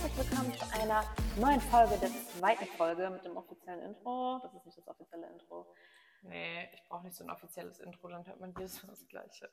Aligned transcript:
herzlich 0.00 0.30
willkommen 0.30 0.54
zu 0.54 0.80
einer 0.80 1.04
neuen 1.36 1.60
Folge 1.60 1.98
der 1.98 2.08
zweiten 2.08 2.64
Folge 2.78 3.10
mit 3.10 3.22
dem 3.22 3.36
offiziellen 3.36 3.82
Intro. 3.82 4.38
Das 4.42 4.54
ist 4.54 4.64
nicht 4.64 4.78
das 4.78 4.88
offizielle 4.88 5.26
Intro. 5.28 5.74
Nee, 6.22 6.70
ich 6.72 6.82
brauche 6.88 7.04
nicht 7.04 7.14
so 7.14 7.24
ein 7.24 7.30
offizielles 7.30 7.80
Intro, 7.80 8.08
dann 8.08 8.26
hört 8.26 8.40
man 8.40 8.54
jedes 8.56 8.82
Mal 8.82 8.90
das 8.90 9.06
Gleiche. 9.08 9.50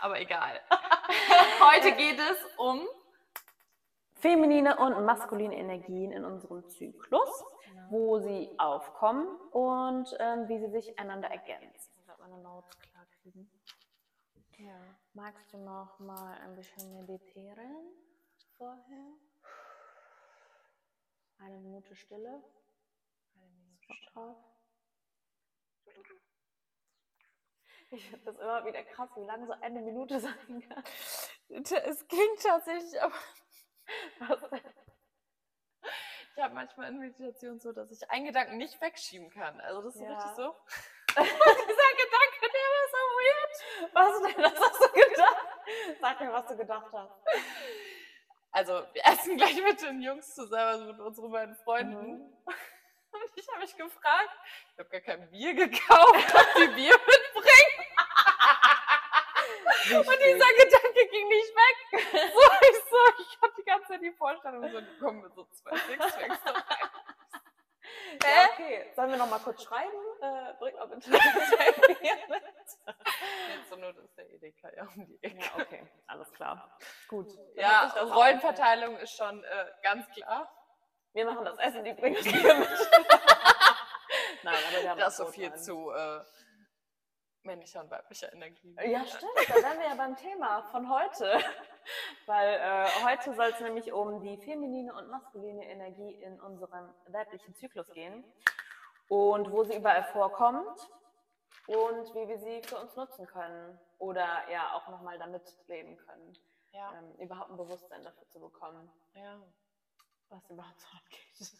Aber 0.00 0.20
egal. 0.20 0.60
Heute 1.72 1.92
geht 1.92 2.18
es 2.18 2.36
um 2.58 2.86
Feminine 4.12 4.76
und 4.76 5.06
maskuline 5.06 5.56
Energien 5.56 6.12
in 6.12 6.24
unserem 6.26 6.68
Zyklus, 6.68 7.44
wo 7.88 8.18
sie 8.18 8.50
aufkommen 8.58 9.26
und 9.52 10.14
ähm, 10.20 10.48
wie 10.48 10.58
sie 10.58 10.70
sich 10.70 10.98
einander 10.98 11.28
ergänzen. 11.28 11.92
Ich 11.98 12.06
werde 12.06 12.20
meine 12.20 12.42
Notes 12.42 12.78
klar 12.78 13.06
kriegen. 13.22 13.50
Ja. 14.58 14.80
Magst 15.14 15.50
du 15.52 15.56
noch 15.56 15.98
mal 15.98 16.36
ein 16.44 16.54
bisschen 16.56 16.92
meditieren 16.92 17.90
vorher? 18.58 19.27
Eine 21.38 21.58
Minute 21.58 21.94
Stille. 21.94 22.42
Eine 23.36 23.48
Minute 23.50 23.86
Bock 23.86 23.96
drauf. 24.12 24.36
Ich 27.90 28.04
finde 28.10 28.24
das 28.26 28.36
immer 28.38 28.64
wieder 28.66 28.82
krass, 28.84 29.08
wie 29.16 29.24
lange 29.24 29.46
so 29.46 29.52
eine 29.52 29.80
Minute 29.80 30.20
sein 30.26 30.68
kann. 30.68 30.84
Es 31.48 32.06
klingt 32.06 32.42
tatsächlich, 32.42 33.00
aber 33.00 33.14
ich 36.36 36.42
habe 36.42 36.54
manchmal 36.54 36.90
in 36.90 36.98
Meditation 36.98 37.58
so, 37.58 37.72
dass 37.72 37.90
ich 37.90 38.10
einen 38.10 38.26
Gedanken 38.26 38.58
nicht 38.58 38.78
wegschieben 38.80 39.30
kann. 39.30 39.58
Also 39.60 39.82
das 39.82 39.94
ist 39.94 40.00
so 40.00 40.04
Ja. 40.04 40.12
richtig 40.14 40.32
so. 40.36 40.54
Dieser 41.18 41.24
Gedanke, 41.24 42.40
der 42.42 42.66
war 42.74 42.86
so 42.92 43.00
weird. 43.18 43.54
Was 43.94 44.22
denn? 44.22 44.42
Was 44.44 44.60
hast 44.60 44.80
du 44.82 44.88
gedacht? 44.92 45.46
Sag 46.00 46.20
mir, 46.20 46.32
was 46.32 46.46
du 46.46 46.56
gedacht 46.56 46.92
hast. 46.92 47.12
Also 48.58 48.82
wir 48.92 49.02
essen 49.06 49.36
gleich 49.36 49.62
mit 49.62 49.80
den 49.82 50.02
Jungs 50.02 50.34
zusammen, 50.34 50.66
also 50.66 50.84
mit 50.86 50.98
unseren 50.98 51.30
beiden 51.30 51.54
Freunden. 51.62 52.18
Mhm. 52.18 52.22
Und 53.12 53.30
ich 53.36 53.48
habe 53.48 53.60
mich 53.60 53.76
gefragt, 53.76 54.36
ich 54.72 54.78
habe 54.80 54.88
gar 54.90 55.00
kein 55.00 55.30
Bier 55.30 55.54
gekauft, 55.54 56.34
ob 56.34 56.54
die 56.56 56.66
Bier 56.74 56.98
mitbringen. 57.06 57.86
Und 59.96 60.18
dieser 60.18 60.52
Gedanke 60.58 61.06
ging 61.08 61.28
nicht 61.28 61.54
weg. 61.54 61.76
So, 62.12 62.42
ich 62.68 62.78
so, 62.90 62.96
ich 63.20 63.40
hatte 63.40 63.54
die 63.58 63.64
ganze 63.64 63.86
Zeit 63.86 64.02
die 64.02 64.10
Vorstellung, 64.10 64.68
so, 64.72 64.80
die 64.80 64.98
kommen 64.98 65.22
mit 65.22 65.32
so 65.36 65.44
zwei 65.52 65.76
Sixpacks 65.76 66.40
da 66.44 66.50
rein. 66.50 66.87
Ja, 68.22 68.48
okay. 68.52 68.90
Sollen 68.94 69.10
wir 69.10 69.16
noch 69.18 69.28
mal 69.30 69.38
kurz 69.40 69.62
schreiben? 69.62 69.92
Äh, 70.20 70.54
bring 70.58 70.74
mal 70.76 70.86
bitte. 70.88 71.10
Jetzt 71.10 72.78
so 73.70 73.76
nur, 73.76 73.92
das 73.92 74.04
ist 74.04 74.16
der 74.16 74.30
Edeka 74.30 74.70
ja 74.74 74.82
um 74.94 75.06
die 75.06 75.18
Ecke. 75.22 75.38
Ja, 75.38 75.62
okay. 75.62 75.86
Alles 76.06 76.32
klar. 76.32 76.78
Gut. 77.08 77.28
Dann 77.36 77.46
Ja, 77.56 77.86
Rollenverteilung 78.02 78.96
ist 78.98 79.16
schon 79.16 79.42
äh, 79.44 79.66
ganz 79.82 80.08
klar. 80.10 80.50
Wir 81.12 81.24
machen 81.24 81.44
das 81.44 81.58
Essen, 81.58 81.84
die 81.84 81.94
bringen 81.94 82.16
das 82.16 82.24
Bier 82.24 82.54
mit. 82.54 82.68
Nein, 84.42 84.54
aber 84.72 84.82
wir 84.82 84.90
haben 84.90 84.98
Das 85.00 85.16
so 85.16 85.26
viel 85.26 85.46
Rotwein. 85.46 85.62
zu 85.62 85.90
äh, 85.90 86.20
männlicher 87.42 87.80
und 87.80 87.90
weiblicher 87.90 88.32
Energie. 88.32 88.76
Ja, 88.84 89.04
stimmt. 89.04 89.32
Da 89.48 89.54
wären 89.54 89.78
wir 89.80 89.88
ja 89.88 89.94
beim 89.94 90.16
Thema 90.16 90.62
von 90.64 90.88
heute. 90.90 91.40
Weil 92.26 92.54
äh, 92.54 92.86
heute 93.04 93.34
soll 93.34 93.46
es 93.46 93.60
nämlich 93.60 93.92
um 93.92 94.20
die 94.20 94.36
feminine 94.38 94.94
und 94.94 95.08
maskuline 95.08 95.64
Energie 95.66 96.12
in 96.22 96.40
unserem 96.40 96.92
weiblichen 97.08 97.54
Zyklus 97.54 97.90
gehen. 97.92 98.24
Und 99.08 99.50
wo 99.50 99.64
sie 99.64 99.76
überall 99.76 100.04
vorkommt 100.04 100.90
und 101.66 102.14
wie 102.14 102.28
wir 102.28 102.38
sie 102.38 102.62
für 102.62 102.78
uns 102.78 102.94
nutzen 102.96 103.26
können. 103.26 103.78
Oder 103.98 104.48
ja 104.50 104.74
auch 104.74 104.88
nochmal 104.88 105.18
damit 105.18 105.42
leben 105.66 105.96
können. 105.96 106.36
Ja, 106.72 106.92
Ähm, 106.92 107.14
überhaupt 107.16 107.50
ein 107.50 107.56
Bewusstsein 107.56 108.02
dafür 108.04 108.28
zu 108.28 108.38
bekommen, 108.40 108.92
ja. 109.14 109.40
was 110.28 110.48
überhaupt 110.50 110.78
so 110.80 110.86
abgeht. 110.96 111.52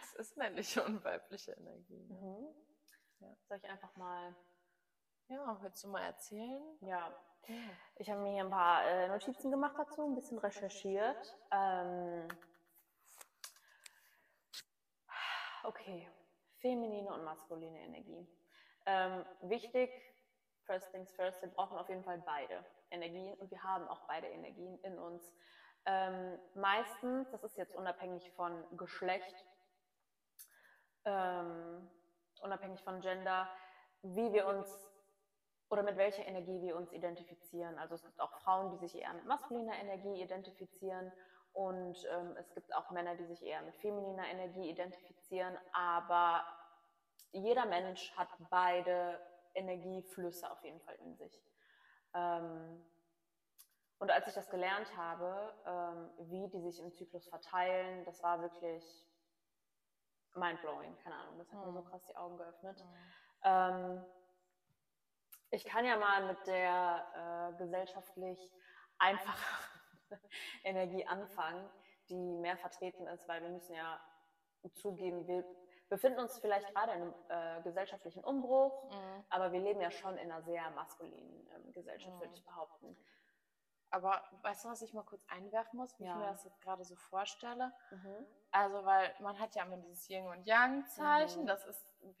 Was 0.00 0.14
ist 0.16 0.36
männliche 0.36 0.84
und 0.84 1.02
weibliche 1.02 1.52
Energie? 1.52 2.06
mhm. 2.10 2.46
Ja. 3.20 3.28
Soll 3.48 3.56
ich 3.56 3.68
einfach 3.70 3.96
mal. 3.96 4.34
Ja, 5.28 5.56
willst 5.62 5.82
du 5.82 5.88
mal 5.88 6.02
erzählen? 6.02 6.62
Ja, 6.82 7.16
Ich 7.96 8.10
habe 8.10 8.20
mir 8.20 8.32
hier 8.32 8.44
ein 8.44 8.50
paar 8.50 8.84
äh, 8.84 9.08
Notizen 9.08 9.50
gemacht 9.50 9.76
dazu, 9.78 10.02
ein 10.04 10.14
bisschen 10.14 10.38
recherchiert. 10.38 11.36
Ähm, 11.50 12.28
okay, 15.64 16.08
feminine 16.60 17.12
und 17.12 17.24
maskuline 17.24 17.78
Energie. 17.80 18.26
Ähm, 18.86 19.24
wichtig, 19.42 19.90
first 20.66 20.90
things 20.90 21.12
first, 21.12 21.40
wir 21.42 21.48
brauchen 21.48 21.78
auf 21.78 21.88
jeden 21.88 22.04
Fall 22.04 22.18
beide 22.24 22.64
Energien 22.90 23.34
und 23.34 23.50
wir 23.50 23.62
haben 23.62 23.88
auch 23.88 24.06
beide 24.06 24.28
Energien 24.28 24.78
in 24.80 24.98
uns. 24.98 25.34
Ähm, 25.86 26.38
meistens, 26.54 27.30
das 27.30 27.44
ist 27.44 27.56
jetzt 27.56 27.74
unabhängig 27.74 28.30
von 28.32 28.64
Geschlecht, 28.76 29.44
ähm, 31.04 31.90
unabhängig 32.40 32.82
von 32.82 33.00
Gender, 33.00 33.48
wie 34.02 34.32
wir 34.32 34.46
uns 34.46 34.93
oder 35.70 35.82
mit 35.82 35.96
welcher 35.96 36.26
Energie 36.26 36.60
wir 36.60 36.76
uns 36.76 36.92
identifizieren. 36.92 37.78
Also 37.78 37.94
es 37.94 38.04
gibt 38.04 38.20
auch 38.20 38.32
Frauen, 38.42 38.70
die 38.70 38.78
sich 38.78 38.94
eher 38.94 39.12
mit 39.14 39.24
maskuliner 39.24 39.76
Energie 39.78 40.22
identifizieren 40.22 41.12
und 41.52 41.96
ähm, 42.10 42.36
es 42.36 42.52
gibt 42.54 42.74
auch 42.74 42.90
Männer, 42.90 43.14
die 43.16 43.26
sich 43.26 43.42
eher 43.42 43.62
mit 43.62 43.76
femininer 43.76 44.26
Energie 44.26 44.70
identifizieren. 44.70 45.56
Aber 45.72 46.44
jeder 47.32 47.66
Mensch 47.66 48.12
hat 48.16 48.28
beide 48.50 49.20
Energieflüsse 49.54 50.50
auf 50.50 50.62
jeden 50.64 50.80
Fall 50.80 50.96
in 50.96 51.16
sich. 51.16 51.42
Ähm, 52.14 52.84
und 53.98 54.10
als 54.10 54.26
ich 54.26 54.34
das 54.34 54.50
gelernt 54.50 54.94
habe, 54.96 55.54
ähm, 55.64 56.10
wie 56.28 56.48
die 56.48 56.60
sich 56.60 56.80
im 56.80 56.92
Zyklus 56.92 57.28
verteilen, 57.28 58.04
das 58.04 58.22
war 58.22 58.40
wirklich 58.42 58.84
mindblowing. 60.34 60.96
Keine 60.98 61.16
Ahnung, 61.16 61.38
das 61.38 61.52
hat 61.52 61.64
mir 61.64 61.72
so 61.72 61.80
Mhm. 61.80 61.84
krass 61.84 62.04
die 62.06 62.16
Augen 62.16 62.36
geöffnet. 62.36 62.84
Ähm, 63.44 64.04
ich 65.54 65.64
kann 65.64 65.84
ja 65.84 65.96
mal 65.96 66.26
mit 66.26 66.46
der 66.46 67.52
äh, 67.54 67.58
gesellschaftlich 67.58 68.50
einfachen 68.98 69.44
Energie 70.64 71.06
anfangen, 71.06 71.70
die 72.08 72.36
mehr 72.38 72.56
vertreten 72.56 73.06
ist, 73.06 73.26
weil 73.28 73.42
wir 73.42 73.50
müssen 73.50 73.74
ja 73.74 74.00
zugeben, 74.74 75.26
wir 75.26 75.44
befinden 75.88 76.20
uns 76.20 76.38
vielleicht 76.38 76.68
gerade 76.74 76.92
in 76.92 77.02
einem 77.02 77.14
äh, 77.28 77.62
gesellschaftlichen 77.62 78.24
Umbruch, 78.24 78.90
Mhm. 78.90 79.24
aber 79.30 79.52
wir 79.52 79.60
leben 79.60 79.80
ja 79.80 79.90
schon 79.90 80.16
in 80.18 80.30
einer 80.32 80.42
sehr 80.42 80.70
maskulinen 80.70 81.48
ähm, 81.54 81.72
Gesellschaft, 81.72 82.18
würde 82.18 82.28
Mhm. 82.28 82.34
ich 82.34 82.44
behaupten. 82.44 82.96
Aber 83.90 84.24
weißt 84.42 84.64
du, 84.64 84.70
was 84.70 84.82
ich 84.82 84.92
mal 84.92 85.04
kurz 85.04 85.24
einwerfen 85.28 85.78
muss, 85.78 85.96
wie 86.00 86.04
Ja. 86.04 86.10
ich 86.10 86.16
mir 86.16 86.26
das 86.26 86.44
jetzt 86.44 86.60
gerade 86.62 86.84
so 86.84 86.96
vorstelle? 86.96 87.72
Mhm. 87.90 88.26
Also, 88.50 88.84
weil 88.84 89.14
man 89.20 89.38
hat 89.38 89.54
ja 89.54 89.64
immer 89.64 89.76
dieses 89.76 90.08
Yin 90.08 90.26
und 90.26 90.44
Yang-Zeichen, 90.46 91.42
Mhm. 91.42 91.46
das 91.46 91.64
ist, 91.66 91.86
du 92.00 92.12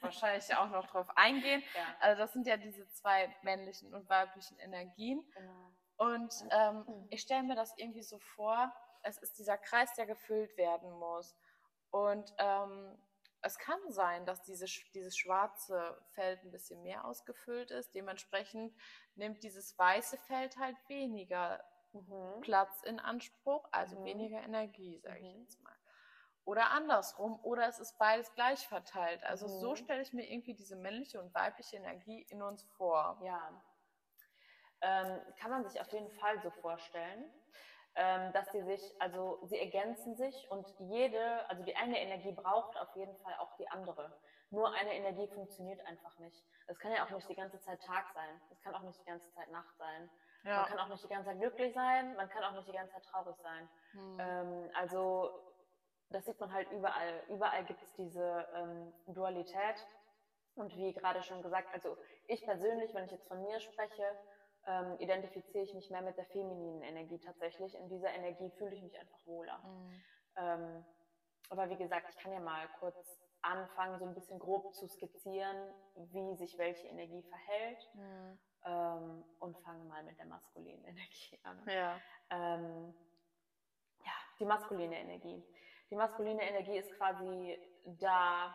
wahrscheinlich 0.00 0.54
auch 0.56 0.70
noch 0.70 0.86
drauf 0.86 1.08
eingehen. 1.16 1.62
Ja, 1.74 1.96
Also, 2.00 2.22
das 2.22 2.32
sind 2.32 2.46
ja 2.46 2.56
diese 2.56 2.88
zwei 2.88 3.34
männlichen 3.42 3.94
und 3.94 4.08
weiblichen 4.08 4.58
Energien. 4.58 5.24
genau. 5.34 5.72
Und 5.96 6.34
ähm, 6.50 7.06
ich 7.10 7.20
stelle 7.22 7.44
mir 7.44 7.54
das 7.54 7.72
irgendwie 7.78 8.02
so 8.02 8.18
vor, 8.18 8.72
es 9.02 9.16
ist 9.18 9.38
dieser 9.38 9.56
Kreis, 9.58 9.92
der 9.94 10.06
gefüllt 10.06 10.56
werden 10.56 10.90
muss. 10.90 11.36
Und 11.90 12.32
ähm, 12.38 12.98
es 13.42 13.58
kann 13.58 13.78
sein, 13.88 14.26
dass 14.26 14.42
diese, 14.42 14.64
dieses 14.94 15.16
schwarze 15.16 15.96
Feld 16.14 16.42
ein 16.42 16.50
bisschen 16.50 16.82
mehr 16.82 17.04
ausgefüllt 17.04 17.70
ist. 17.70 17.94
Dementsprechend 17.94 18.74
nimmt 19.14 19.42
dieses 19.44 19.78
weiße 19.78 20.18
Feld 20.26 20.56
halt 20.56 20.76
weniger 20.88 21.62
Mhm. 21.92 22.40
Platz 22.40 22.82
in 22.82 22.98
Anspruch, 22.98 23.68
also 23.70 23.96
Mhm. 23.96 24.04
weniger 24.04 24.42
Energie, 24.42 24.98
sage 24.98 25.20
ich 25.20 25.32
Mhm. 25.36 25.42
jetzt 25.42 25.62
mal. 25.62 25.73
Oder 26.44 26.70
andersrum, 26.72 27.38
oder 27.42 27.66
es 27.68 27.78
ist 27.78 27.98
beides 27.98 28.32
gleich 28.34 28.68
verteilt. 28.68 29.24
Also 29.24 29.48
so 29.48 29.70
Mhm. 29.70 29.76
stelle 29.76 30.02
ich 30.02 30.12
mir 30.12 30.30
irgendwie 30.30 30.54
diese 30.54 30.76
männliche 30.76 31.20
und 31.20 31.34
weibliche 31.34 31.76
Energie 31.76 32.22
in 32.28 32.42
uns 32.42 32.62
vor. 32.76 33.18
Ja. 33.22 33.62
Ähm, 34.82 35.20
kann 35.40 35.50
man 35.50 35.64
sich 35.64 35.80
auf 35.80 35.90
jeden 35.92 36.10
Fall 36.10 36.38
so 36.42 36.50
vorstellen, 36.50 37.24
ähm, 37.94 38.32
dass 38.34 38.52
sie 38.52 38.62
sich, 38.62 39.00
also 39.00 39.38
sie 39.44 39.58
ergänzen 39.58 40.16
sich 40.16 40.50
und 40.50 40.68
jede, 40.80 41.48
also 41.48 41.62
die 41.62 41.76
eine 41.76 41.98
Energie 41.98 42.32
braucht 42.32 42.76
auf 42.76 42.94
jeden 42.94 43.16
Fall 43.18 43.34
auch 43.38 43.56
die 43.56 43.68
andere. 43.68 44.12
Nur 44.50 44.72
eine 44.74 44.94
Energie 44.94 45.26
funktioniert 45.28 45.80
einfach 45.86 46.18
nicht. 46.18 46.44
Es 46.66 46.78
kann 46.78 46.92
ja 46.92 47.04
auch 47.06 47.10
nicht 47.10 47.28
die 47.28 47.34
ganze 47.34 47.58
Zeit 47.60 47.82
Tag 47.82 48.10
sein. 48.12 48.40
Es 48.50 48.60
kann 48.60 48.74
auch 48.74 48.82
nicht 48.82 49.00
die 49.00 49.04
ganze 49.04 49.30
Zeit 49.32 49.50
Nacht 49.50 49.76
sein. 49.78 50.10
Man 50.44 50.66
kann 50.66 50.78
auch 50.78 50.88
nicht 50.88 51.02
die 51.02 51.08
ganze 51.08 51.30
Zeit 51.30 51.38
glücklich 51.40 51.72
sein. 51.72 52.14
Man 52.16 52.28
kann 52.28 52.44
auch 52.44 52.52
nicht 52.52 52.68
die 52.68 52.72
ganze 52.72 52.92
Zeit 52.92 53.04
traurig 53.06 53.36
sein. 53.38 53.68
Hm. 53.92 54.20
Ähm, 54.20 54.70
also 54.74 55.53
das 56.10 56.24
sieht 56.24 56.38
man 56.40 56.52
halt 56.52 56.70
überall. 56.70 57.22
Überall 57.28 57.64
gibt 57.64 57.82
es 57.82 57.92
diese 57.94 58.46
ähm, 58.54 58.92
Dualität. 59.08 59.86
Und 60.54 60.76
wie 60.76 60.92
gerade 60.92 61.22
schon 61.22 61.42
gesagt, 61.42 61.68
also 61.72 61.96
ich 62.28 62.42
persönlich, 62.44 62.94
wenn 62.94 63.04
ich 63.04 63.10
jetzt 63.10 63.26
von 63.26 63.42
mir 63.42 63.58
spreche, 63.58 64.04
ähm, 64.66 64.96
identifiziere 64.98 65.64
ich 65.64 65.74
mich 65.74 65.90
mehr 65.90 66.02
mit 66.02 66.16
der 66.16 66.26
femininen 66.26 66.82
Energie 66.82 67.18
tatsächlich. 67.18 67.74
In 67.74 67.88
dieser 67.88 68.10
Energie 68.10 68.50
fühle 68.50 68.74
ich 68.74 68.82
mich 68.82 68.98
einfach 68.98 69.18
wohler. 69.24 69.62
Hm. 69.62 70.02
Ähm, 70.36 70.84
aber 71.50 71.68
wie 71.70 71.76
gesagt, 71.76 72.06
ich 72.08 72.16
kann 72.16 72.32
ja 72.32 72.40
mal 72.40 72.68
kurz 72.78 72.96
anfangen, 73.42 73.98
so 73.98 74.06
ein 74.06 74.14
bisschen 74.14 74.38
grob 74.38 74.74
zu 74.74 74.88
skizzieren, 74.88 75.56
wie 75.96 76.34
sich 76.36 76.56
welche 76.56 76.86
Energie 76.86 77.22
verhält. 77.22 77.90
Hm. 77.92 78.38
Ähm, 78.66 79.24
und 79.40 79.58
fange 79.58 79.84
mal 79.84 80.02
mit 80.04 80.18
der 80.18 80.26
maskulinen 80.26 80.84
Energie 80.86 81.38
an. 81.42 81.62
Ja. 81.68 82.00
Ähm, 82.30 82.94
ja, 84.04 84.12
die 84.38 84.46
maskuline 84.46 84.98
Energie. 84.98 85.44
Die 85.90 85.96
maskuline 85.96 86.42
Energie 86.42 86.78
ist 86.78 86.92
quasi 86.96 87.58
da, 87.84 88.54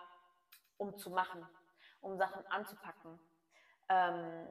um 0.77 0.97
zu 0.97 1.09
machen, 1.09 1.47
um 2.01 2.17
Sachen 2.17 2.45
anzupacken. 2.47 3.19
Ähm, 3.89 4.47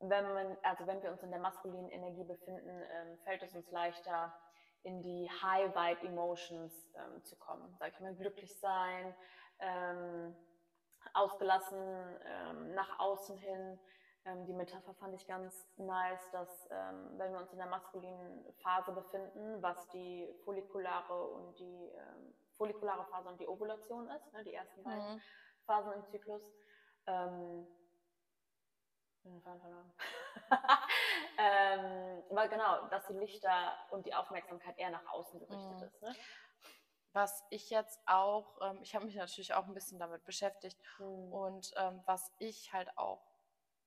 wenn, 0.00 0.32
man, 0.32 0.56
also 0.62 0.86
wenn 0.86 1.02
wir 1.02 1.10
uns 1.10 1.22
in 1.22 1.30
der 1.30 1.40
maskulinen 1.40 1.90
Energie 1.90 2.24
befinden, 2.24 2.82
ähm, 2.90 3.18
fällt 3.24 3.42
es 3.42 3.54
uns 3.54 3.70
leichter, 3.70 4.32
in 4.82 5.02
die 5.02 5.28
High 5.42 5.74
Vibe 5.74 6.08
Emotions 6.08 6.72
ähm, 6.94 7.22
zu 7.24 7.36
kommen. 7.36 7.74
Sag 7.78 7.92
ich 7.92 8.00
mal, 8.00 8.14
glücklich 8.14 8.58
sein, 8.60 9.14
ähm, 9.58 10.36
ausgelassen, 11.14 11.78
ähm, 12.26 12.74
nach 12.74 12.98
außen 12.98 13.36
hin. 13.38 13.78
Ähm, 14.26 14.46
die 14.46 14.52
Metapher 14.52 14.94
fand 14.94 15.14
ich 15.14 15.26
ganz 15.26 15.68
nice, 15.76 16.30
dass 16.32 16.68
ähm, 16.70 17.18
wenn 17.18 17.32
wir 17.32 17.40
uns 17.40 17.52
in 17.52 17.58
der 17.58 17.66
maskulinen 17.66 18.44
Phase 18.62 18.92
befinden, 18.92 19.62
was 19.62 19.88
die 19.88 20.28
follikulare 20.44 21.28
und 21.28 21.58
die 21.58 21.92
follikulare 22.56 23.04
Phase 23.06 23.28
und 23.28 23.40
die 23.40 23.48
Ovulation 23.48 24.08
ist, 24.08 24.32
ne, 24.32 24.44
die 24.44 24.54
ersten 24.54 24.82
beiden 24.82 25.14
mhm. 25.14 25.20
Phasen 25.66 25.92
im 25.92 26.06
Zyklus, 26.06 26.42
ähm, 27.06 27.66
ähm, 31.38 32.22
weil 32.30 32.48
genau, 32.48 32.86
dass 32.88 33.06
die 33.06 33.14
Lichter 33.14 33.72
und 33.90 34.06
die 34.06 34.14
Aufmerksamkeit 34.14 34.78
eher 34.78 34.90
nach 34.90 35.06
außen 35.12 35.40
gerichtet 35.40 35.78
mhm. 35.78 35.84
ist. 35.84 36.02
Ne? 36.02 36.14
Was 37.12 37.44
ich 37.50 37.70
jetzt 37.70 38.00
auch, 38.06 38.58
ähm, 38.60 38.78
ich 38.82 38.94
habe 38.94 39.06
mich 39.06 39.14
natürlich 39.14 39.54
auch 39.54 39.66
ein 39.66 39.74
bisschen 39.74 39.98
damit 39.98 40.24
beschäftigt 40.24 40.78
mhm. 40.98 41.32
und 41.32 41.72
ähm, 41.76 42.02
was 42.06 42.32
ich 42.38 42.72
halt 42.72 42.96
auch 42.98 43.22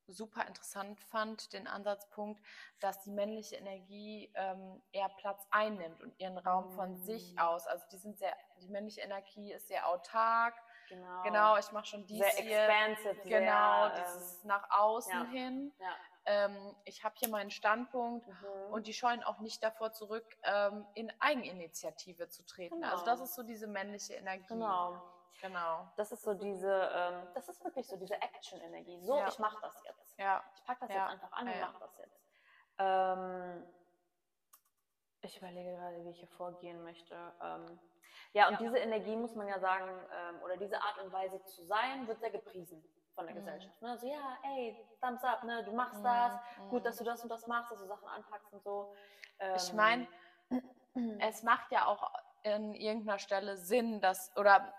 super 0.08 0.46
interessant 0.48 1.00
fand, 1.00 1.54
den 1.54 1.68
Ansatzpunkt, 1.68 2.42
dass 2.80 3.02
die 3.04 3.12
männliche 3.12 3.56
Energie 3.56 4.32
ähm, 4.36 4.82
eher 4.92 5.10
Platz 5.10 5.46
einnimmt 5.52 6.02
und 6.02 6.20
ihren 6.20 6.38
Raum 6.38 6.70
von 6.72 6.94
mm. 6.94 6.96
sich 6.96 7.40
aus. 7.40 7.68
Also 7.68 7.86
die 7.92 7.98
sind 7.98 8.18
sehr, 8.18 8.36
die 8.62 8.70
männliche 8.70 9.02
Energie 9.02 9.52
ist 9.54 9.68
sehr 9.68 9.88
autark. 9.88 10.56
Genau, 10.90 11.24
genau 11.24 11.58
ich 11.58 11.72
mache 11.72 11.86
schon 11.86 12.06
dies 12.06 12.20
sehr 12.20 12.44
hier. 12.44 12.64
Expansive, 12.64 13.28
genau, 13.28 13.90
sehr, 13.90 14.06
dieses 14.06 14.44
ähm, 14.44 14.48
nach 14.48 14.70
außen 14.70 15.12
ja, 15.12 15.26
hin. 15.26 15.74
Ja. 15.80 15.96
Ähm, 16.26 16.76
ich 16.86 17.04
habe 17.04 17.16
hier 17.18 17.30
meinen 17.30 17.52
Standpunkt 17.52 18.28
mhm. 18.28 18.74
und 18.74 18.88
die 18.88 18.94
scheuen 18.94 19.24
auch 19.24 19.40
nicht 19.40 19.64
davor 19.64 19.94
zurück, 19.94 20.26
ähm, 20.44 20.86
in 20.94 21.12
Eigeninitiative 21.20 22.30
zu 22.30 22.46
treten. 22.46 22.76
Genau. 22.76 22.92
Also 22.92 23.06
das 23.06 23.22
ist 23.22 23.36
so 23.36 23.44
diese 23.44 23.68
männliche 23.68 24.16
Energie. 24.16 24.46
Genau. 24.48 25.02
Genau. 25.42 25.88
Das 25.96 26.12
ist 26.12 26.24
so 26.24 26.34
diese, 26.34 26.90
ähm, 26.94 27.28
das 27.34 27.48
ist 27.48 27.64
wirklich 27.64 27.88
so 27.88 27.96
diese 27.96 28.16
Action-Energie. 28.16 29.00
So, 29.02 29.18
ja. 29.18 29.28
ich 29.28 29.40
mache 29.40 29.58
das 29.62 29.76
jetzt. 29.84 29.97
Ja. 30.18 30.44
Ich 30.56 30.64
packe 30.64 30.82
das 30.82 30.90
ja. 30.90 31.04
jetzt 31.04 31.14
einfach 31.14 31.32
an 31.32 31.48
und 31.48 31.60
mache 31.60 31.80
das 31.80 31.98
jetzt. 31.98 32.22
Ähm, 32.80 33.64
ich 35.22 35.38
überlege 35.38 35.76
gerade, 35.76 36.04
wie 36.04 36.10
ich 36.10 36.20
hier 36.20 36.28
vorgehen 36.28 36.84
möchte. 36.84 37.16
Ähm, 37.42 37.80
ja, 38.34 38.50
und 38.50 38.60
diese 38.60 38.78
Energie 38.78 39.16
muss 39.16 39.36
man 39.36 39.48
ja 39.48 39.60
sagen, 39.60 39.90
ähm, 39.90 40.42
oder 40.44 40.58
diese 40.58 40.82
Art 40.82 41.02
und 41.04 41.12
Weise 41.12 41.42
zu 41.44 41.64
sein, 41.66 42.08
wird 42.08 42.20
sehr 42.20 42.32
gepriesen 42.32 42.84
von 43.16 43.26
der 43.26 43.36
mhm. 43.36 43.40
Gesellschaft. 43.40 43.82
Ne? 43.82 43.98
So, 43.98 44.08
ja, 44.08 44.38
ey, 44.44 44.88
thumbs 45.02 45.24
up, 45.24 45.44
ne? 45.44 45.64
du 45.64 45.72
machst 45.72 46.00
mhm. 46.00 46.04
das, 46.04 46.40
gut, 46.70 46.86
dass 46.86 46.98
du 46.98 47.04
das 47.04 47.24
und 47.24 47.30
das 47.30 47.48
machst, 47.48 47.72
dass 47.72 47.80
du 47.80 47.88
Sachen 47.88 48.08
anpackst 48.08 48.54
und 48.54 48.64
so. 48.64 48.96
ich 49.56 49.74
meine, 49.74 50.08
ähm, 50.52 51.20
es 51.20 51.44
macht 51.44 51.72
ja 51.72 51.86
auch 51.86 52.12
in 52.44 52.74
irgendeiner 52.74 53.20
Stelle 53.20 53.58
Sinn, 53.58 54.00
dass, 54.02 54.36
oder 54.38 54.74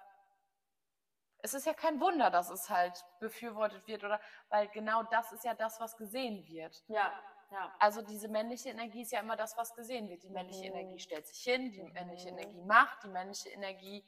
es 1.41 1.55
ist 1.55 1.67
ja 1.67 1.75
kein 1.75 2.01
Wunder, 2.01 2.31
dass 2.31 2.51
es 2.51 2.69
halt 2.69 3.05
befürwortet 3.21 3.87
wird, 3.87 4.05
oder 4.05 4.21
weil 4.49 4.69
genau 4.69 5.03
das 5.05 5.33
ist 5.33 5.45
ja 5.45 5.55
das, 5.55 5.81
was 5.81 5.97
gesehen 5.97 6.47
wird. 6.47 6.83
Ja, 6.89 7.13
ja. 7.51 7.73
Also 7.79 8.03
diese 8.03 8.29
männliche 8.29 8.71
Energie 8.71 9.03
ist 9.03 9.13
ja 9.13 9.21
immer 9.21 9.37
das, 9.37 9.57
was 9.57 9.75
gesehen 9.75 10.09
wird. 10.09 10.23
Die 10.23 10.29
männliche 10.29 10.71
mhm. 10.71 10.77
Energie 10.77 10.99
stellt 10.99 11.27
sich 11.27 11.43
hin, 11.43 11.73
die 11.73 11.83
männliche 11.83 12.31
mhm. 12.31 12.39
Energie 12.39 12.63
macht, 12.63 13.05
die 13.05 13.09
männliche 13.09 13.49
Energie 13.51 14.05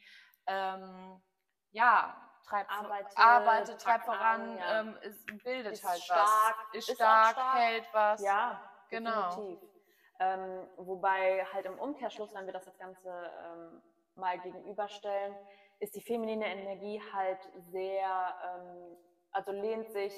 ähm, 0.46 1.22
ja, 1.70 2.16
treibt, 2.44 2.70
arbeitet, 2.70 3.18
arbeitet 3.18 3.80
treibt 3.80 4.04
voran, 4.04 4.58
ja. 4.58 4.80
ähm, 4.80 4.98
ist, 5.02 5.26
bildet 5.44 5.72
ist 5.72 5.84
halt 5.84 6.02
stark, 6.02 6.56
was, 6.68 6.78
ist, 6.78 6.88
ist 6.88 6.96
stark, 6.96 7.32
stark, 7.32 7.58
hält 7.58 7.88
was. 7.92 8.22
Ja, 8.22 8.60
genau. 8.88 9.58
Ähm, 10.18 10.68
wobei 10.76 11.46
halt 11.52 11.64
im 11.64 11.78
Umkehrschluss, 11.78 12.34
wenn 12.34 12.44
wir 12.44 12.52
das, 12.52 12.66
das 12.66 12.76
Ganze 12.76 13.08
ähm, 13.08 13.82
mal 14.16 14.38
gegenüberstellen, 14.40 15.34
ist 15.80 15.96
die 15.96 16.02
feminine 16.02 16.46
Energie 16.46 17.00
halt 17.12 17.40
sehr, 17.72 18.34
ähm, 18.44 18.96
also 19.32 19.50
lehnt 19.50 19.90
sich 19.90 20.12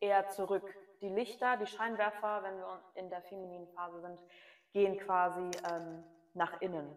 eher 0.00 0.28
zurück. 0.28 0.64
Die 1.00 1.08
Lichter, 1.08 1.56
die 1.56 1.66
Scheinwerfer, 1.66 2.42
wenn 2.44 2.56
wir 2.56 2.82
in 2.94 3.10
der 3.10 3.22
femininen 3.22 3.68
Phase 3.68 4.00
sind, 4.00 4.18
gehen 4.72 4.98
quasi 4.98 5.50
ähm, 5.70 6.04
nach 6.34 6.60
innen. 6.60 6.96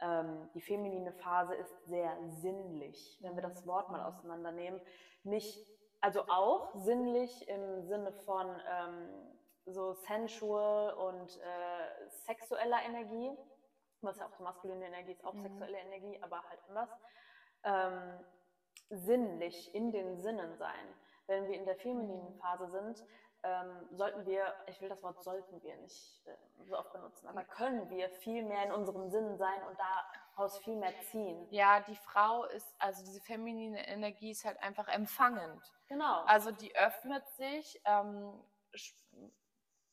Ähm, 0.00 0.48
die 0.54 0.60
feminine 0.60 1.12
Phase 1.12 1.54
ist 1.54 1.86
sehr 1.86 2.16
sinnlich, 2.40 3.18
wenn 3.22 3.36
wir 3.36 3.42
das 3.42 3.66
Wort 3.66 3.90
mal 3.90 4.04
auseinandernehmen. 4.04 4.80
Nicht, 5.22 5.66
also 6.00 6.22
auch 6.22 6.74
sinnlich 6.74 7.48
im 7.48 7.82
Sinne 7.82 8.12
von 8.12 8.46
ähm, 8.48 9.08
so 9.66 9.92
sensual 9.92 10.94
und 10.94 11.36
äh, 11.36 12.08
sexueller 12.26 12.78
Energie, 12.84 13.30
was 14.00 14.18
ja 14.18 14.26
auch 14.26 14.36
die 14.36 14.42
maskuline 14.42 14.86
Energie 14.86 15.12
ist, 15.12 15.24
auch 15.24 15.34
mhm. 15.34 15.42
sexuelle 15.42 15.78
Energie, 15.78 16.18
aber 16.22 16.42
halt 16.48 16.60
anders 16.68 16.90
ähm, 17.64 18.18
sinnlich 18.90 19.74
in 19.74 19.92
den 19.92 20.18
Sinnen 20.18 20.56
sein. 20.56 20.94
Wenn 21.26 21.46
wir 21.46 21.54
in 21.54 21.64
der 21.64 21.76
femininen 21.76 22.34
mhm. 22.34 22.38
Phase 22.40 22.68
sind, 22.70 23.04
ähm, 23.42 23.88
sollten 23.92 24.26
wir, 24.26 24.54
ich 24.66 24.80
will 24.80 24.88
das 24.88 25.02
Wort 25.02 25.22
sollten 25.22 25.62
wir 25.62 25.76
nicht 25.76 26.26
äh, 26.26 26.36
so 26.64 26.76
oft 26.76 26.92
benutzen, 26.92 27.26
aber 27.26 27.44
können 27.44 27.88
wir 27.88 28.10
viel 28.10 28.44
mehr 28.44 28.64
in 28.66 28.72
unserem 28.72 29.08
Sinnen 29.08 29.38
sein 29.38 29.62
und 29.66 29.78
daraus 30.36 30.58
viel 30.58 30.76
mehr 30.76 30.92
ziehen. 31.10 31.46
Ja, 31.50 31.80
die 31.80 31.96
Frau 31.96 32.44
ist, 32.44 32.74
also 32.78 33.02
diese 33.02 33.20
feminine 33.20 33.88
Energie 33.88 34.30
ist 34.30 34.44
halt 34.44 34.62
einfach 34.62 34.88
empfangend. 34.88 35.62
Genau. 35.88 36.22
Also 36.24 36.50
die 36.50 36.74
öffnet 36.76 37.26
sich, 37.30 37.80
ähm, 37.86 38.32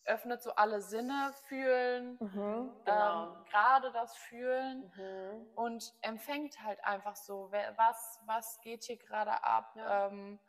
öffnet 0.07 0.41
so 0.41 0.51
alle 0.55 0.81
Sinne, 0.81 1.33
fühlen, 1.47 2.17
mhm, 2.19 2.71
genau. 2.85 3.23
ähm, 3.23 3.45
gerade 3.49 3.91
das 3.91 4.15
Fühlen 4.15 4.91
mhm. 4.95 5.47
und 5.55 5.93
empfängt 6.01 6.61
halt 6.63 6.83
einfach 6.83 7.15
so, 7.15 7.51
was, 7.75 8.19
was 8.25 8.59
geht 8.61 8.83
hier 8.83 8.97
gerade 8.97 9.43
ab. 9.43 9.73
Ja. 9.75 10.07
Ähm, 10.07 10.39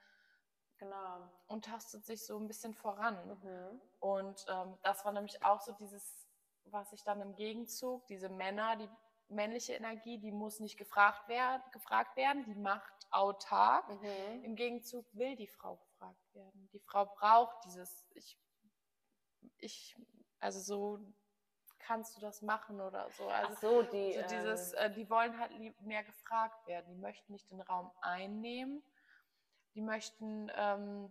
genau. 0.78 1.28
Und 1.46 1.64
tastet 1.64 2.04
sich 2.04 2.24
so 2.24 2.38
ein 2.38 2.46
bisschen 2.46 2.74
voran. 2.74 3.16
Mhm. 3.42 3.80
Und 4.00 4.46
ähm, 4.48 4.78
das 4.82 5.04
war 5.04 5.12
nämlich 5.12 5.44
auch 5.44 5.60
so 5.60 5.72
dieses, 5.72 6.28
was 6.66 6.92
ich 6.92 7.02
dann 7.02 7.20
im 7.20 7.34
Gegenzug, 7.34 8.06
diese 8.06 8.28
Männer, 8.28 8.76
die 8.76 8.88
männliche 9.28 9.74
Energie, 9.74 10.18
die 10.18 10.32
muss 10.32 10.60
nicht 10.60 10.78
gefragt 10.78 11.28
werden, 11.28 11.62
gefragt 11.72 12.16
werden 12.16 12.44
die 12.44 12.54
macht 12.54 12.94
autark. 13.10 13.88
Mhm. 13.88 14.44
Im 14.44 14.56
Gegenzug 14.56 15.06
will 15.12 15.36
die 15.36 15.48
Frau 15.48 15.76
gefragt 15.76 16.34
werden. 16.34 16.68
Die 16.72 16.80
Frau 16.80 17.06
braucht 17.06 17.64
dieses, 17.64 18.06
ich 18.14 18.38
ich, 19.58 19.96
also 20.40 20.60
so 20.60 21.00
kannst 21.78 22.16
du 22.16 22.20
das 22.20 22.42
machen 22.42 22.80
oder 22.80 23.10
so. 23.10 23.26
Also 23.28 23.52
Ach 23.54 23.60
so, 23.60 23.82
die, 23.82 24.14
so 24.14 24.22
dieses, 24.28 24.72
ähm, 24.74 24.78
äh, 24.78 24.90
die 24.90 25.08
wollen 25.08 25.38
halt 25.38 25.52
mehr 25.80 26.04
gefragt 26.04 26.66
werden. 26.66 26.94
Die 26.94 27.00
möchten 27.00 27.32
nicht 27.32 27.50
den 27.50 27.60
Raum 27.60 27.90
einnehmen. 28.00 28.82
Die 29.74 29.80
möchten 29.80 30.50
ähm, 30.54 31.10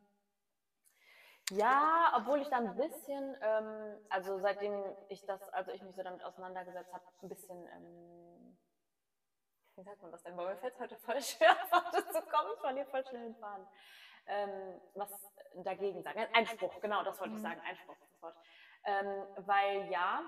ja, 1.51 2.12
obwohl 2.17 2.41
ich 2.41 2.50
da 2.50 2.57
ein 2.57 2.75
bisschen, 2.75 3.38
ähm, 3.41 3.98
also 4.10 4.38
seitdem 4.39 4.84
ich 5.07 5.25
das, 5.25 5.48
also 5.50 5.72
ich 5.72 5.81
mich 5.81 5.96
so 5.96 6.03
damit 6.03 6.22
auseinandergesetzt 6.24 6.91
habe, 6.91 7.05
ein 7.22 7.29
bisschen, 7.29 7.67
ähm, 7.67 8.57
wie 9.75 9.84
sagt 9.84 10.01
man 10.01 10.12
das 10.12 10.24
denn? 10.24 10.36
Weil 10.36 10.48
mir 10.48 10.57
fällt 10.57 10.74
es 10.74 10.79
heute 10.79 10.98
voll 10.98 11.22
schwer, 11.22 11.55
zu 12.12 12.22
kommen. 12.24 12.51
Ich 12.53 12.60
verliere 12.60 12.86
voll 12.88 13.05
schnell 13.05 13.24
den 13.24 13.36
Faden. 13.36 13.65
Ähm, 14.27 14.81
was 14.96 15.10
dagegen 15.63 16.03
sagen? 16.03 16.25
Einspruch, 16.34 16.79
genau, 16.81 17.03
das 17.03 17.19
wollte 17.19 17.34
ich 17.34 17.39
mhm. 17.39 17.43
sagen. 17.43 17.62
Einspruch 17.62 17.96
das 18.00 18.22
Wort. 18.22 18.36
Ähm, 18.84 19.46
weil 19.46 19.91
ja, 19.91 20.22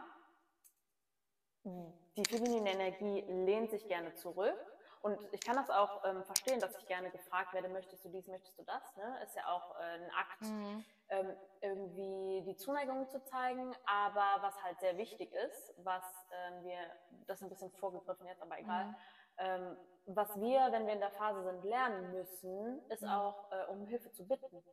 die 1.64 2.26
feminine 2.26 2.72
Energie 2.72 3.22
lehnt 3.22 3.72
sich 3.72 3.88
gerne 3.88 4.14
zurück. 4.16 4.58
Und 5.02 5.18
ich 5.32 5.40
kann 5.40 5.56
das 5.56 5.70
auch 5.70 6.04
ähm, 6.04 6.26
verstehen, 6.26 6.60
dass 6.60 6.76
ich 6.78 6.86
gerne 6.86 7.10
gefragt 7.10 7.54
werde, 7.54 7.70
möchtest 7.70 8.04
du 8.04 8.10
dies, 8.10 8.28
möchtest 8.28 8.60
du 8.60 8.64
das? 8.64 8.96
Ne? 8.98 9.24
Ist 9.24 9.36
ja 9.36 9.48
auch 9.48 9.80
äh, 9.80 9.84
ein 9.84 10.12
Akt, 10.12 10.42
mhm. 10.42 10.86
ähm, 11.08 11.38
irgendwie 11.62 12.44
die 12.46 12.58
Zuneigung 12.58 13.08
zu 13.08 13.24
zeigen. 13.24 13.74
Aber 13.86 14.42
was 14.42 14.62
halt 14.62 14.78
sehr 14.82 14.98
wichtig 14.98 15.32
ist, 15.32 15.74
was 15.78 16.04
ähm, 16.32 16.64
wir, 16.66 16.80
das 17.28 17.38
ist 17.38 17.44
ein 17.44 17.50
bisschen 17.50 17.72
vorgegriffen 17.72 18.28
jetzt, 18.28 18.42
aber 18.42 18.60
egal, 18.60 18.88
mhm. 18.88 19.78
Was 20.12 20.40
wir, 20.40 20.72
wenn 20.72 20.88
wir 20.88 20.94
in 20.94 21.00
der 21.00 21.12
Phase 21.12 21.44
sind, 21.44 21.64
lernen 21.64 22.12
müssen, 22.12 22.82
ist 22.90 23.04
mhm. 23.04 23.10
auch, 23.10 23.52
äh, 23.52 23.66
um 23.72 23.86
Hilfe 23.86 24.12
zu 24.12 24.28
bitten 24.28 24.64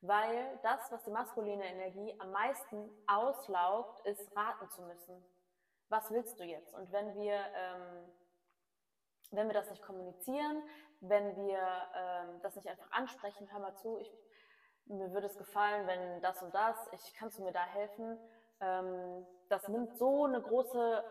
weil 0.00 0.58
das, 0.62 0.90
was 0.90 1.02
die 1.04 1.10
maskuline 1.10 1.64
Energie 1.64 2.14
am 2.20 2.30
meisten 2.30 2.90
auslaugt, 3.06 4.06
ist 4.06 4.34
raten 4.36 4.68
zu 4.70 4.82
müssen. 4.82 5.24
Was 5.88 6.10
willst 6.10 6.38
du 6.38 6.44
jetzt? 6.44 6.74
Und 6.74 6.90
wenn 6.92 7.14
wir, 7.14 7.34
ähm, 7.34 8.12
wenn 9.30 9.46
wir 9.48 9.54
das 9.54 9.70
nicht 9.70 9.82
kommunizieren, 9.82 10.62
wenn 11.00 11.36
wir 11.36 11.60
ähm, 11.94 12.40
das 12.42 12.56
nicht 12.56 12.68
einfach 12.68 12.90
ansprechen, 12.90 13.50
hör 13.52 13.60
mal 13.60 13.74
zu, 13.76 13.98
ich, 13.98 14.12
mir 14.86 15.12
würde 15.12 15.26
es 15.26 15.36
gefallen, 15.36 15.86
wenn 15.86 16.22
das 16.22 16.42
und 16.42 16.54
das, 16.54 16.76
ich 16.92 17.14
kannst 17.14 17.38
du 17.38 17.42
mir 17.42 17.52
da 17.52 17.64
helfen, 17.64 18.18
ähm, 18.60 19.26
das 19.48 19.68
nimmt 19.68 19.96
so 19.96 20.24
eine 20.24 20.40
große 20.40 21.04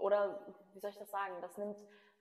oder 0.00 0.40
wie 0.72 0.80
soll 0.80 0.90
ich 0.90 0.98
das 0.98 1.10
sagen, 1.10 1.34
das 1.42 1.58
nimmt 1.58 1.78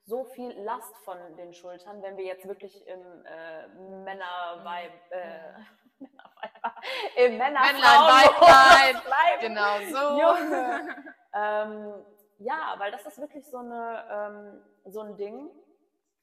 so 0.07 0.23
viel 0.23 0.51
Last 0.61 0.95
von 1.03 1.17
den 1.35 1.53
Schultern, 1.53 2.01
wenn 2.01 2.15
wir 2.15 2.23
jetzt 2.23 2.47
wirklich 2.47 2.87
im 2.87 3.25
äh, 3.25 3.67
Männerweib, 4.03 4.93
äh, 5.11 5.53
im 7.25 7.37
Männerweib 7.37 8.39
bleiben. 9.05 9.39
Genau 9.41 9.79
so. 9.91 10.17
Junge. 10.17 10.95
ähm, 11.33 11.93
ja, 12.39 12.75
weil 12.77 12.91
das 12.91 13.05
ist 13.05 13.19
wirklich 13.19 13.45
so, 13.49 13.57
eine, 13.57 14.05
ähm, 14.09 14.63
so 14.85 15.01
ein 15.01 15.17
Ding. 15.17 15.49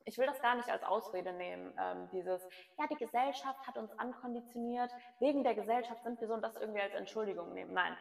Ich 0.07 0.17
will 0.17 0.27
das 0.27 0.41
gar 0.41 0.55
nicht 0.55 0.71
als 0.71 0.83
Ausrede 0.83 1.33
nehmen, 1.33 1.73
ähm, 1.79 2.09
dieses, 2.11 2.43
ja, 2.79 2.87
die 2.91 2.97
Gesellschaft 2.97 3.67
hat 3.67 3.77
uns 3.77 3.91
ankonditioniert, 3.99 4.91
wegen 5.19 5.45
der 5.45 5.55
Gesellschaft 5.55 6.03
sind 6.05 6.21
wir 6.21 6.29
so 6.29 6.35
und 6.35 6.43
das 6.43 6.57
irgendwie 6.57 6.83
als 6.83 6.95
Entschuldigung 6.95 7.53
nehmen. 7.55 7.73
Nein, 7.73 7.97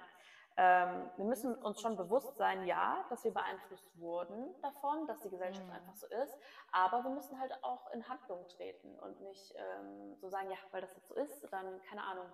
ähm, 0.57 1.09
wir 1.17 1.25
müssen 1.25 1.55
uns 1.55 1.81
schon 1.81 1.97
bewusst 1.97 2.37
sein, 2.37 2.65
ja, 2.65 3.05
dass 3.09 3.23
wir 3.23 3.33
beeinflusst 3.33 3.87
wurden 3.99 4.53
davon, 4.61 5.07
dass 5.07 5.19
die 5.21 5.29
Gesellschaft 5.29 5.65
mhm. 5.65 5.73
einfach 5.73 5.95
so 5.95 6.07
ist, 6.07 6.37
aber 6.71 7.03
wir 7.03 7.09
müssen 7.09 7.39
halt 7.39 7.51
auch 7.63 7.91
in 7.91 8.07
Handlung 8.07 8.47
treten 8.49 8.99
und 8.99 9.19
nicht 9.21 9.53
ähm, 9.55 10.15
so 10.17 10.29
sagen, 10.29 10.49
ja, 10.51 10.57
weil 10.71 10.81
das 10.81 10.93
jetzt 10.95 11.07
so 11.07 11.15
ist, 11.15 11.47
dann, 11.51 11.81
keine 11.83 12.03
Ahnung, 12.03 12.25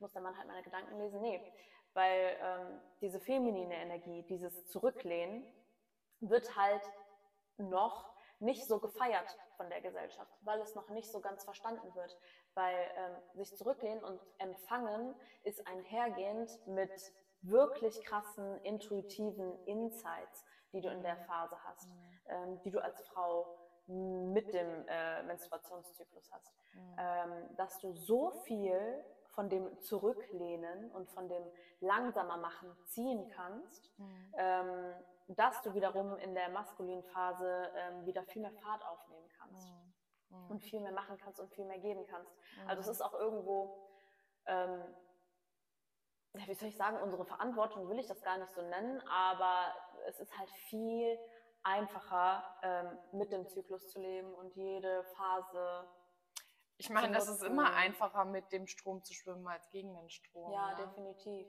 muss 0.00 0.12
der 0.12 0.22
Mann 0.22 0.36
halt 0.36 0.48
meine 0.48 0.62
Gedanken 0.62 0.98
lesen. 0.98 1.20
Nee, 1.20 1.40
weil 1.94 2.36
ähm, 2.40 2.80
diese 3.00 3.20
feminine 3.20 3.76
Energie, 3.76 4.22
dieses 4.24 4.66
Zurücklehnen, 4.66 5.44
wird 6.20 6.56
halt 6.56 6.82
noch 7.56 8.12
nicht 8.40 8.66
so 8.66 8.78
gefeiert 8.78 9.36
von 9.56 9.68
der 9.68 9.80
Gesellschaft, 9.80 10.32
weil 10.42 10.60
es 10.60 10.74
noch 10.74 10.88
nicht 10.90 11.10
so 11.10 11.20
ganz 11.20 11.44
verstanden 11.44 11.94
wird. 11.94 12.16
Weil 12.54 12.76
ähm, 12.96 13.16
sich 13.34 13.56
zurücklehnen 13.56 14.02
und 14.02 14.20
empfangen 14.38 15.14
ist 15.42 15.66
einhergehend 15.66 16.50
mit 16.66 16.92
wirklich 17.42 18.02
krassen, 18.04 18.60
intuitiven 18.62 19.58
Insights, 19.64 20.44
die 20.72 20.80
du 20.80 20.88
in 20.90 21.02
der 21.02 21.16
Phase 21.16 21.56
hast, 21.64 21.88
mhm. 21.88 21.94
ähm, 22.26 22.60
die 22.62 22.70
du 22.70 22.82
als 22.82 23.00
Frau 23.08 23.58
mit 23.86 24.52
dem 24.52 24.86
äh, 24.86 25.22
Menstruationszyklus 25.22 26.30
hast. 26.30 26.52
Mhm. 26.74 26.96
Ähm, 26.98 27.56
dass 27.56 27.78
du 27.78 27.92
so 27.94 28.30
viel 28.44 29.04
von 29.28 29.48
dem 29.48 29.80
Zurücklehnen 29.80 30.90
und 30.90 31.08
von 31.10 31.28
dem 31.28 31.42
langsamer 31.80 32.36
machen 32.36 32.76
ziehen 32.86 33.30
kannst, 33.30 33.90
mhm. 33.98 34.34
ähm, 34.36 34.94
dass 35.28 35.62
du 35.62 35.74
wiederum 35.74 36.16
in 36.18 36.34
der 36.34 36.48
maskulinen 36.50 37.04
Phase 37.04 37.70
ähm, 37.74 38.04
wieder 38.04 38.24
viel 38.24 38.42
mehr 38.42 38.52
Fahrt 38.52 38.84
aufnehmen 38.86 39.28
kannst 39.38 39.72
und 40.48 40.62
viel 40.62 40.80
mehr 40.80 40.92
machen 40.92 41.16
kannst 41.18 41.40
und 41.40 41.50
viel 41.52 41.64
mehr 41.64 41.78
geben 41.78 42.04
kannst. 42.06 42.32
Also 42.66 42.80
es 42.80 42.88
ist 42.88 43.02
auch 43.02 43.14
irgendwo 43.14 43.88
ähm, 44.46 44.82
wie 46.34 46.54
soll 46.54 46.68
ich 46.68 46.76
sagen, 46.76 47.00
unsere 47.02 47.24
Verantwortung 47.24 47.88
will 47.88 47.98
ich 47.98 48.06
das 48.06 48.22
gar 48.22 48.38
nicht 48.38 48.52
so 48.52 48.62
nennen, 48.62 49.00
aber 49.08 49.74
es 50.06 50.20
ist 50.20 50.36
halt 50.38 50.50
viel 50.68 51.18
einfacher, 51.62 52.44
ähm, 52.62 52.98
mit 53.12 53.32
dem 53.32 53.48
Zyklus 53.48 53.88
zu 53.88 54.00
leben 54.00 54.32
und 54.34 54.54
jede 54.54 55.04
Phase. 55.16 55.88
Ich 56.76 56.90
meine, 56.90 57.12
das 57.12 57.28
ist 57.28 57.42
immer 57.42 57.74
einfacher, 57.74 58.24
mit 58.24 58.52
dem 58.52 58.66
Strom 58.66 59.02
zu 59.02 59.12
schwimmen 59.12 59.46
als 59.48 59.68
gegen 59.70 59.94
den 59.94 60.08
Strom. 60.10 60.52
Ja, 60.52 60.70
ja. 60.70 60.76
definitiv. 60.76 61.48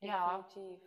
Ja. 0.00 0.38
Definitiv. 0.38 0.82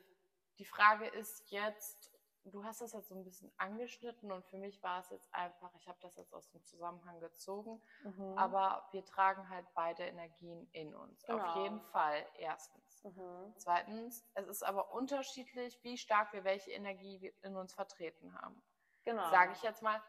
Die 0.60 0.66
Frage 0.66 1.08
ist 1.08 1.50
jetzt, 1.50 2.17
du 2.52 2.64
hast 2.64 2.82
das 2.82 2.94
jetzt 2.94 3.10
so 3.10 3.16
ein 3.16 3.24
bisschen 3.24 3.52
angeschnitten 3.58 4.32
und 4.32 4.46
für 4.46 4.58
mich 4.58 4.82
war 4.84 5.00
es 5.00 5.10
jetzt 5.10 5.34
einfach, 5.34 5.74
ich 5.76 5.88
habe 5.88 5.98
das 6.02 6.16
jetzt 6.16 6.34
aus 6.34 6.50
dem 6.50 6.64
Zusammenhang 6.64 7.20
gezogen, 7.20 7.82
mhm. 8.04 8.38
aber 8.38 8.88
wir 8.92 9.04
tragen 9.06 9.50
halt 9.50 9.66
beide 9.74 10.04
Energien 10.04 10.68
in 10.72 10.96
uns. 10.96 11.24
Genau. 11.24 11.44
Auf 11.44 11.56
jeden 11.64 11.82
Fall, 11.82 12.26
erstens. 12.36 13.04
Mhm. 13.04 13.54
Zweitens, 13.58 14.26
es 14.34 14.48
ist 14.48 14.64
aber 14.64 14.92
unterschiedlich, 14.94 15.80
wie 15.84 15.98
stark 15.98 16.34
wir 16.34 16.44
welche 16.44 16.72
Energie 16.72 17.34
in 17.42 17.56
uns 17.56 17.74
vertreten 17.74 18.34
haben. 18.42 18.62
Genau. 19.04 19.30
Sage 19.30 19.54
ich 19.54 19.62
jetzt 19.62 19.82
mal, 19.82 20.02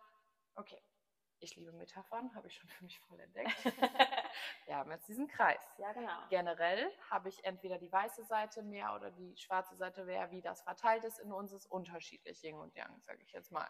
okay, 0.56 0.80
ich 1.40 1.56
liebe 1.56 1.72
Metaphern, 1.72 2.34
habe 2.34 2.48
ich 2.48 2.54
schon 2.54 2.68
für 2.68 2.84
mich 2.84 2.98
voll 3.00 3.20
entdeckt. 3.20 3.64
wir 4.66 4.76
haben 4.76 4.90
jetzt 4.90 5.08
diesen 5.08 5.28
Kreis. 5.28 5.60
Ja, 5.78 5.92
genau. 5.92 6.18
Generell 6.30 6.90
habe 7.10 7.28
ich 7.28 7.44
entweder 7.44 7.78
die 7.78 7.90
weiße 7.90 8.24
Seite 8.24 8.62
mehr 8.62 8.94
oder 8.94 9.10
die 9.10 9.36
schwarze 9.36 9.76
Seite 9.76 10.04
mehr. 10.04 10.30
Wie 10.30 10.40
das 10.40 10.62
verteilt 10.62 11.04
ist 11.04 11.18
in 11.18 11.32
uns, 11.32 11.52
ist 11.52 11.66
unterschiedlich, 11.66 12.42
Yin 12.42 12.58
und 12.58 12.74
Yang, 12.74 13.00
sage 13.02 13.22
ich 13.22 13.32
jetzt 13.32 13.52
mal. 13.52 13.68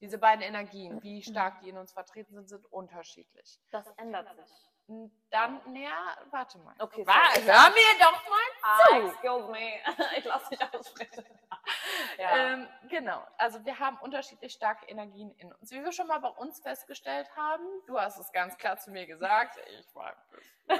Diese 0.00 0.18
beiden 0.18 0.42
Energien, 0.42 1.02
wie 1.02 1.22
stark 1.22 1.60
die 1.60 1.70
in 1.70 1.76
uns 1.76 1.92
vertreten 1.92 2.34
sind, 2.34 2.48
sind 2.48 2.64
unterschiedlich. 2.66 3.60
Das 3.70 3.86
ändert 3.96 4.32
sich. 4.36 4.68
Dann, 5.30 5.76
ja, 5.76 6.16
warte 6.30 6.58
mal. 6.58 6.74
Okay, 6.78 7.06
War, 7.06 7.34
hör 7.34 7.70
mir 7.70 7.98
doch 8.00 8.30
mal 8.30 8.48
ah, 8.62 8.78
zu. 8.86 8.94
Ah, 8.94 9.08
excuse 9.08 9.50
me. 9.50 9.72
Ich 10.18 10.24
lasse 10.24 10.48
dich 10.50 10.74
aussprechen. 10.74 11.24
ja. 12.18 12.52
ähm, 12.52 12.68
genau. 12.88 13.26
Also 13.36 13.64
wir 13.64 13.78
haben 13.78 13.98
unterschiedlich 13.98 14.52
starke 14.52 14.86
Energien 14.86 15.32
in 15.38 15.52
uns. 15.52 15.70
Wie 15.70 15.82
wir 15.82 15.92
schon 15.92 16.06
mal 16.06 16.18
bei 16.18 16.28
uns 16.28 16.60
festgestellt 16.60 17.28
haben, 17.36 17.64
du 17.86 17.98
hast 17.98 18.18
es 18.18 18.32
ganz 18.32 18.56
klar 18.56 18.78
zu 18.78 18.90
mir 18.90 19.06
gesagt, 19.06 19.58
ich 19.78 19.94
war 19.94 20.16
ein 20.68 20.76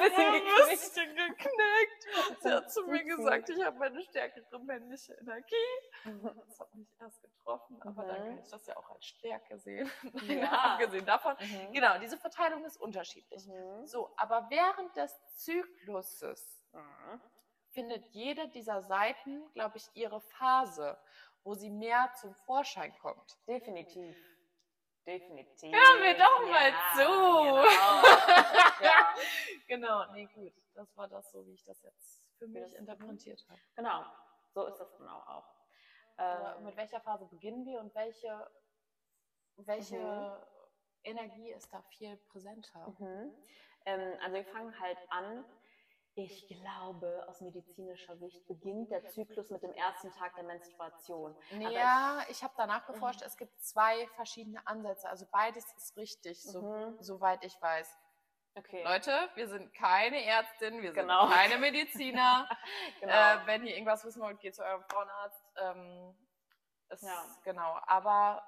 bisschen 0.00 1.14
geknickt. 1.16 1.38
geknickt. 1.38 2.42
Sie 2.42 2.50
hat 2.50 2.72
zu 2.72 2.86
mir 2.86 3.04
gesagt, 3.04 3.48
ich 3.48 3.64
habe 3.64 3.84
eine 3.84 4.02
stärkere 4.02 4.58
männliche 4.60 5.14
Energie. 5.14 5.54
Das 6.04 6.60
hat 6.60 6.74
mich 6.74 6.88
erst 7.00 7.22
getroffen, 7.22 7.80
aber 7.82 8.04
mhm. 8.04 8.08
dann 8.08 8.16
kann 8.16 8.38
ich 8.38 8.50
das 8.50 8.66
ja 8.66 8.76
auch 8.76 8.90
als 8.90 9.04
Stärke 9.04 9.58
sehen. 9.58 9.90
Ja. 10.24 10.74
Abgesehen 10.74 11.04
davon. 11.04 11.36
Mhm. 11.38 11.72
Genau, 11.72 11.98
diese 11.98 12.16
Verteilung 12.16 12.64
ist 12.64 12.80
unterschiedlich. 12.80 13.46
Mhm. 13.46 13.86
So, 13.86 14.10
aber 14.16 14.46
während 14.50 14.96
des 14.96 15.14
Zykluses 15.36 16.62
mhm. 16.72 17.20
Findet 17.74 18.06
jede 18.06 18.48
dieser 18.48 18.82
Seiten, 18.82 19.52
glaube 19.52 19.76
ich, 19.76 19.84
ihre 19.94 20.20
Phase, 20.20 20.96
wo 21.42 21.54
sie 21.54 21.70
mehr 21.70 22.10
zum 22.20 22.34
Vorschein 22.34 22.96
kommt. 22.98 23.36
Definitiv. 23.46 24.16
Definitiv. 25.06 25.74
Hör 25.74 26.00
mir 26.00 26.16
doch 26.16 26.40
mal 26.48 26.70
ja, 26.70 26.92
zu. 26.94 27.00
Genau. 27.00 27.64
ja. 28.80 29.14
genau, 29.68 30.12
nee, 30.12 30.26
gut. 30.32 30.54
Das 30.74 30.96
war 30.96 31.08
das 31.08 31.30
so, 31.30 31.44
wie 31.46 31.52
ich 31.52 31.64
das 31.64 31.82
jetzt 31.82 32.26
für 32.38 32.46
mich 32.46 32.62
das 32.62 32.74
interpretiert 32.74 33.44
habe. 33.48 33.60
Genau, 33.76 34.04
so 34.54 34.66
ist 34.66 34.78
das 34.78 34.96
genau 34.96 35.18
auch. 35.18 35.44
Ähm, 36.16 36.64
mit 36.64 36.76
welcher 36.76 37.00
Phase 37.00 37.26
beginnen 37.26 37.66
wir 37.66 37.80
und 37.80 37.94
welche, 37.94 38.50
welche 39.56 39.98
mhm. 39.98 40.32
Energie 41.02 41.50
ist 41.50 41.72
da 41.72 41.82
viel 41.82 42.16
präsenter? 42.16 42.94
Mhm. 42.98 43.34
Ähm, 43.84 44.18
also 44.22 44.34
wir 44.36 44.44
fangen 44.46 44.80
halt 44.80 44.98
an 45.10 45.44
ich 46.16 46.46
glaube, 46.46 47.24
aus 47.28 47.40
medizinischer 47.40 48.16
Sicht 48.16 48.46
beginnt 48.46 48.90
der 48.90 49.04
Zyklus 49.06 49.50
mit 49.50 49.62
dem 49.62 49.72
ersten 49.72 50.12
Tag 50.12 50.34
der 50.36 50.44
Menstruation. 50.44 51.36
Ja, 51.58 52.20
ich, 52.24 52.30
ich 52.36 52.44
habe 52.44 52.54
danach 52.56 52.86
geforscht, 52.86 53.20
mhm. 53.20 53.26
es 53.26 53.36
gibt 53.36 53.60
zwei 53.60 54.06
verschiedene 54.14 54.64
Ansätze. 54.66 55.08
Also 55.08 55.26
beides 55.30 55.64
ist 55.76 55.96
richtig, 55.96 56.42
so, 56.42 56.62
mhm. 56.62 56.96
soweit 57.00 57.44
ich 57.44 57.60
weiß. 57.60 57.98
Okay. 58.56 58.84
Leute, 58.84 59.10
wir 59.34 59.48
sind 59.48 59.74
keine 59.74 60.24
Ärztin, 60.24 60.80
wir 60.80 60.92
sind 60.92 61.00
genau. 61.00 61.26
keine 61.26 61.58
Mediziner. 61.58 62.48
genau. 63.00 63.12
äh, 63.12 63.46
wenn 63.46 63.66
ihr 63.66 63.72
irgendwas 63.72 64.04
wissen 64.04 64.22
wollt, 64.22 64.38
geht 64.38 64.54
zu 64.54 64.62
eurem 64.64 64.84
Frauenarzt. 64.84 65.44
Ähm, 65.56 66.16
es, 66.88 67.02
ja. 67.02 67.24
Genau, 67.42 67.76
aber 67.86 68.46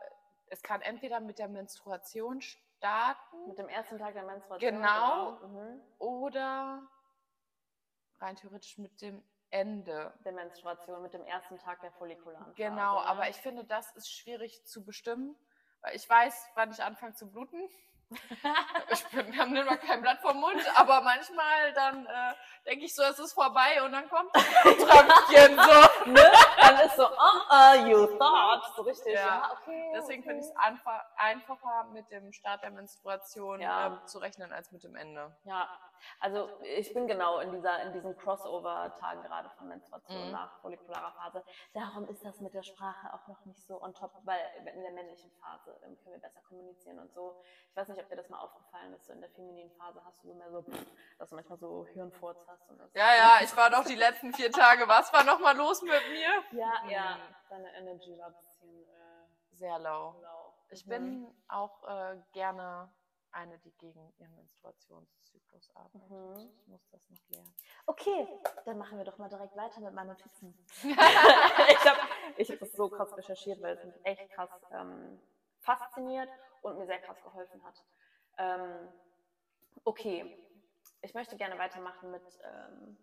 es 0.49 0.62
kann 0.62 0.80
entweder 0.82 1.18
mit 1.18 1.40
der 1.40 1.49
Menstruation 1.49 2.40
starten. 2.40 3.49
Mit 3.49 3.58
dem 3.58 3.68
ersten 3.68 3.99
Tag 3.99 4.14
der 4.14 4.23
Menstruation. 4.23 4.75
Genau. 4.75 5.38
genau. 5.38 5.49
Mhm. 5.49 5.82
Oder 5.99 6.88
rein 8.20 8.37
theoretisch 8.37 8.78
mit 8.78 9.00
dem 9.00 9.23
Ende 9.50 10.12
der 10.25 10.32
Menstruation, 10.32 11.02
mit 11.02 11.14
dem 11.14 11.25
ersten 11.25 11.58
Tag 11.58 11.80
der 11.80 11.92
follikularen 11.92 12.46
Phase. 12.46 12.56
Genau, 12.56 13.00
ne? 13.00 13.06
aber 13.06 13.28
ich 13.28 13.37
finde, 13.37 13.64
das 13.64 13.92
ist 13.92 14.11
schwierig 14.11 14.64
zu 14.66 14.85
bestimmen, 14.85 15.37
weil 15.82 15.94
ich 15.94 16.08
weiß, 16.08 16.50
wann 16.54 16.70
ich 16.70 16.82
anfange 16.82 17.14
zu 17.14 17.30
bluten. 17.30 17.68
ich 18.90 19.04
bin, 19.08 19.30
nimmt 19.30 19.66
man 19.66 19.80
kein 19.80 20.00
Blatt 20.00 20.20
vom 20.20 20.38
Mund, 20.40 20.62
aber 20.76 21.00
manchmal 21.00 21.73
dann 21.75 22.06
äh, 22.06 22.35
denke 22.64 22.85
ich 22.85 22.94
so, 22.94 23.02
es 23.02 23.18
ist 23.18 23.32
vorbei 23.32 23.82
und 23.82 23.90
dann 23.92 24.08
kommt 24.08 24.32
ein 24.35 24.42
Tröpfchen 24.62 25.56
so. 25.56 26.11
ne? 26.11 26.32
Dann 26.61 26.87
ist 26.87 26.96
so, 26.96 27.04
oh, 27.04 27.54
uh, 27.54 27.87
you 27.88 28.06
thought. 28.18 28.62
So 28.76 28.82
richtig, 28.82 29.12
ja. 29.12 29.20
ja 29.20 29.58
okay. 29.61 29.90
Deswegen 29.94 30.23
okay. 30.23 30.28
finde 30.28 30.44
ich 30.44 30.50
es 30.50 30.56
einfach, 30.56 31.04
einfacher 31.16 31.85
mit 31.92 32.08
dem 32.12 32.32
Start 32.32 32.62
der 32.62 32.70
Menstruation 32.70 33.61
ja. 33.61 33.94
äh, 33.94 34.06
zu 34.06 34.18
rechnen 34.18 34.52
als 34.52 34.70
mit 34.70 34.85
dem 34.85 34.94
Ende. 34.94 35.37
Ja, 35.42 35.68
also 36.21 36.49
ich 36.62 36.93
bin 36.93 37.07
genau 37.07 37.38
in 37.38 37.53
dieser 37.53 37.83
in 37.83 37.93
diesen 37.93 38.17
Crossover-Tagen 38.17 39.23
gerade 39.23 39.50
von 39.50 39.69
Menstruation 39.69 40.26
mhm. 40.26 40.33
nach 40.33 40.61
follikularer 40.61 41.12
Phase. 41.12 41.45
Darum 41.73 42.09
ist 42.09 42.25
das 42.25 42.41
mit 42.41 42.55
der 42.55 42.62
Sprache 42.62 43.12
auch 43.12 43.26
noch 43.29 43.45
nicht 43.45 43.65
so 43.67 43.83
on 43.83 43.95
top, 43.95 44.12
weil 44.25 44.41
in 44.57 44.83
der 44.83 44.93
männlichen 44.93 45.31
Phase 45.41 45.79
ähm, 45.85 45.97
können 46.03 46.15
wir 46.15 46.21
besser 46.21 46.41
kommunizieren 46.49 46.99
und 46.99 47.12
so. 47.12 47.41
Ich 47.71 47.76
weiß 47.76 47.88
nicht, 47.88 48.00
ob 48.00 48.09
dir 48.09 48.17
das 48.17 48.29
mal 48.29 48.41
aufgefallen 48.41 48.95
ist, 48.95 49.07
so 49.07 49.12
in 49.12 49.21
der 49.21 49.31
femininen 49.31 49.71
Phase 49.73 50.03
hast 50.05 50.23
du 50.23 50.29
so 50.29 50.35
mehr 50.35 50.50
so, 50.50 50.65
dass 51.19 51.29
du 51.29 51.35
manchmal 51.35 51.59
so 51.59 51.87
Hirnfurz 51.87 52.38
hast. 52.47 52.69
Und 52.71 52.79
das 52.79 52.93
ja, 52.95 53.15
ja, 53.15 53.38
ich 53.43 53.57
war 53.57 53.71
doch 53.71 53.85
die 53.85 53.95
letzten 53.95 54.33
vier 54.33 54.50
Tage. 54.50 54.88
Was 54.88 55.12
war 55.12 55.25
noch 55.25 55.41
mal 55.41 55.57
los 55.57 55.83
mit 55.83 55.93
mir? 56.11 56.59
Ja, 56.59 56.73
mhm. 56.85 56.91
ja, 56.91 57.19
deine 57.49 57.73
Energy 57.76 58.19
war 58.19 58.29
ein 58.29 58.35
bisschen 58.41 58.83
äh, 58.85 59.26
sehr 59.53 59.79
low. 59.79 60.15
low. 60.21 60.55
Ich 60.71 60.85
mhm. 60.87 60.91
bin 60.91 61.35
auch 61.49 61.83
äh, 61.88 62.17
gerne 62.33 62.93
eine, 63.37 63.59
die 63.59 63.71
gegen 63.73 64.12
ihren 64.19 64.35
Menstruationszyklus 64.35 65.71
arbeitet. 65.75 66.11
Mhm. 66.11 66.50
Ich 66.59 66.66
muss 66.66 66.88
das 66.90 67.09
noch 67.11 67.28
lernen. 67.28 67.55
Okay, 67.87 68.26
dann 68.64 68.78
machen 68.78 68.99
wir 68.99 69.05
doch 69.05 69.19
mal 69.19 69.28
direkt 69.28 69.57
weiter 69.57 69.81
mit 69.81 69.93
meinen 69.93 70.09
Notizen. 70.09 70.66
ich 70.83 71.85
habe 71.85 72.00
ich 72.37 72.50
hab 72.50 72.59
das 72.59 72.73
so 72.73 72.88
krass 72.88 73.14
recherchiert, 73.16 73.61
weil 73.61 73.76
es 73.76 73.85
mich 73.85 74.05
echt 74.05 74.31
krass 74.31 74.50
ähm, 74.73 75.21
fasziniert 75.59 76.28
und 76.62 76.78
mir 76.78 76.87
sehr 76.87 77.00
krass 77.00 77.23
geholfen 77.23 77.62
hat. 77.62 77.85
Ähm, 78.38 78.88
okay, 79.85 80.38
ich 81.02 81.14
möchte 81.14 81.37
gerne 81.37 81.59
weitermachen 81.59 82.11
mit 82.11 82.25
ähm, 82.43 82.99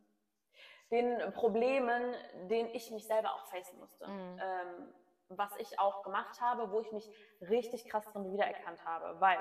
den 0.91 1.33
Problemen, 1.33 2.13
denen 2.49 2.69
ich 2.69 2.91
mich 2.91 3.05
selber 3.05 3.33
auch 3.33 3.47
facen 3.47 3.79
musste. 3.79 4.07
Mhm. 4.07 4.41
Ähm, 4.41 4.93
was 5.29 5.55
ich 5.57 5.79
auch 5.79 6.03
gemacht 6.03 6.41
habe, 6.41 6.71
wo 6.71 6.81
ich 6.81 6.91
mich 6.91 7.09
richtig 7.41 7.89
krass 7.89 8.05
drin 8.11 8.31
wiedererkannt 8.31 8.83
habe. 8.85 9.19
Weil, 9.19 9.39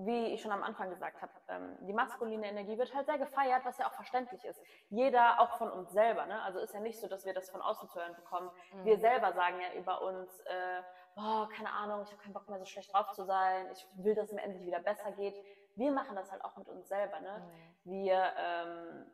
wie 0.00 0.26
ich 0.26 0.42
schon 0.42 0.52
am 0.52 0.62
Anfang 0.62 0.90
gesagt 0.90 1.20
habe, 1.20 1.32
ähm, 1.48 1.76
die 1.80 1.92
maskuline 1.92 2.46
Energie 2.46 2.78
wird 2.78 2.94
halt 2.94 3.06
sehr 3.06 3.18
gefeiert, 3.18 3.64
was 3.64 3.78
ja 3.78 3.88
auch 3.88 3.94
verständlich 3.94 4.44
ist. 4.44 4.60
Jeder, 4.90 5.40
auch 5.40 5.58
von 5.58 5.70
uns 5.70 5.90
selber. 5.90 6.24
Ne? 6.26 6.40
Also 6.42 6.60
ist 6.60 6.72
ja 6.72 6.78
nicht 6.78 7.00
so, 7.00 7.08
dass 7.08 7.24
wir 7.26 7.34
das 7.34 7.50
von 7.50 7.60
außen 7.60 7.88
zu 7.88 7.98
hören 7.98 8.14
bekommen. 8.14 8.48
Mhm. 8.72 8.84
Wir 8.84 8.98
selber 8.98 9.32
sagen 9.32 9.60
ja 9.60 9.78
über 9.78 10.02
uns, 10.02 10.40
äh, 10.42 10.82
oh, 11.16 11.46
keine 11.48 11.72
Ahnung, 11.72 12.02
ich 12.02 12.12
habe 12.12 12.22
keinen 12.22 12.32
Bock 12.32 12.48
mehr 12.48 12.60
so 12.60 12.64
schlecht 12.64 12.92
drauf 12.92 13.10
zu 13.10 13.24
sein, 13.24 13.68
ich 13.72 13.86
will, 13.96 14.14
dass 14.14 14.26
es 14.26 14.32
mir 14.32 14.42
endlich 14.42 14.64
wieder 14.64 14.80
besser 14.80 15.10
geht. 15.12 15.34
Wir 15.74 15.90
machen 15.90 16.14
das 16.14 16.30
halt 16.30 16.44
auch 16.44 16.56
mit 16.56 16.68
uns 16.68 16.86
selber. 16.86 17.18
Ne? 17.18 17.38
Mhm. 17.84 17.90
Wir 17.90 18.32
ähm, 18.36 19.06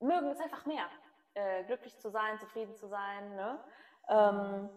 mögen 0.00 0.30
es 0.30 0.40
einfach 0.40 0.66
mehr, 0.66 0.86
äh, 1.34 1.62
glücklich 1.64 1.96
zu 2.00 2.10
sein, 2.10 2.38
zufrieden 2.40 2.74
zu 2.74 2.88
sein. 2.88 3.36
Ne? 3.36 3.64
Ähm, 4.08 4.70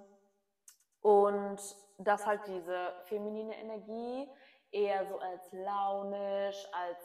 und 1.01 1.59
dass 1.97 2.25
halt 2.25 2.45
diese 2.47 2.93
feminine 3.05 3.57
Energie 3.57 4.29
eher 4.71 5.05
so 5.07 5.17
als 5.19 5.51
launisch, 5.51 6.67
als 6.73 6.97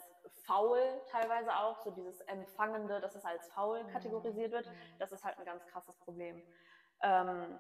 faul 0.47 0.81
teilweise 1.11 1.55
auch, 1.57 1.79
so 1.79 1.91
dieses 1.91 2.21
Empfangende, 2.23 3.01
dass 3.01 3.15
es 3.15 3.25
als 3.25 3.49
faul 3.49 3.85
kategorisiert 3.87 4.53
wird, 4.53 4.67
Mhm. 4.67 4.99
das 4.99 5.13
ist 5.13 5.25
halt 5.25 5.39
ein 5.39 5.45
ganz 5.45 5.65
krasses 5.67 5.97
Problem. 5.99 6.43
Ähm, 7.03 7.59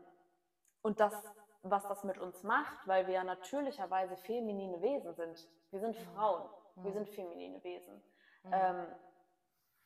und 0.82 1.00
das, 1.00 1.34
was 1.62 1.86
das 1.88 2.04
mit 2.04 2.18
uns 2.18 2.42
macht, 2.42 2.86
weil 2.86 3.06
wir 3.06 3.14
ja 3.14 3.24
natürlicherweise 3.24 4.16
feminine 4.16 4.82
Wesen 4.82 5.14
sind. 5.14 5.48
Wir 5.70 5.80
sind 5.80 5.98
Mhm. 5.98 6.04
Frauen, 6.14 6.50
wir 6.76 6.90
Mhm. 6.90 6.94
sind 6.94 7.08
feminine 7.10 7.62
Wesen. 7.64 8.02
Mhm. 8.42 8.52
Ähm, 8.52 8.86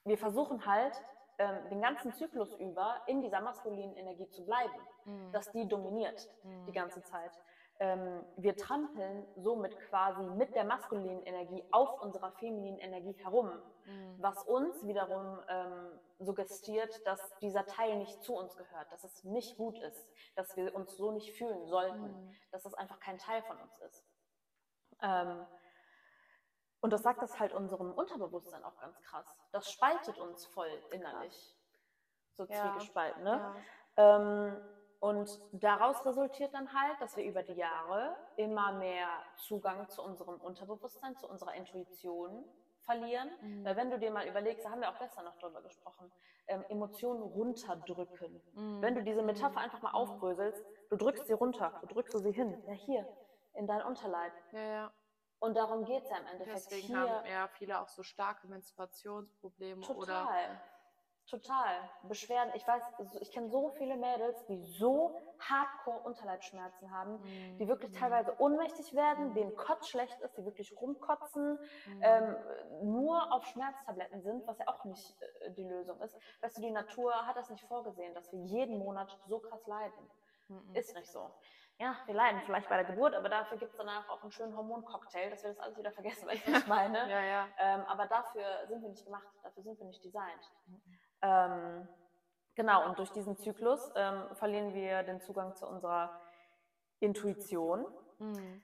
wir 0.04 0.18
versuchen 0.18 0.66
halt, 0.66 1.00
ähm, 1.40 1.68
den 1.70 1.80
ganzen 1.80 2.12
Zyklus 2.14 2.52
über 2.56 3.00
in 3.06 3.20
dieser 3.22 3.40
maskulinen 3.40 3.94
Energie 3.96 4.28
zu 4.28 4.44
bleiben, 4.44 4.74
Mhm. 5.04 5.30
dass 5.32 5.50
die 5.52 5.68
dominiert 5.68 6.28
Mhm. 6.42 6.66
die 6.66 6.72
ganze 6.72 7.00
Zeit. 7.02 7.30
Ähm, 7.80 8.24
wir 8.36 8.56
trampeln 8.56 9.24
somit 9.36 9.78
quasi 9.88 10.22
mit 10.30 10.54
der 10.56 10.64
maskulinen 10.64 11.22
Energie 11.22 11.64
auf 11.70 12.00
unserer 12.02 12.32
femininen 12.32 12.80
Energie 12.80 13.12
herum, 13.22 13.50
Mhm. 13.84 14.16
was 14.18 14.42
uns 14.42 14.84
wiederum 14.84 15.40
ähm, 15.48 16.00
suggestiert, 16.18 17.06
dass 17.06 17.20
dieser 17.38 17.64
Teil 17.66 17.96
nicht 17.96 18.20
zu 18.22 18.34
uns 18.34 18.56
gehört, 18.56 18.90
dass 18.90 19.04
es 19.04 19.22
nicht 19.22 19.56
gut 19.56 19.78
ist, 19.78 20.10
dass 20.34 20.56
wir 20.56 20.74
uns 20.74 20.96
so 20.96 21.12
nicht 21.12 21.38
fühlen 21.38 21.66
sollten, 21.66 22.02
Mhm. 22.26 22.34
dass 22.50 22.64
das 22.64 22.74
einfach 22.74 22.98
kein 22.98 23.18
Teil 23.18 23.42
von 23.44 23.56
uns 23.60 23.78
ist. 23.78 24.04
Ähm, 25.00 25.46
und 26.80 26.92
das 26.92 27.02
sagt 27.02 27.22
das 27.22 27.38
halt 27.38 27.52
unserem 27.52 27.92
Unterbewusstsein 27.92 28.64
auch 28.64 28.76
ganz 28.78 29.00
krass. 29.02 29.26
Das 29.52 29.70
spaltet 29.70 30.18
uns 30.18 30.46
voll 30.46 30.70
innerlich. 30.90 31.56
So 32.36 32.44
Ja. 32.44 32.72
zwiegespalten, 32.72 33.22
ne? 33.22 33.54
Ja. 33.96 34.16
Ähm, 34.16 34.77
und 35.00 35.40
daraus 35.52 36.04
resultiert 36.04 36.52
dann 36.54 36.72
halt, 36.72 37.00
dass 37.00 37.16
wir 37.16 37.24
über 37.24 37.42
die 37.42 37.54
Jahre 37.54 38.16
immer 38.36 38.72
mehr 38.72 39.08
Zugang 39.36 39.88
zu 39.88 40.02
unserem 40.02 40.40
Unterbewusstsein, 40.40 41.16
zu 41.16 41.28
unserer 41.28 41.54
Intuition 41.54 42.44
verlieren. 42.80 43.30
Mhm. 43.40 43.64
Weil 43.64 43.76
wenn 43.76 43.90
du 43.90 43.98
dir 43.98 44.10
mal 44.10 44.26
überlegst, 44.26 44.64
da 44.64 44.70
haben 44.70 44.80
wir 44.80 44.88
auch 44.90 44.98
gestern 44.98 45.24
noch 45.24 45.36
drüber 45.38 45.62
gesprochen, 45.62 46.10
ähm, 46.48 46.64
Emotionen 46.68 47.22
runterdrücken. 47.22 48.40
Mhm. 48.54 48.82
Wenn 48.82 48.94
du 48.94 49.02
diese 49.04 49.22
Metapher 49.22 49.60
einfach 49.60 49.82
mal 49.82 49.90
Mhm. 49.90 49.96
aufbröselst, 49.96 50.64
du 50.88 50.96
drückst 50.96 51.26
sie 51.26 51.34
runter, 51.34 51.78
du 51.82 51.86
drückst 51.94 52.18
sie 52.18 52.32
hin, 52.32 52.60
ja 52.66 52.72
hier, 52.72 53.06
in 53.54 53.66
dein 53.66 53.82
Unterleib. 53.82 54.32
Ja, 54.52 54.60
ja. 54.60 54.92
Und 55.40 55.56
darum 55.56 55.84
geht 55.84 56.02
es 56.02 56.10
ja 56.10 56.16
im 56.16 56.26
Endeffekt 56.26 56.56
Deswegen 56.66 56.86
hier. 56.88 56.98
haben 56.98 57.26
ja 57.26 57.46
viele 57.48 57.80
auch 57.80 57.88
so 57.88 58.02
starke 58.02 58.48
Menstruationsprobleme 58.48 59.86
oder 59.86 60.28
Total. 61.28 61.90
Beschwerden. 62.04 62.52
Ich 62.54 62.66
weiß, 62.66 62.82
ich 63.20 63.30
kenne 63.32 63.50
so 63.50 63.68
viele 63.76 63.96
Mädels, 63.96 64.46
die 64.46 64.62
so 64.64 65.14
hardcore 65.38 66.00
Unterleibsschmerzen 66.00 66.90
haben, 66.90 67.20
Mhm. 67.20 67.58
die 67.58 67.68
wirklich 67.68 67.92
Mhm. 67.92 67.96
teilweise 67.96 68.34
ohnmächtig 68.40 68.94
werden, 68.94 69.28
Mhm. 69.28 69.34
denen 69.34 69.54
Kotz 69.56 69.88
schlecht 69.88 70.18
ist, 70.20 70.36
die 70.38 70.44
wirklich 70.46 70.74
rumkotzen, 70.80 71.58
Mhm. 71.86 72.00
ähm, 72.02 72.36
nur 72.82 73.30
auf 73.32 73.44
Schmerztabletten 73.46 74.22
sind, 74.22 74.46
was 74.46 74.58
ja 74.58 74.68
auch 74.68 74.84
nicht 74.84 75.16
äh, 75.42 75.50
die 75.52 75.64
Lösung 75.64 76.00
ist. 76.00 76.16
Weißt 76.40 76.56
du, 76.56 76.62
die 76.62 76.70
Natur 76.70 77.12
hat 77.26 77.36
das 77.36 77.50
nicht 77.50 77.64
vorgesehen, 77.66 78.14
dass 78.14 78.32
wir 78.32 78.40
jeden 78.40 78.78
Monat 78.78 79.18
so 79.26 79.38
krass 79.40 79.66
leiden. 79.66 80.10
Mhm. 80.48 80.74
Ist 80.74 80.94
nicht 80.94 81.10
so. 81.12 81.30
Ja, 81.80 81.94
wir 82.06 82.14
leiden 82.14 82.40
vielleicht 82.40 82.68
bei 82.68 82.74
der 82.82 82.86
Geburt, 82.86 83.14
aber 83.14 83.28
dafür 83.28 83.56
gibt 83.56 83.70
es 83.70 83.76
danach 83.78 84.08
auch 84.08 84.20
einen 84.22 84.32
schönen 84.32 84.56
Hormoncocktail, 84.56 85.30
dass 85.30 85.44
wir 85.44 85.50
das 85.50 85.60
alles 85.60 85.76
wieder 85.78 85.92
vergessen, 85.92 86.26
weil 86.28 86.36
ich 86.36 86.66
meine. 86.66 87.08
Ja, 87.08 87.20
ja. 87.20 87.48
Ähm, 87.58 87.82
aber 87.82 88.06
dafür 88.06 88.66
sind 88.66 88.82
wir 88.82 88.88
nicht 88.88 89.04
gemacht, 89.04 89.28
dafür 89.44 89.62
sind 89.62 89.78
wir 89.78 89.86
nicht 89.86 90.02
designt. 90.02 90.50
Mhm. 91.22 91.28
Ähm, 91.28 91.88
genau, 92.54 92.86
und 92.86 92.98
durch 92.98 93.10
diesen 93.12 93.36
Zyklus 93.36 93.90
ähm, 93.96 94.24
verlieren 94.34 94.74
wir 94.74 95.02
den 95.02 95.20
Zugang 95.20 95.54
zu 95.56 95.66
unserer 95.66 96.10
Intuition, 97.00 97.86
Mhm. 98.18 98.62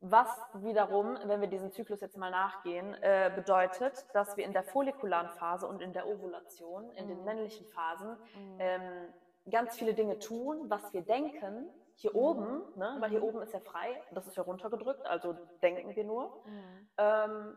was 0.00 0.28
wiederum, 0.54 1.18
wenn 1.24 1.40
wir 1.40 1.48
diesen 1.48 1.70
Zyklus 1.72 2.00
jetzt 2.00 2.16
mal 2.16 2.30
nachgehen, 2.30 2.94
äh, 3.02 3.30
bedeutet, 3.34 4.06
dass 4.14 4.36
wir 4.36 4.44
in 4.44 4.52
der 4.52 4.64
follikularen 4.64 5.30
Phase 5.30 5.66
und 5.66 5.80
in 5.82 5.92
der 5.92 6.08
Ovulation, 6.08 6.90
in 6.92 7.06
den 7.06 7.18
Mhm. 7.18 7.24
männlichen 7.24 7.66
Phasen, 7.66 8.10
Mhm. 8.34 8.56
ähm, 8.58 9.14
ganz 9.50 9.76
viele 9.76 9.94
Dinge 9.94 10.18
tun, 10.18 10.68
was 10.70 10.92
wir 10.92 11.02
denken, 11.02 11.68
hier 11.96 12.12
Mhm. 12.12 12.16
oben, 12.16 12.62
ne, 12.76 12.96
weil 12.98 13.10
hier 13.10 13.20
Mhm. 13.20 13.26
oben 13.28 13.42
ist 13.42 13.52
ja 13.52 13.60
frei, 13.60 14.02
das 14.10 14.26
ist 14.26 14.36
ja 14.36 14.42
runtergedrückt, 14.42 15.06
also 15.06 15.34
denken 15.62 15.94
wir 15.94 16.04
nur, 16.04 16.42
Mhm. 16.46 16.88
ähm, 16.98 17.56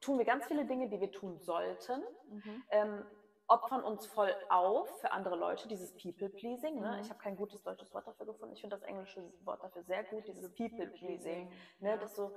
tun 0.00 0.18
wir 0.18 0.24
ganz 0.24 0.46
viele 0.46 0.64
Dinge, 0.64 0.88
die 0.88 1.00
wir 1.00 1.10
tun 1.12 1.38
sollten, 1.40 2.02
Mhm. 2.28 2.62
ähm, 2.70 3.06
opfern 3.48 3.82
uns 3.82 4.06
voll 4.06 4.32
auf 4.48 4.88
für 5.00 5.10
andere 5.10 5.34
Leute, 5.36 5.66
dieses 5.66 5.92
People-Pleasing. 5.96 6.80
Ne? 6.80 6.92
Mhm. 6.92 6.98
Ich 7.00 7.10
habe 7.10 7.18
kein 7.18 7.36
gutes 7.36 7.62
deutsches 7.62 7.92
Wort 7.92 8.06
dafür 8.06 8.26
gefunden. 8.26 8.54
Ich 8.54 8.60
finde 8.60 8.76
das 8.76 8.84
englische 8.84 9.22
Wort 9.44 9.62
dafür 9.62 9.82
sehr 9.82 10.04
gut, 10.04 10.26
dieses 10.28 10.54
People-Pleasing. 10.54 11.50
Ne? 11.80 11.98
Dass 11.98 12.14
du 12.14 12.30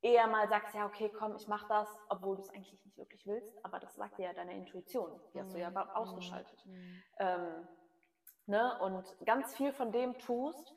eher 0.00 0.26
mal 0.28 0.48
sagst, 0.48 0.74
ja, 0.74 0.86
okay, 0.86 1.08
komm, 1.10 1.34
ich 1.36 1.48
mache 1.48 1.66
das, 1.68 1.88
obwohl 2.08 2.36
du 2.36 2.42
es 2.42 2.50
eigentlich 2.50 2.72
nicht 2.84 2.96
wirklich 2.96 3.26
willst, 3.26 3.64
aber 3.64 3.78
das 3.80 3.94
sagt 3.96 4.18
dir 4.18 4.26
ja 4.26 4.32
deine 4.32 4.54
Intuition. 4.54 5.20
Die 5.34 5.40
hast 5.40 5.54
du 5.54 5.58
ja 5.58 5.70
Mhm. 5.70 5.76
ausgeschaltet. 5.76 6.66
Mhm. 6.66 7.02
Ähm, 7.18 7.68
ne? 8.46 8.78
Und 8.80 9.04
ganz 9.26 9.54
viel 9.56 9.72
von 9.72 9.90
dem 9.92 10.18
tust, 10.18 10.74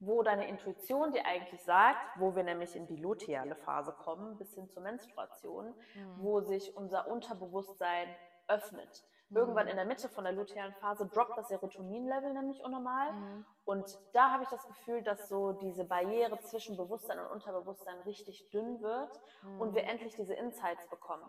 wo 0.00 0.22
deine 0.22 0.48
Intuition 0.48 1.12
dir 1.12 1.26
eigentlich 1.26 1.62
sagt, 1.64 1.98
wo 2.16 2.34
wir 2.36 2.42
nämlich 2.44 2.76
in 2.76 2.86
die 2.86 2.96
luteale 2.96 3.56
Phase 3.56 3.92
kommen, 3.92 4.36
bis 4.38 4.54
hin 4.54 4.68
zur 4.68 4.82
Menstruation, 4.82 5.74
Mhm. 5.94 6.14
wo 6.18 6.40
sich 6.40 6.76
unser 6.76 7.08
Unterbewusstsein 7.08 8.08
öffnet. 8.46 9.04
Irgendwann 9.30 9.64
Mhm. 9.66 9.70
in 9.72 9.76
der 9.76 9.84
Mitte 9.84 10.08
von 10.08 10.24
der 10.24 10.32
lutealen 10.32 10.72
Phase 10.76 11.06
droppt 11.06 11.36
das 11.36 11.48
Serotonin-Level 11.48 12.32
nämlich 12.32 12.62
unnormal. 12.64 13.12
Mhm. 13.12 13.44
Und 13.66 13.98
da 14.14 14.30
habe 14.30 14.44
ich 14.44 14.48
das 14.48 14.66
Gefühl, 14.66 15.02
dass 15.02 15.28
so 15.28 15.52
diese 15.52 15.84
Barriere 15.84 16.38
zwischen 16.40 16.76
Bewusstsein 16.78 17.18
und 17.18 17.26
Unterbewusstsein 17.32 17.98
richtig 18.06 18.48
dünn 18.50 18.80
wird 18.80 19.20
und 19.58 19.74
wir 19.74 19.82
Mhm. 19.82 19.88
endlich 19.90 20.14
diese 20.14 20.32
Insights 20.34 20.88
bekommen. 20.88 21.28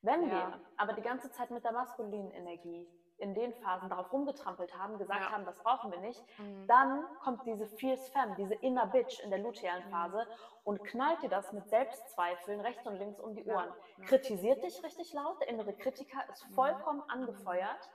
Wenn 0.00 0.22
Ja. 0.22 0.30
wir 0.30 0.60
aber 0.78 0.92
die 0.94 1.02
ganze 1.02 1.30
Zeit 1.32 1.50
mit 1.50 1.64
der 1.64 1.72
maskulinen 1.72 2.30
Energie 2.30 2.88
in 3.18 3.34
den 3.34 3.54
Phasen 3.54 3.88
darauf 3.88 4.12
rumgetrampelt 4.12 4.74
haben, 4.74 4.98
gesagt 4.98 5.28
Ja. 5.28 5.30
haben, 5.30 5.44
das 5.44 5.60
brauchen 5.60 5.90
wir 5.90 5.98
nicht, 5.98 6.24
Mhm. 6.38 6.66
dann 6.66 7.06
kommt 7.18 7.44
diese 7.46 7.66
Fierce 7.66 8.08
Femme, 8.08 8.34
diese 8.34 8.54
Inner 8.54 8.86
Bitch 8.86 9.20
in 9.20 9.30
der 9.30 9.38
lutealen 9.38 9.84
Mhm. 9.84 9.84
Phase 9.84 10.26
und 10.62 10.82
knallt 10.84 11.22
dir 11.22 11.28
das 11.28 11.52
mit 11.52 11.68
Selbstzweifeln 11.68 12.60
rechts 12.60 12.86
und 12.86 12.96
links 12.96 13.18
um 13.20 13.34
die 13.34 13.44
Ohren. 13.44 13.74
ja. 13.96 14.06
Kritisiert 14.06 14.62
dich 14.62 14.82
richtig 14.82 15.12
laut, 15.12 15.40
der 15.40 15.48
innere 15.48 15.74
Kritiker 15.74 16.28
ist 16.28 16.44
Mhm. 16.48 16.54
vollkommen 16.54 17.02
angefeuert. 17.08 17.90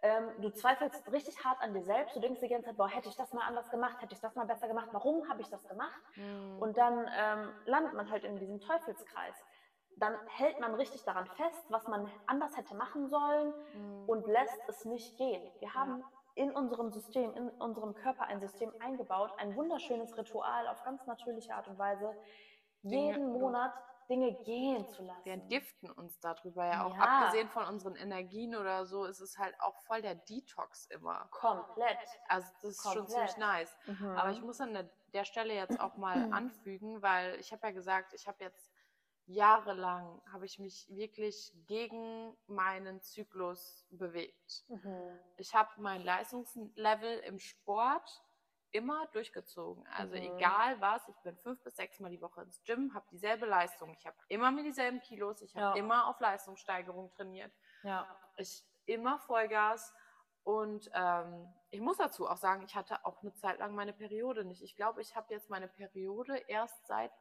Ähm, 0.00 0.32
du 0.36 0.50
zweifelst 0.50 1.10
richtig 1.10 1.42
hart 1.44 1.60
an 1.60 1.74
dir 1.74 1.82
selbst, 1.82 2.14
du 2.14 2.20
denkst 2.20 2.40
die 2.40 2.48
ganze 2.48 2.66
Zeit, 2.66 2.76
boah, 2.76 2.88
hätte 2.88 3.08
ich 3.08 3.16
das 3.16 3.32
mal 3.32 3.44
anders 3.46 3.68
gemacht, 3.68 4.00
hätte 4.00 4.14
ich 4.14 4.20
das 4.20 4.36
mal 4.36 4.46
besser 4.46 4.68
gemacht, 4.68 4.88
warum 4.92 5.28
habe 5.28 5.42
ich 5.42 5.48
das 5.48 5.66
gemacht? 5.66 6.00
Mhm. 6.16 6.68
Und 6.68 6.76
dann 6.76 7.08
ähm, 7.16 7.54
landet 7.64 7.92
man 7.94 8.08
halt 8.10 8.22
in 8.24 8.38
diesem 8.38 8.60
Teufelskreis. 8.60 9.44
Dann 9.98 10.14
hält 10.28 10.60
man 10.60 10.74
richtig 10.74 11.02
daran 11.04 11.26
fest, 11.26 11.64
was 11.70 11.86
man 11.88 12.10
anders 12.26 12.56
hätte 12.56 12.74
machen 12.74 13.08
sollen 13.08 13.52
Mhm. 13.74 14.08
und 14.08 14.26
lässt 14.26 14.60
es 14.68 14.84
nicht 14.84 15.16
gehen. 15.16 15.50
Wir 15.60 15.74
haben 15.74 16.04
in 16.34 16.52
unserem 16.52 16.90
System, 16.92 17.34
in 17.34 17.48
unserem 17.50 17.94
Körper 17.94 18.24
ein 18.24 18.40
System 18.40 18.72
eingebaut, 18.80 19.32
ein 19.38 19.56
wunderschönes 19.56 20.16
Ritual 20.16 20.68
auf 20.68 20.82
ganz 20.84 21.04
natürliche 21.06 21.54
Art 21.54 21.66
und 21.68 21.78
Weise. 21.78 22.14
Jeden 22.82 23.32
Monat 23.32 23.72
Dinge 24.08 24.32
gehen 24.44 24.88
zu 24.88 25.02
lassen. 25.02 25.24
Wir 25.24 25.34
entgiften 25.34 25.90
uns 25.90 26.18
darüber 26.20 26.64
ja 26.64 26.84
auch. 26.86 26.94
Ja. 26.96 27.02
Abgesehen 27.02 27.48
von 27.50 27.66
unseren 27.66 27.94
Energien 27.96 28.54
oder 28.56 28.86
so, 28.86 29.04
ist 29.04 29.20
es 29.20 29.36
halt 29.36 29.54
auch 29.60 29.76
voll 29.80 30.00
der 30.00 30.14
Detox 30.14 30.86
immer. 30.86 31.26
Komplett. 31.30 31.98
Also 32.28 32.48
das 32.62 32.70
ist 32.70 32.82
schon 32.90 33.06
ziemlich 33.06 33.32
Komplett. 33.34 33.38
nice. 33.38 33.76
Mhm. 33.86 34.10
Aber 34.16 34.30
ich 34.30 34.40
muss 34.40 34.60
an 34.62 34.72
der, 34.72 34.88
der 35.12 35.24
Stelle 35.24 35.52
jetzt 35.52 35.78
auch 35.78 35.96
mal 35.98 36.14
anfügen, 36.32 37.02
weil 37.02 37.34
ich 37.34 37.52
habe 37.52 37.66
ja 37.66 37.72
gesagt, 37.72 38.14
ich 38.14 38.26
habe 38.26 38.38
jetzt 38.44 38.67
jahrelang, 39.28 40.20
habe 40.32 40.46
ich 40.46 40.58
mich 40.58 40.86
wirklich 40.88 41.52
gegen 41.66 42.36
meinen 42.46 43.00
Zyklus 43.02 43.86
bewegt. 43.90 44.64
Mhm. 44.68 45.18
Ich 45.36 45.54
habe 45.54 45.70
mein 45.80 46.02
Leistungslevel 46.02 47.18
im 47.20 47.38
Sport 47.38 48.22
immer 48.70 49.06
durchgezogen. 49.08 49.86
Also 49.88 50.14
Mhm. 50.14 50.22
egal 50.36 50.80
was, 50.80 51.06
ich 51.08 51.16
bin 51.22 51.36
fünf 51.38 51.62
bis 51.62 51.76
sechs 51.76 52.00
Mal 52.00 52.10
die 52.10 52.20
Woche 52.20 52.42
ins 52.42 52.62
Gym, 52.64 52.92
habe 52.94 53.06
dieselbe 53.10 53.46
Leistung. 53.46 53.94
Ich 53.94 54.06
habe 54.06 54.16
immer 54.28 54.50
mit 54.50 54.66
dieselben 54.66 55.00
Kilos, 55.00 55.40
ich 55.42 55.54
habe 55.56 55.78
Ja. 55.78 55.82
immer 55.84 56.06
auf 56.08 56.20
Leistungssteigerung 56.20 57.10
trainiert. 57.12 57.52
Ja. 57.82 58.06
Ich 58.36 58.64
immer 58.86 59.18
Vollgas. 59.20 59.94
Und 60.42 60.90
ähm, 60.94 61.46
ich 61.70 61.80
muss 61.80 61.98
dazu 61.98 62.26
auch 62.26 62.38
sagen, 62.38 62.62
ich 62.64 62.74
hatte 62.74 63.04
auch 63.04 63.20
eine 63.20 63.34
Zeit 63.34 63.58
lang 63.58 63.74
meine 63.74 63.92
Periode 63.92 64.44
nicht. 64.44 64.62
Ich 64.62 64.76
glaube, 64.76 65.02
ich 65.02 65.14
habe 65.14 65.32
jetzt 65.34 65.50
meine 65.50 65.68
Periode 65.68 66.36
erst 66.48 66.86
seit 66.86 67.12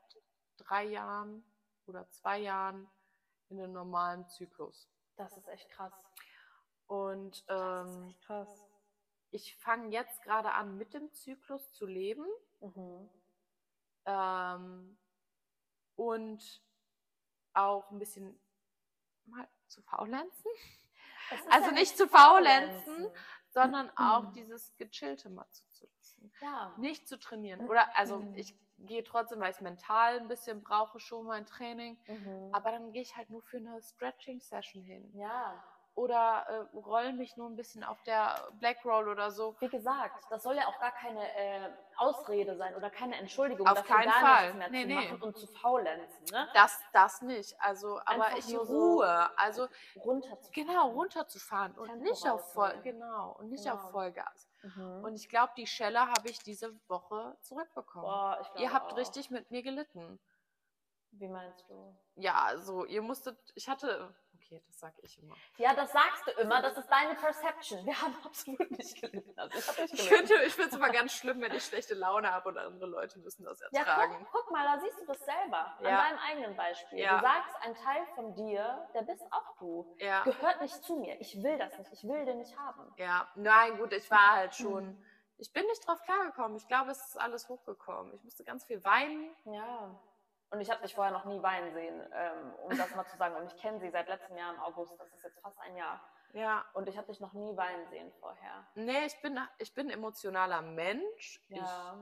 drei 0.57 0.85
Jahren 0.85 1.43
oder 1.87 2.09
zwei 2.09 2.39
Jahren 2.39 2.89
in 3.49 3.59
einem 3.59 3.73
normalen 3.73 4.27
Zyklus. 4.27 4.89
Das 5.15 5.35
ist 5.37 5.47
echt 5.47 5.69
krass. 5.69 5.93
Und 6.87 7.43
ähm, 7.47 8.15
krass. 8.21 8.49
ich 9.31 9.55
fange 9.57 9.89
jetzt 9.89 10.21
gerade 10.23 10.51
an, 10.53 10.77
mit 10.77 10.93
dem 10.93 11.11
Zyklus 11.13 11.73
zu 11.73 11.85
leben 11.85 12.25
Mhm. 12.59 13.09
ähm, 14.05 14.97
und 15.95 16.63
auch 17.53 17.89
ein 17.91 17.99
bisschen 17.99 18.39
mal 19.25 19.47
zu 19.67 19.81
faulenzen, 19.83 20.51
Also 21.49 21.67
ja 21.67 21.71
nicht 21.73 21.97
zu 21.97 22.07
faulenzen. 22.07 23.09
sondern 23.49 23.89
auch 23.97 24.23
Mhm. 24.23 24.33
dieses 24.33 24.75
Gechillte 24.77 25.29
mal 25.29 25.47
zuzulassen. 25.51 26.31
Ja. 26.41 26.73
Nicht 26.77 27.07
zu 27.07 27.19
trainieren. 27.19 27.67
Oder 27.67 27.95
also 27.97 28.25
ich 28.35 28.55
gehe 28.79 29.03
trotzdem, 29.03 29.39
weil 29.39 29.49
ich 29.51 29.57
es 29.57 29.61
mental 29.61 30.17
ein 30.19 30.27
bisschen 30.27 30.61
brauche, 30.63 30.99
schon 30.99 31.25
mein 31.25 31.45
Training. 31.45 31.97
Mhm. 32.07 32.49
Aber 32.53 32.71
dann 32.71 32.91
gehe 32.93 33.01
ich 33.01 33.15
halt 33.17 33.29
nur 33.29 33.41
für 33.41 33.57
eine 33.57 33.81
Stretching-Session 33.81 34.83
hin. 34.83 35.11
ja. 35.15 35.63
Oder 35.95 36.45
äh, 36.47 36.77
roll 36.77 37.11
mich 37.13 37.37
nur 37.37 37.49
ein 37.49 37.55
bisschen 37.55 37.83
auf 37.83 37.99
der 38.03 38.35
Black 38.59 38.85
Roll 38.85 39.07
oder 39.09 39.31
so. 39.31 39.55
Wie 39.61 39.67
gesagt, 39.67 40.23
das 40.29 40.43
soll 40.43 40.55
ja 40.55 40.67
auch 40.67 40.79
gar 40.79 40.91
keine 40.91 41.23
äh, 41.35 41.71
Ausrede 41.95 42.55
sein 42.55 42.75
oder 42.75 42.91
keine 42.91 43.15
Entschuldigung 43.15 43.65
Auf 43.67 43.77
dafür, 43.79 43.95
keinen 43.95 44.11
gar 44.11 44.21
Fall. 44.21 44.53
nichts 44.53 44.57
mehr 44.59 44.69
Nee, 44.69 44.81
zu 44.83 44.87
nee. 44.89 44.93
machen 44.93 45.21
und 45.23 45.37
zu 45.39 45.47
faulenzen, 45.47 46.25
ne? 46.31 46.47
Das, 46.53 46.79
das 46.93 47.23
nicht. 47.23 47.55
Also, 47.59 47.97
aber 48.05 48.25
Einfach 48.25 48.37
ich 48.37 48.47
nur 48.49 48.67
so 48.67 48.77
ruhe. 48.97 49.39
Also 49.39 49.67
Runterzufahren. 49.95 50.53
genau, 50.67 50.89
runterzufahren 50.91 51.71
und 51.79 51.87
Tempo 51.87 52.03
nicht 52.03 52.29
auf 52.29 52.53
voll, 52.53 52.79
genau, 52.83 53.31
und 53.39 53.49
nicht 53.49 53.63
Genau. 53.63 53.77
auf 53.77 53.89
Vollgas. 53.89 54.46
Mhm. 54.63 55.03
Und 55.03 55.15
ich 55.15 55.29
glaube, 55.29 55.53
die 55.57 55.67
Schelle 55.67 55.99
habe 56.01 56.29
ich 56.29 56.39
diese 56.39 56.73
Woche 56.87 57.37
zurückbekommen. 57.41 58.05
Boah, 58.05 58.39
ich 58.41 58.61
Ihr 58.61 58.73
habt 58.73 58.93
auch. 58.93 58.97
richtig 58.97 59.29
mit 59.29 59.51
mir 59.51 59.61
gelitten. 59.63 60.19
Wie 61.11 61.27
meinst 61.27 61.67
du? 61.69 61.97
Ja, 62.15 62.43
also 62.43 62.85
ihr 62.85 63.01
musstet, 63.01 63.37
ich 63.55 63.69
hatte, 63.69 64.13
okay, 64.47 64.61
das 64.65 64.79
sage 64.79 64.95
ich 65.01 65.21
immer. 65.21 65.35
Ja, 65.57 65.73
das 65.75 65.91
sagst 65.91 66.25
du 66.27 66.31
immer, 66.41 66.61
das 66.61 66.77
ist 66.77 66.87
deine 66.89 67.15
Perception. 67.15 67.85
Wir 67.85 68.01
haben 68.01 68.15
absolut 68.25 68.71
nicht 68.71 68.99
gelitten. 69.01 69.33
Also 69.37 69.57
ich 69.83 69.91
nicht 69.93 70.01
finde 70.09 70.67
es 70.69 70.73
immer 70.73 70.89
ganz 70.89 71.13
schlimm, 71.13 71.41
wenn 71.41 71.53
ich 71.53 71.63
schlechte 71.65 71.93
Laune 71.93 72.31
habe 72.31 72.49
und 72.49 72.57
andere 72.57 72.87
Leute 72.87 73.19
müssen 73.19 73.43
das 73.45 73.59
Ja, 73.71 73.79
ertragen. 73.79 74.25
guck, 74.31 74.43
guck 74.45 74.51
mal, 74.51 74.63
da 74.65 74.79
siehst 74.81 74.99
du 74.99 75.05
das 75.05 75.19
selber. 75.19 75.77
An 75.77 75.83
Ja. 75.85 75.97
deinem 76.03 76.19
eigenen 76.19 76.55
Beispiel. 76.55 76.99
Ja. 76.99 77.17
Du 77.17 77.21
sagst, 77.25 77.55
ein 77.61 77.75
Teil 77.75 78.05
von 78.15 78.33
dir, 78.35 78.87
der 78.93 79.01
bist 79.01 79.23
auch 79.31 79.55
du. 79.57 79.95
Ja, 79.99 80.23
Gehört 80.23 80.61
nicht 80.61 80.83
zu 80.83 80.95
mir. 80.97 81.19
Ich 81.19 81.41
will 81.43 81.57
das 81.57 81.77
nicht. 81.77 81.91
Ich 81.93 82.03
will 82.03 82.25
den 82.25 82.37
nicht 82.37 82.57
haben. 82.57 82.93
ja, 82.97 83.27
nein, 83.35 83.77
gut, 83.77 83.93
ich 83.93 84.09
war 84.09 84.31
halt 84.31 84.51
Mhm. 84.59 84.63
schon, 84.63 85.05
ich 85.37 85.51
bin 85.53 85.65
nicht 85.67 85.85
drauf 85.87 86.01
klargekommen. 86.03 86.57
Ich 86.57 86.67
glaube, 86.67 86.91
es 86.91 86.99
ist 86.99 87.17
alles 87.19 87.47
hochgekommen. 87.49 88.13
Ich 88.13 88.23
musste 88.23 88.43
ganz 88.43 88.65
viel 88.65 88.83
weinen. 88.83 89.35
Ja. 89.45 89.99
Und 90.49 90.61
ich 90.61 90.69
habe 90.71 90.81
dich 90.81 90.95
vorher 90.95 91.11
noch 91.11 91.25
nie 91.25 91.41
weinen 91.43 91.73
sehen, 91.73 92.01
ähm, 92.13 92.53
um 92.63 92.77
das 92.77 92.95
mal 92.95 93.05
zu 93.05 93.17
sagen. 93.17 93.35
Und 93.35 93.45
ich 93.51 93.57
kenne 93.61 93.79
sie 93.79 93.89
seit 93.89 94.07
letztem 94.07 94.37
Jahr 94.37 94.53
im 94.53 94.59
August. 94.61 94.97
Das 94.99 95.11
ist 95.13 95.23
jetzt 95.23 95.39
fast 95.41 95.59
ein 95.59 95.75
Jahr. 95.75 95.99
Ja, 96.33 96.65
Und 96.73 96.87
ich 96.87 96.97
habe 96.97 97.07
dich 97.07 97.19
noch 97.19 97.33
nie 97.33 97.55
weinen 97.57 97.87
sehen 97.89 98.11
vorher. 98.19 98.65
nee, 98.75 99.05
ich 99.05 99.19
bin, 99.21 99.39
ich 99.57 99.73
bin 99.73 99.87
ein 99.87 99.91
emotionaler 99.93 100.61
Mensch. 100.61 101.41
Ja. 101.49 101.97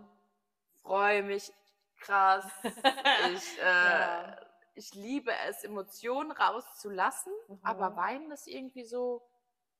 Ich 0.75 0.81
freue 0.81 1.23
mich 1.23 1.51
krass. 1.99 2.45
Ich, 3.33 3.59
äh, 3.59 3.63
Ja. 3.63 4.37
ich 4.75 4.93
liebe 4.93 5.31
es, 5.47 5.63
Emotionen 5.63 6.31
rauszulassen, 6.31 7.33
Mhm. 7.47 7.59
aber 7.63 7.95
Weinen 7.95 8.31
ist 8.31 8.47
irgendwie 8.47 8.83
so 8.83 9.21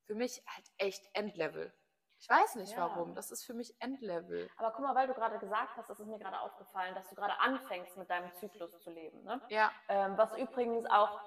für 0.06 0.14
mich 0.14 0.42
halt 0.46 0.64
echt 0.78 1.08
Endlevel. 1.14 1.72
Ich 2.18 2.28
weiß 2.28 2.56
nicht 2.56 2.72
Ja. 2.72 2.88
warum, 2.88 3.14
das 3.14 3.30
ist 3.30 3.44
für 3.44 3.54
mich 3.54 3.74
Endlevel. 3.80 4.50
Aber 4.56 4.72
guck 4.72 4.80
mal, 4.84 4.94
weil 4.94 5.06
du 5.06 5.14
gerade 5.14 5.38
gesagt 5.38 5.76
hast, 5.76 5.88
das 5.90 6.00
ist 6.00 6.06
mir 6.06 6.18
gerade 6.18 6.40
aufgefallen, 6.40 6.94
dass 6.94 7.08
du 7.08 7.14
gerade 7.14 7.38
anfängst, 7.40 7.96
mit 7.96 8.08
deinem 8.10 8.32
Zyklus 8.34 8.78
zu 8.80 8.90
leben. 8.90 9.22
Ne? 9.22 9.40
Ja, 9.48 9.70
Ähm, 9.88 10.16
was 10.16 10.36
übrigens 10.36 10.86
auch, 10.86 11.20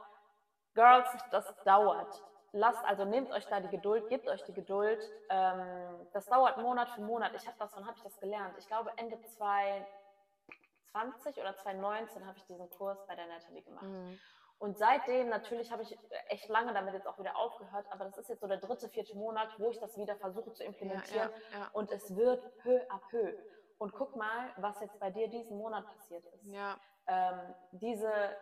Girls, 0.73 1.09
das 1.31 1.55
dauert. 1.63 2.23
Lasst, 2.51 2.83
also 2.85 3.05
nehmt 3.05 3.31
euch 3.31 3.45
da 3.47 3.59
die 3.59 3.69
Geduld, 3.69 4.09
gebt 4.09 4.27
euch 4.27 4.43
die 4.45 4.53
Geduld. 4.53 4.99
Ähm, 5.29 6.07
das 6.13 6.25
dauert 6.25 6.57
Monat 6.57 6.89
für 6.89 7.01
Monat. 7.01 7.33
Ich 7.35 7.45
habe 7.45 7.57
das, 7.59 7.75
wann 7.75 7.85
habe 7.85 7.95
ich 7.97 8.03
das 8.03 8.19
gelernt? 8.19 8.55
Ich 8.57 8.67
glaube 8.67 8.91
Ende 8.97 9.21
2020 9.21 11.39
oder 11.39 11.55
2019 11.55 12.25
habe 12.25 12.37
ich 12.37 12.45
diesen 12.45 12.67
Kurs 12.71 13.05
bei 13.05 13.15
der 13.15 13.27
Natalie 13.27 13.61
gemacht. 13.61 13.83
Mhm. 13.83 14.19
Und 14.59 14.77
seitdem, 14.77 15.29
natürlich 15.29 15.71
habe 15.71 15.83
ich 15.83 15.97
echt 16.27 16.49
lange 16.49 16.73
damit 16.73 16.93
jetzt 16.93 17.07
auch 17.07 17.17
wieder 17.17 17.37
aufgehört, 17.37 17.85
aber 17.91 18.05
das 18.05 18.17
ist 18.17 18.27
jetzt 18.29 18.41
so 18.41 18.47
der 18.47 18.57
dritte, 18.57 18.89
vierte 18.89 19.15
Monat, 19.15 19.47
wo 19.57 19.69
ich 19.69 19.79
das 19.79 19.95
wieder 19.97 20.15
versuche 20.17 20.51
zu 20.51 20.63
ja, 20.63 20.69
implementieren. 20.69 21.29
ja, 21.53 21.59
ja. 21.59 21.69
Und 21.71 21.91
es 21.91 22.13
wird 22.15 22.43
peu 22.57 22.81
à 22.89 22.99
peu. 23.09 23.33
Und 23.77 23.93
guck 23.93 24.17
mal, 24.17 24.53
was 24.57 24.79
jetzt 24.81 24.99
bei 24.99 25.09
dir 25.11 25.29
diesen 25.29 25.57
Monat 25.57 25.87
passiert 25.87 26.25
ist. 26.25 26.45
ja. 26.45 26.77
Ähm, 27.07 27.55
diese 27.71 28.11
äh, 28.13 28.33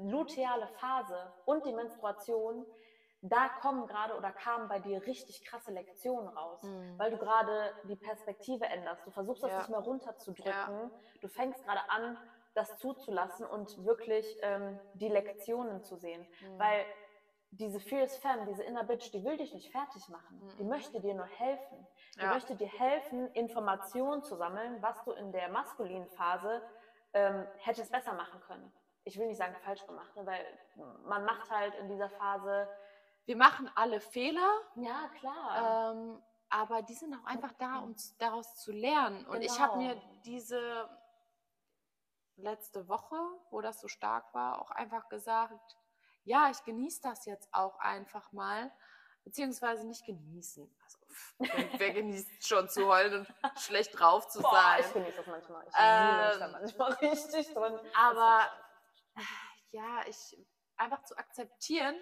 luteale 0.00 0.66
Phase 0.80 1.32
und 1.44 1.64
die 1.64 1.72
Menstruation, 1.72 2.66
da 3.22 3.50
kommen 3.60 3.86
gerade 3.86 4.16
oder 4.16 4.32
kamen 4.32 4.66
bei 4.68 4.80
dir 4.80 5.06
richtig 5.06 5.44
krasse 5.44 5.70
Lektionen 5.70 6.26
raus, 6.28 6.62
Mhm. 6.64 6.98
weil 6.98 7.10
du 7.12 7.18
gerade 7.18 7.72
die 7.84 7.94
Perspektive 7.96 8.64
änderst. 8.64 9.06
Du 9.06 9.10
versuchst 9.10 9.42
das 9.44 9.52
Ja. 9.52 9.58
nicht 9.58 9.68
mehr 9.68 9.78
runterzudrücken. 9.80 10.90
Du 11.20 11.28
fängst 11.28 11.62
gerade 11.64 11.80
an, 11.90 12.18
das 12.54 12.76
zuzulassen 12.78 13.46
und 13.46 13.84
wirklich 13.84 14.38
ähm, 14.42 14.78
die 14.94 15.08
Lektionen 15.08 15.82
zu 15.84 15.96
sehen. 15.96 16.26
Mhm. 16.40 16.58
Weil 16.58 16.84
diese 17.52 17.80
Fierce 17.80 18.16
Femme, 18.18 18.46
diese 18.46 18.62
Inner 18.62 18.84
Bitch, 18.84 19.10
die 19.12 19.24
will 19.24 19.36
dich 19.36 19.52
nicht 19.54 19.70
fertig 19.72 20.08
machen. 20.08 20.40
Die 20.58 20.62
Mhm. 20.62 20.68
möchte 20.70 21.00
dir 21.00 21.14
nur 21.14 21.26
helfen. 21.26 21.86
Die 22.16 22.20
Ja. 22.20 22.32
möchte 22.32 22.54
dir 22.54 22.68
helfen, 22.68 23.28
Informationen 23.34 24.22
zu 24.22 24.36
sammeln, 24.36 24.80
was 24.82 25.02
du 25.04 25.12
in 25.12 25.32
der 25.32 25.48
maskulinen 25.48 26.08
Phase 26.10 26.62
ähm, 27.12 27.44
hättest 27.58 27.90
besser 27.90 28.12
machen 28.12 28.40
können. 28.42 28.72
Ich 29.02 29.18
will 29.18 29.26
nicht 29.26 29.38
sagen 29.38 29.56
falsch 29.64 29.84
gemacht, 29.84 30.14
ne, 30.14 30.24
weil 30.26 30.44
man 31.04 31.24
macht 31.24 31.50
halt 31.50 31.74
in 31.74 31.88
dieser 31.88 32.08
Phase, 32.10 32.68
Wir 33.26 33.36
machen 33.36 33.68
alle 33.74 34.00
Fehler, 34.00 34.48
ja 34.76 35.08
klar, 35.18 35.92
ähm, 35.92 36.22
aber 36.50 36.82
die 36.82 36.94
sind 36.94 37.14
auch 37.14 37.24
einfach 37.24 37.52
da, 37.58 37.80
um 37.80 37.96
z- 37.96 38.14
daraus 38.20 38.54
zu 38.56 38.70
lernen. 38.72 39.26
Und 39.26 39.42
ich 39.42 39.58
habe 39.60 39.72
Genau. 39.78 39.94
mir 39.94 40.02
diese 40.24 40.88
letzte 42.42 42.88
Woche, 42.88 43.16
wo 43.50 43.60
das 43.60 43.80
so 43.80 43.88
stark 43.88 44.32
war, 44.34 44.60
auch 44.60 44.70
einfach 44.70 45.08
gesagt, 45.08 45.76
ja, 46.24 46.50
ich 46.50 46.62
genieße 46.64 47.00
das 47.02 47.24
jetzt 47.26 47.48
auch 47.52 47.78
einfach 47.78 48.32
mal, 48.32 48.70
beziehungsweise 49.24 49.86
nicht 49.86 50.04
genießen. 50.04 50.70
Also, 50.84 50.98
pff, 50.98 51.34
wer, 51.78 51.90
genießt 51.94 52.46
schon 52.46 52.68
zu 52.68 52.86
heulen 52.86 53.26
und 53.26 53.58
schlecht 53.58 53.98
drauf 53.98 54.28
zu 54.28 54.40
Boah, 54.40 54.52
sein? 54.52 54.80
ich 54.86 54.92
genieße 54.92 55.16
das 55.16 55.26
manchmal. 55.26 55.66
Ich 55.66 55.74
Ähm, 55.78 56.32
ähm, 56.32 56.40
da 56.40 56.48
manchmal 56.48 56.92
richtig 57.00 57.54
drin. 57.54 57.78
aber 57.94 58.50
ja, 59.70 60.02
ich 60.06 60.36
einfach 60.76 61.02
zu 61.04 61.16
akzeptieren 61.16 61.96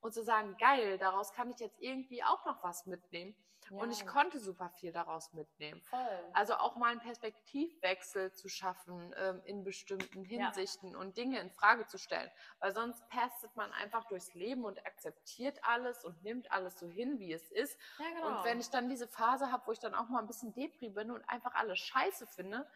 und 0.00 0.12
zu 0.12 0.22
sagen, 0.22 0.56
geil, 0.58 0.98
daraus 0.98 1.32
kann 1.32 1.50
ich 1.50 1.58
jetzt 1.58 1.80
irgendwie 1.80 2.22
auch 2.22 2.44
noch 2.44 2.62
was 2.62 2.86
mitnehmen. 2.86 3.34
Und 3.70 3.90
ich 3.90 4.00
Ja, 4.00 4.06
konnte 4.06 4.38
super 4.38 4.70
viel 4.70 4.92
daraus 4.92 5.32
mitnehmen. 5.32 5.80
voll. 5.82 6.30
Also 6.32 6.54
auch 6.54 6.76
mal 6.76 6.90
einen 6.90 7.00
Perspektivwechsel 7.00 8.32
zu 8.32 8.48
schaffen 8.48 9.14
ähm, 9.16 9.40
in 9.44 9.64
bestimmten 9.64 10.24
Hinsichten 10.24 10.94
und 10.96 11.16
Dinge 11.16 11.40
in 11.40 11.50
Frage 11.50 11.86
zu 11.86 11.98
stellen. 11.98 12.30
Weil 12.60 12.72
sonst 12.72 13.06
pastet 13.08 13.54
man 13.56 13.72
einfach 13.72 14.04
durchs 14.06 14.34
Leben 14.34 14.64
und 14.64 14.84
akzeptiert 14.86 15.58
alles 15.62 16.04
und 16.04 16.22
nimmt 16.22 16.50
alles 16.52 16.78
so 16.78 16.88
hin, 16.88 17.18
wie 17.18 17.32
es 17.32 17.50
ist. 17.50 17.78
ja, 17.98 18.06
genau. 18.10 18.38
Und 18.38 18.44
wenn 18.44 18.60
ich 18.60 18.70
dann 18.70 18.88
diese 18.88 19.08
Phase 19.08 19.50
habe, 19.50 19.66
wo 19.66 19.72
ich 19.72 19.78
dann 19.80 19.94
auch 19.94 20.08
mal 20.08 20.20
ein 20.20 20.26
bisschen 20.26 20.52
Depri 20.52 20.90
bin 20.90 21.10
und 21.10 21.22
einfach 21.28 21.54
alles 21.54 21.78
scheiße 21.78 22.26
finde, 22.26 22.66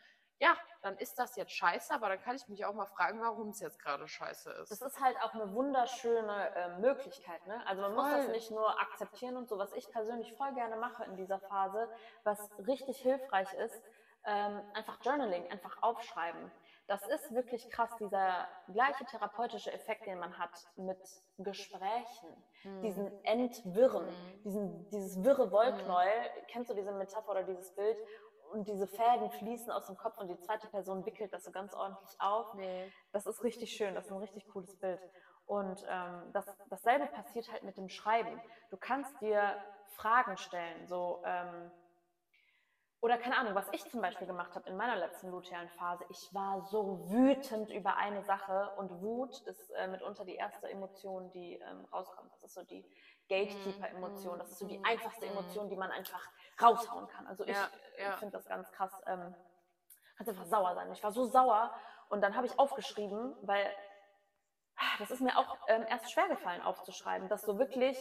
ja, 0.41 0.57
dann 0.81 0.97
ist 0.97 1.19
das 1.19 1.37
jetzt 1.37 1.53
scheiße, 1.53 1.93
aber 1.95 2.09
dann 2.09 2.21
kann 2.23 2.35
ich 2.35 2.49
mich 2.49 2.65
auch 2.65 2.73
mal 2.73 2.87
fragen, 2.87 3.21
warum 3.21 3.51
es 3.51 3.61
jetzt 3.61 3.79
gerade 3.79 4.09
scheiße 4.09 4.51
ist. 4.63 4.71
Das 4.71 4.81
ist 4.81 5.01
halt 5.01 5.17
auch 5.23 5.35
eine 5.35 5.53
wunderschöne 5.53 6.55
äh, 6.57 6.79
Möglichkeit. 6.79 7.47
Ne? 7.47 7.63
Also 7.67 7.83
man 7.83 7.95
muss 7.95 8.09
Voll. 8.09 8.17
das 8.17 8.29
nicht 8.29 8.51
nur 8.51 8.81
akzeptieren 8.81 9.37
und 9.37 9.49
so, 9.49 9.59
was 9.59 9.73
ich 9.75 9.91
persönlich 9.91 10.35
voll 10.37 10.53
gerne 10.55 10.77
mache 10.77 11.05
in 11.05 11.17
dieser 11.17 11.41
Phase, 11.41 11.89
was 12.25 12.51
richtig 12.67 12.99
hilfreich 13.01 13.53
ist, 13.55 13.83
ähm, 14.25 14.63
einfach 14.73 14.99
Journaling, 15.03 15.51
einfach 15.51 15.83
aufschreiben. 15.83 16.51
Das 16.87 17.07
ist 17.07 17.33
wirklich 17.33 17.71
krass, 17.71 17.91
dieser 18.01 18.49
gleiche 18.73 19.05
therapeutische 19.05 19.73
Effekt, 19.73 20.07
den 20.07 20.19
man 20.19 20.37
hat 20.39 20.51
mit 20.77 20.99
Gesprächen, 21.39 22.29
mhm. 22.65 22.83
diesen 22.83 23.25
Entwirren, 23.25 24.07
mhm. 24.07 24.43
diesen, 24.43 24.91
dieses 24.91 25.23
wirre 25.23 25.53
Wollknäuel. 25.53 26.21
Mhm. 26.21 26.47
Kennst 26.49 26.71
du 26.71 26.75
diese 26.75 26.93
Metapher 26.93 27.31
oder 27.31 27.45
dieses 27.45 27.75
Bild? 27.75 27.97
Und 28.51 28.69
diese 28.69 28.87
Fäden 28.87 29.31
fließen 29.31 29.71
aus 29.71 29.87
dem 29.87 29.97
Kopf 29.97 30.19
und 30.19 30.29
die 30.29 30.39
zweite 30.41 30.69
Person 30.69 31.07
wickelt 31.07 31.33
das 31.33 31.45
so 31.45 31.53
ganz 31.53 31.75
ordentlich 31.75 32.21
auf. 32.21 32.55
Nee. 32.55 32.93
Das 33.13 33.27
ist 33.27 33.43
richtig 33.45 33.73
schön, 33.73 33.95
das 33.95 34.07
ist 34.07 34.13
ein 34.13 34.19
richtig 34.19 34.47
cooles 34.49 34.79
Bild. 34.79 35.01
Und 35.47 35.85
ähm, 35.89 36.31
das, 36.33 36.47
dasselbe 36.69 37.07
passiert 37.07 37.51
halt 37.51 37.63
mit 37.63 37.77
dem 37.77 37.89
Schreiben. 37.89 38.41
Du 38.71 38.77
kannst 38.77 39.21
dir 39.21 39.57
Fragen 39.97 40.37
stellen, 40.37 40.87
so 40.87 41.23
ähm, 41.25 41.71
oder 43.03 43.17
keine 43.17 43.39
Ahnung, 43.39 43.55
was 43.55 43.67
ich 43.73 43.83
zum 43.91 44.03
Beispiel 44.03 44.27
gemacht 44.27 44.55
habe 44.55 44.69
in 44.69 44.77
meiner 44.77 44.97
letzten 44.97 45.31
lutealen 45.31 45.71
Phase. 45.71 46.05
Ich 46.11 46.35
war 46.35 46.61
so 46.67 47.11
wütend 47.11 47.71
über 47.71 47.97
eine 47.97 48.23
Sache 48.23 48.73
und 48.77 48.91
Wut 49.01 49.41
ist 49.47 49.71
äh, 49.71 49.89
mitunter 49.89 50.27
die 50.27 50.35
erste 50.35 50.69
Emotion, 50.69 51.31
die 51.31 51.55
ähm, 51.55 51.87
rauskommt. 51.87 52.31
Das 52.33 52.43
ist 52.43 52.55
so 52.55 52.63
die 52.63 52.85
Gatekeeper-Emotion. 53.31 54.39
Das 54.39 54.51
ist 54.51 54.59
so 54.59 54.67
die 54.67 54.79
mhm. 54.79 54.85
einfachste 54.85 55.25
mhm. 55.25 55.33
Emotion, 55.33 55.69
die 55.71 55.77
man 55.77 55.91
einfach 55.91 56.29
raushauen 56.61 57.09
kann. 57.09 57.27
Also 57.27 57.45
ich, 57.45 57.57
ja, 57.57 57.71
ja. 57.99 58.17
finde 58.17 58.33
das 58.33 58.47
ganz 58.47 58.71
krass. 58.73 58.93
Ähm, 59.07 59.35
kannst 60.17 60.31
einfach 60.31 60.47
sauer 60.47 60.75
sein. 60.75 60.93
Ich 60.93 61.03
war 61.03 61.13
so 61.13 61.25
sauer 61.25 61.73
und 62.11 62.21
dann 62.21 62.37
habe 62.37 62.47
ich 62.47 62.59
aufgeschrieben, 62.59 63.35
weil 63.43 63.65
ah, 64.77 64.97
das 64.99 65.11
ist 65.11 65.21
mir 65.21 65.39
auch 65.39 65.57
ähm, 65.69 65.87
erst 65.89 66.11
schwer 66.13 66.29
gefallen 66.29 66.61
aufzuschreiben, 66.61 67.29
dass 67.29 67.43
so 67.43 67.59
wirklich 67.59 67.97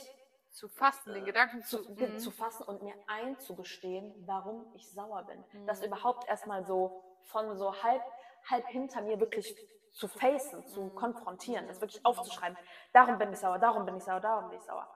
zu 0.50 0.68
fassen, 0.68 1.14
den 1.14 1.26
Gedanken 1.26 1.64
zu, 1.64 1.84
zu, 1.84 1.92
mhm. 1.92 2.18
zu, 2.18 2.32
fassen 2.32 2.64
und 2.64 2.82
mir 2.82 2.96
einzugestehen, 3.08 4.14
warum 4.26 4.66
ich 4.76 4.90
sauer 4.92 5.24
bin. 5.24 5.44
Mhm. 5.54 5.68
Das 5.68 5.84
überhaupt 5.84 6.28
erstmal 6.28 6.66
so 6.66 7.04
von 7.26 7.56
so 7.56 7.84
halb, 7.84 8.02
halb 8.50 8.66
hinter 8.68 9.02
mir 9.02 9.20
wirklich 9.20 9.56
zu 9.92 10.08
facen, 10.08 10.66
zu 10.66 10.82
mhm. 10.82 10.96
konfrontieren, 10.96 11.68
das 11.68 11.80
wirklich 11.82 12.04
aufzuschreiben. 12.06 12.58
Darum 12.94 13.18
bin 13.18 13.32
ich 13.32 13.40
sauer, 13.40 13.60
darum 13.60 13.86
bin 13.86 13.96
ich 13.96 14.04
sauer, 14.04 14.20
darum 14.20 14.50
bin 14.50 14.58
ich 14.58 14.66
sauer. 14.66 14.88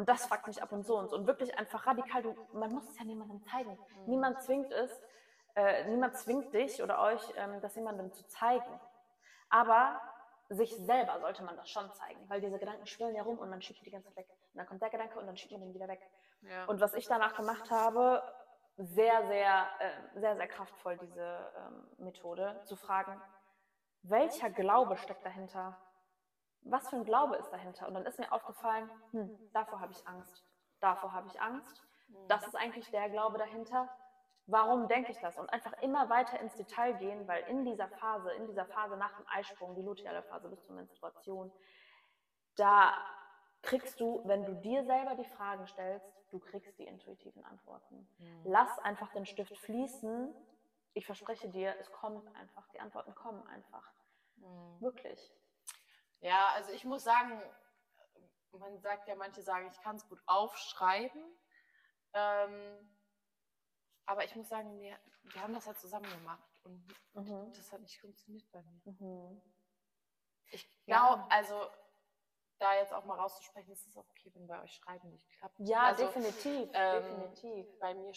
Und 0.00 0.08
das 0.08 0.24
fragt 0.24 0.46
mich 0.46 0.62
ab 0.62 0.72
und 0.72 0.86
so 0.86 0.96
und 0.96 1.10
so. 1.10 1.16
Und 1.16 1.26
wirklich 1.26 1.58
einfach 1.58 1.86
radikal, 1.86 2.22
du, 2.22 2.34
man 2.54 2.72
muss 2.72 2.88
es 2.88 2.98
ja 2.98 3.04
niemandem 3.04 3.42
zeigen. 3.42 3.72
Mhm. 3.72 4.04
Niemand 4.06 4.42
zwingt 4.42 4.72
es, 4.72 4.90
äh, 5.54 5.84
niemand 5.90 6.16
zwingt 6.16 6.54
dich 6.54 6.82
oder 6.82 7.02
euch, 7.02 7.20
ähm, 7.36 7.60
das 7.60 7.74
jemandem 7.74 8.10
zu 8.10 8.26
zeigen. 8.26 8.80
Aber 9.50 10.00
sich 10.48 10.74
selber 10.74 11.20
sollte 11.20 11.44
man 11.44 11.54
das 11.54 11.68
schon 11.68 11.92
zeigen, 11.92 12.18
weil 12.30 12.40
diese 12.40 12.58
Gedanken 12.58 12.86
schwirren 12.86 13.14
ja 13.14 13.22
rum 13.22 13.38
und 13.38 13.50
man 13.50 13.60
schiebt 13.60 13.84
die 13.84 13.90
ganze 13.90 14.08
Zeit 14.08 14.16
weg. 14.16 14.28
Und 14.30 14.58
dann 14.58 14.66
kommt 14.66 14.80
der 14.80 14.88
Gedanke 14.88 15.18
und 15.18 15.26
dann 15.26 15.36
schiebt 15.36 15.52
man 15.52 15.60
den 15.60 15.74
wieder 15.74 15.86
weg. 15.86 16.00
Ja. 16.40 16.64
Und 16.64 16.80
was 16.80 16.94
ich 16.94 17.06
danach 17.06 17.34
gemacht 17.34 17.70
habe, 17.70 18.22
sehr, 18.78 19.26
sehr, 19.26 19.68
äh, 19.80 20.18
sehr, 20.18 20.36
sehr 20.36 20.48
kraftvoll, 20.48 20.96
diese 20.96 21.52
ähm, 21.58 21.88
Methode, 21.98 22.58
zu 22.64 22.74
fragen, 22.74 23.20
welcher 24.00 24.48
Glaube 24.48 24.96
steckt 24.96 25.26
dahinter? 25.26 25.76
Was 26.62 26.88
für 26.88 26.96
ein 26.96 27.04
Glaube 27.04 27.36
ist 27.36 27.50
dahinter? 27.50 27.88
Und 27.88 27.94
dann 27.94 28.06
ist 28.06 28.18
mir 28.18 28.32
aufgefallen, 28.32 28.90
hm, 29.12 29.50
davor 29.52 29.80
habe 29.80 29.92
ich 29.92 30.06
Angst. 30.06 30.44
Davor 30.80 31.12
habe 31.12 31.28
ich 31.28 31.40
Angst. 31.40 31.82
Mhm. 32.08 32.28
Das 32.28 32.46
ist 32.46 32.54
eigentlich 32.54 32.90
der 32.90 33.08
Glaube 33.08 33.38
dahinter. 33.38 33.88
Warum 34.46 34.88
denke 34.88 35.12
ich 35.12 35.18
das? 35.20 35.38
Und 35.38 35.48
einfach 35.50 35.72
immer 35.80 36.10
weiter 36.10 36.40
ins 36.40 36.54
Detail 36.56 36.94
gehen, 36.94 37.26
weil 37.28 37.44
in 37.44 37.64
dieser 37.64 37.88
Phase, 37.88 38.32
in 38.32 38.46
dieser 38.46 38.66
Phase 38.66 38.96
nach 38.96 39.16
dem 39.16 39.26
Eisprung, 39.28 39.74
die 39.74 39.82
luteale 39.82 40.22
Phase 40.24 40.48
bis 40.48 40.64
zur 40.64 40.74
Menstruation, 40.74 41.52
da 42.56 42.94
kriegst 43.62 44.00
du, 44.00 44.22
wenn 44.24 44.44
du 44.44 44.54
dir 44.54 44.84
selber 44.84 45.14
die 45.14 45.24
Fragen 45.24 45.66
stellst, 45.66 46.06
du 46.30 46.38
kriegst 46.38 46.78
die 46.78 46.84
intuitiven 46.84 47.44
Antworten. 47.44 48.08
Mhm. 48.18 48.42
Lass 48.44 48.78
einfach 48.80 49.12
den 49.12 49.26
Stift 49.26 49.56
fließen. 49.56 50.34
Ich 50.94 51.06
verspreche 51.06 51.48
dir, 51.48 51.76
es 51.78 51.90
kommt 51.92 52.26
einfach. 52.34 52.66
Die 52.68 52.80
Antworten 52.80 53.14
kommen 53.14 53.46
einfach. 53.46 53.92
Mhm. 54.36 54.80
Wirklich. 54.80 55.32
Ja, 56.20 56.48
also 56.54 56.72
ich 56.72 56.84
muss 56.84 57.04
sagen, 57.04 57.42
man 58.52 58.78
sagt 58.80 59.08
ja, 59.08 59.14
manche 59.14 59.42
sagen, 59.42 59.68
ich 59.70 59.80
kann 59.80 59.96
es 59.96 60.08
gut 60.08 60.20
aufschreiben. 60.26 61.22
Ähm, 62.12 62.96
aber 64.06 64.24
ich 64.24 64.34
muss 64.34 64.48
sagen, 64.48 64.78
wir, 64.78 64.98
wir 65.22 65.42
haben 65.42 65.54
das 65.54 65.66
ja 65.66 65.74
zusammen 65.74 66.10
gemacht 66.10 66.50
und 66.64 66.86
mhm. 67.14 67.52
das 67.52 67.70
hat 67.72 67.80
nicht 67.80 68.00
funktioniert 68.00 68.50
bei 68.50 68.62
mir. 68.62 68.80
Mhm. 68.84 69.40
Ich 70.50 70.68
glaube, 70.84 71.22
ja. 71.22 71.28
also 71.30 71.70
da 72.58 72.74
jetzt 72.74 72.92
auch 72.92 73.04
mal 73.04 73.14
rauszusprechen, 73.14 73.72
ist 73.72 73.86
es 73.86 73.96
auch 73.96 74.08
okay, 74.10 74.30
wenn 74.34 74.46
bei 74.46 74.60
euch 74.62 74.74
Schreiben 74.74 75.08
nicht 75.10 75.28
klappt. 75.30 75.58
Ja, 75.60 75.84
also, 75.84 76.04
definitiv, 76.04 76.68
ähm, 76.72 77.02
definitiv. 77.02 77.78
Bei 77.78 77.94
mir 77.94 78.12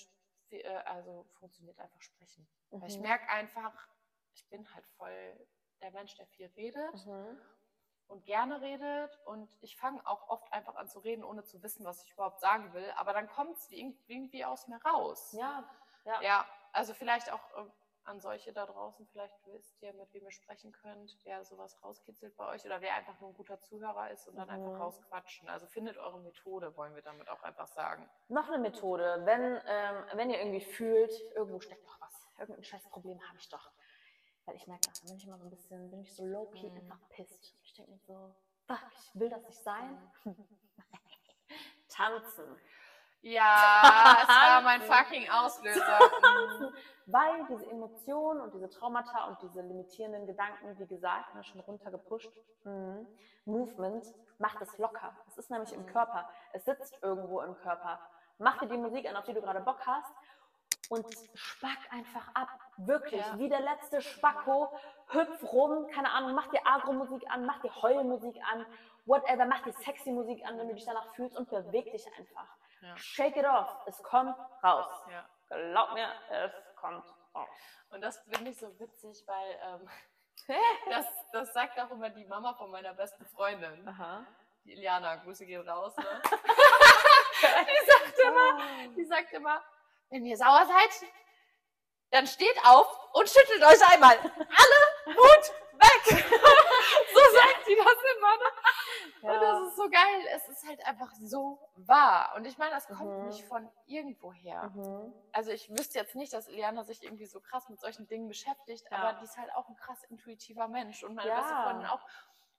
äh, 0.50 0.68
also 0.86 1.26
funktioniert 1.40 1.80
einfach 1.80 2.02
Sprechen. 2.02 2.48
Mhm. 2.72 2.82
Weil 2.82 2.90
ich 2.90 2.98
mhm. 2.98 3.04
merke 3.04 3.30
einfach, 3.30 3.88
ich 4.34 4.48
bin 4.50 4.72
halt 4.74 4.86
voll 4.98 5.48
der 5.82 5.92
Mensch, 5.92 6.16
der 6.16 6.28
viel 6.28 6.48
redet 6.56 7.06
mhm. 7.06 7.40
Und 8.14 8.26
gerne 8.26 8.62
redet 8.62 9.20
und 9.26 9.50
ich 9.62 9.76
fange 9.76 10.00
auch 10.06 10.30
oft 10.30 10.54
einfach 10.54 10.76
an 10.76 10.88
zu 10.88 11.00
reden, 11.00 11.24
ohne 11.24 11.44
zu 11.44 11.62
wissen, 11.64 11.84
was 11.84 12.04
ich 12.04 12.12
überhaupt 12.14 12.40
sagen 12.40 12.72
will, 12.74 12.90
aber 12.96 13.12
dann 13.12 13.28
kommt 13.28 13.58
es 13.58 13.72
irgendwie 13.72 14.46
aus 14.46 14.68
mir 14.68 14.80
raus. 14.86 15.34
Ja, 15.34 15.64
ja. 16.06 16.22
Ja, 16.22 16.46
also 16.72 16.94
vielleicht 16.94 17.32
auch 17.32 17.42
äh, 17.58 17.70
an 18.06 18.20
solche 18.20 18.54
da 18.54 18.66
draußen, 18.66 19.08
vielleicht 19.08 19.34
wisst 19.48 19.82
ihr, 19.82 19.94
mit 19.94 20.14
wem 20.14 20.26
ihr 20.26 20.32
sprechen 20.32 20.72
könnt, 20.72 21.18
wer 21.24 21.44
sowas 21.44 21.82
rauskitzelt 21.84 22.36
bei 22.36 22.48
euch 22.50 22.66
oder 22.66 22.82
wer 22.82 22.94
einfach 22.96 23.20
nur 23.20 23.32
ein 23.32 23.36
guter 23.36 23.60
Zuhörer 23.60 24.12
ist 24.12 24.28
und 24.28 24.36
dann 24.36 24.48
mhm. 24.48 24.54
einfach 24.54 24.80
rausquatschen. 24.80 25.50
Also 25.50 25.66
findet 25.66 25.98
eure 25.98 26.20
Methode, 26.20 26.76
wollen 26.78 26.96
wir 26.96 27.02
damit 27.02 27.30
auch 27.30 27.42
einfach 27.42 27.68
sagen. 27.68 28.08
Noch 28.28 28.48
eine 28.48 28.60
Methode, 28.60 29.22
wenn, 29.26 29.60
ähm, 29.66 30.06
wenn 30.14 30.30
ihr 30.30 30.40
irgendwie 30.40 30.62
fühlt, 30.62 31.12
irgendwo 31.36 31.60
steckt 31.60 31.86
doch 31.88 32.00
was, 32.02 32.28
irgendein 32.38 32.64
Scheißproblem 32.64 33.20
habe 33.28 33.38
ich 33.40 33.50
doch. 33.50 33.72
Weil 34.46 34.56
ich 34.56 34.68
merke, 34.68 34.82
dann 34.86 35.08
bin 35.08 35.18
ich 35.18 35.26
immer 35.26 35.38
so 35.38 35.46
ein 35.46 35.50
bisschen, 35.50 35.90
bin 35.90 36.02
ich 36.02 36.14
so 36.14 36.26
low-key 36.26 36.70
mhm. 36.70 36.78
einfach 36.78 37.00
pisst. 37.10 37.56
Ich 37.74 37.78
denke 37.78 37.92
mir 37.94 38.00
so, 38.06 38.36
fuck, 38.68 38.86
ich 38.92 39.20
will 39.20 39.32
das 39.32 39.44
nicht 39.46 39.64
sein. 39.64 39.98
Tanzen. 41.90 42.56
Ja, 43.24 44.18
es 44.22 44.28
war 44.28 44.62
mein 44.62 44.80
fucking 44.84 45.28
Auslöser. 45.28 46.00
Weil 47.08 47.48
diese 47.50 47.66
Emotionen 47.72 48.42
und 48.42 48.54
diese 48.54 48.70
Traumata 48.70 49.26
und 49.26 49.42
diese 49.42 49.62
limitierenden 49.62 50.28
Gedanken, 50.28 50.78
wie 50.78 50.86
gesagt, 50.86 51.34
ne, 51.34 51.44
schon 51.44 51.62
runtergepusht, 51.62 52.32
mhm. 52.64 53.08
Movement 53.46 54.06
macht 54.38 54.62
es 54.62 54.78
locker. 54.78 55.18
Es 55.28 55.40
ist 55.40 55.50
nämlich 55.50 55.74
im 55.74 55.82
mhm. 55.82 55.88
Körper. 55.88 56.30
Es 56.52 56.66
sitzt 56.66 57.02
irgendwo 57.02 57.42
im 57.42 57.56
Körper. 57.56 58.00
Mach 58.38 58.60
dir 58.60 58.68
die 58.68 58.78
Musik 58.78 59.10
an, 59.10 59.16
auf 59.16 59.26
die 59.26 59.34
du 59.34 59.42
gerade 59.42 59.62
Bock 59.62 59.84
hast 59.88 60.14
und 60.90 61.08
spack 61.34 61.92
einfach 61.92 62.28
ab. 62.36 62.50
Wirklich, 62.78 63.26
ja. 63.26 63.38
wie 63.38 63.50
der 63.50 63.62
letzte 63.62 64.02
Spacko. 64.02 64.72
Hüpf 65.10 65.44
rum, 65.52 65.88
keine 65.88 66.12
Ahnung, 66.12 66.34
mach 66.34 66.48
dir 66.48 66.66
Agro-Musik 66.66 67.30
an, 67.30 67.46
mach 67.46 67.62
dir 67.62 67.74
Heulmusik 67.82 68.36
an, 68.52 68.66
whatever, 69.06 69.46
mach 69.46 69.62
dir 69.64 69.74
sexy 69.74 70.12
Musik 70.12 70.44
an, 70.46 70.58
wenn 70.58 70.68
du 70.68 70.74
dich 70.74 70.86
danach 70.86 71.14
fühlst 71.14 71.38
und 71.38 71.50
beweg 71.50 71.92
dich 71.92 72.06
einfach. 72.18 72.48
Ja. 72.82 72.98
Shake 72.98 73.38
it 73.38 73.46
off. 73.46 73.70
Es 73.86 74.02
kommt 74.02 74.36
raus. 74.64 74.88
Ja. 75.10 75.26
Glaub 75.50 75.94
mir, 75.94 76.10
es 76.30 76.52
kommt 76.76 77.06
raus. 77.36 77.48
Und 77.92 78.02
das 78.02 78.18
finde 78.30 78.52
ich 78.52 78.58
so 78.58 78.80
witzig, 78.80 79.24
weil 79.28 79.60
ähm, 79.64 79.90
das, 80.90 81.06
das 81.32 81.54
sagt 81.54 81.80
auch 81.80 81.92
immer 81.92 82.10
die 82.10 82.26
Mama 82.26 82.54
von 82.54 82.72
meiner 82.72 82.94
besten 82.94 83.26
Freundin. 83.26 83.88
Aha. 83.88 84.26
Die 84.66 84.74
Iliana, 84.74 85.18
Grüße 85.18 85.46
gehen 85.46 85.68
raus. 85.68 85.96
Ne? 85.98 86.22
die, 87.44 87.92
sagt 87.92 88.20
immer, 88.20 88.58
oh. 88.58 88.94
die 88.96 89.06
sagt 89.06 89.34
immer, 89.34 89.62
wenn 90.10 90.26
ihr 90.26 90.38
sauer 90.38 90.66
seid, 90.66 91.10
dann 92.14 92.28
steht 92.28 92.56
auf 92.64 92.88
und 93.14 93.28
schüttelt 93.28 93.64
euch 93.64 93.92
einmal. 93.92 94.16
Alle 94.16 95.16
Mut 95.16 95.52
weg. 95.82 96.06
so 97.14 97.20
sagt 97.36 97.66
sie 97.66 97.76
das 97.76 97.98
immer. 98.16 98.38
Ne? 98.38 99.34
Und 99.34 99.42
das 99.42 99.68
ist 99.68 99.76
so 99.78 99.90
geil. 99.90 100.22
Es 100.32 100.48
ist 100.48 100.68
halt 100.68 100.86
einfach 100.86 101.12
so 101.20 101.60
wahr. 101.76 102.34
Und 102.36 102.46
ich 102.46 102.60
meine, 102.60 102.72
das 102.72 102.88
kommt 102.88 103.18
mhm. 103.18 103.26
nicht 103.26 103.44
von 103.46 103.68
irgendwoher. 103.88 104.70
Mhm. 104.76 105.12
Also 105.32 105.50
ich 105.50 105.72
wüsste 105.72 105.98
jetzt 105.98 106.14
nicht, 106.14 106.32
dass 106.34 106.48
Iliana 106.48 106.84
sich 106.84 107.02
irgendwie 107.02 107.26
so 107.26 107.40
krass 107.40 107.68
mit 107.70 107.80
solchen 107.80 108.08
Dingen 108.08 108.28
beschäftigt, 108.28 108.86
ja. 108.92 108.98
aber 108.98 109.20
die 109.20 109.26
ist 109.26 109.38
halt 109.38 109.52
auch 109.56 109.68
ein 109.68 109.76
krass 109.76 110.04
intuitiver 110.10 110.68
Mensch. 110.68 111.04
Und 111.04 111.16
meine 111.16 111.30
ja. 111.30 111.38
beste 111.38 111.56
Freundin 111.56 111.88
auch. 111.88 112.06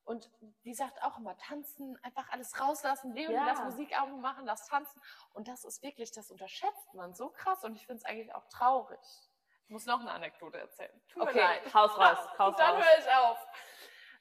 Und 0.03 0.31
die 0.65 0.75
sagt 0.75 1.01
auch 1.03 1.17
immer, 1.19 1.37
tanzen, 1.39 1.97
einfach 2.03 2.29
alles 2.31 2.61
rauslassen, 2.61 3.15
Leonie, 3.15 3.37
ja. 3.37 3.47
lass 3.47 3.63
Musikalbum 3.63 4.21
machen, 4.21 4.45
lass 4.47 4.67
tanzen. 4.67 5.01
Und 5.33 5.47
das 5.47 5.65
ist 5.65 5.81
wirklich, 5.83 6.11
das 6.11 6.33
unterschätzt 6.33 6.93
man 6.93 7.15
so 7.15 7.31
krass. 7.31 7.63
Und 7.63 7.77
ich 7.77 7.87
finde 7.87 8.03
es 8.03 8.05
eigentlich 8.05 8.35
auch 8.35 8.47
traurig. 8.49 8.99
Ich 9.65 9.71
muss 9.71 9.87
noch 9.87 10.01
eine 10.01 10.11
Anekdote 10.11 10.59
erzählen. 10.59 11.01
Tut 11.09 11.23
okay, 11.23 11.35
mir 11.35 11.41
leid. 11.41 11.75
Haus 11.75 11.97
raus, 11.99 12.19
Haus 12.39 12.57
Dann 12.57 12.77
höre 12.77 12.99
ich 12.99 13.11
auf. 13.11 13.39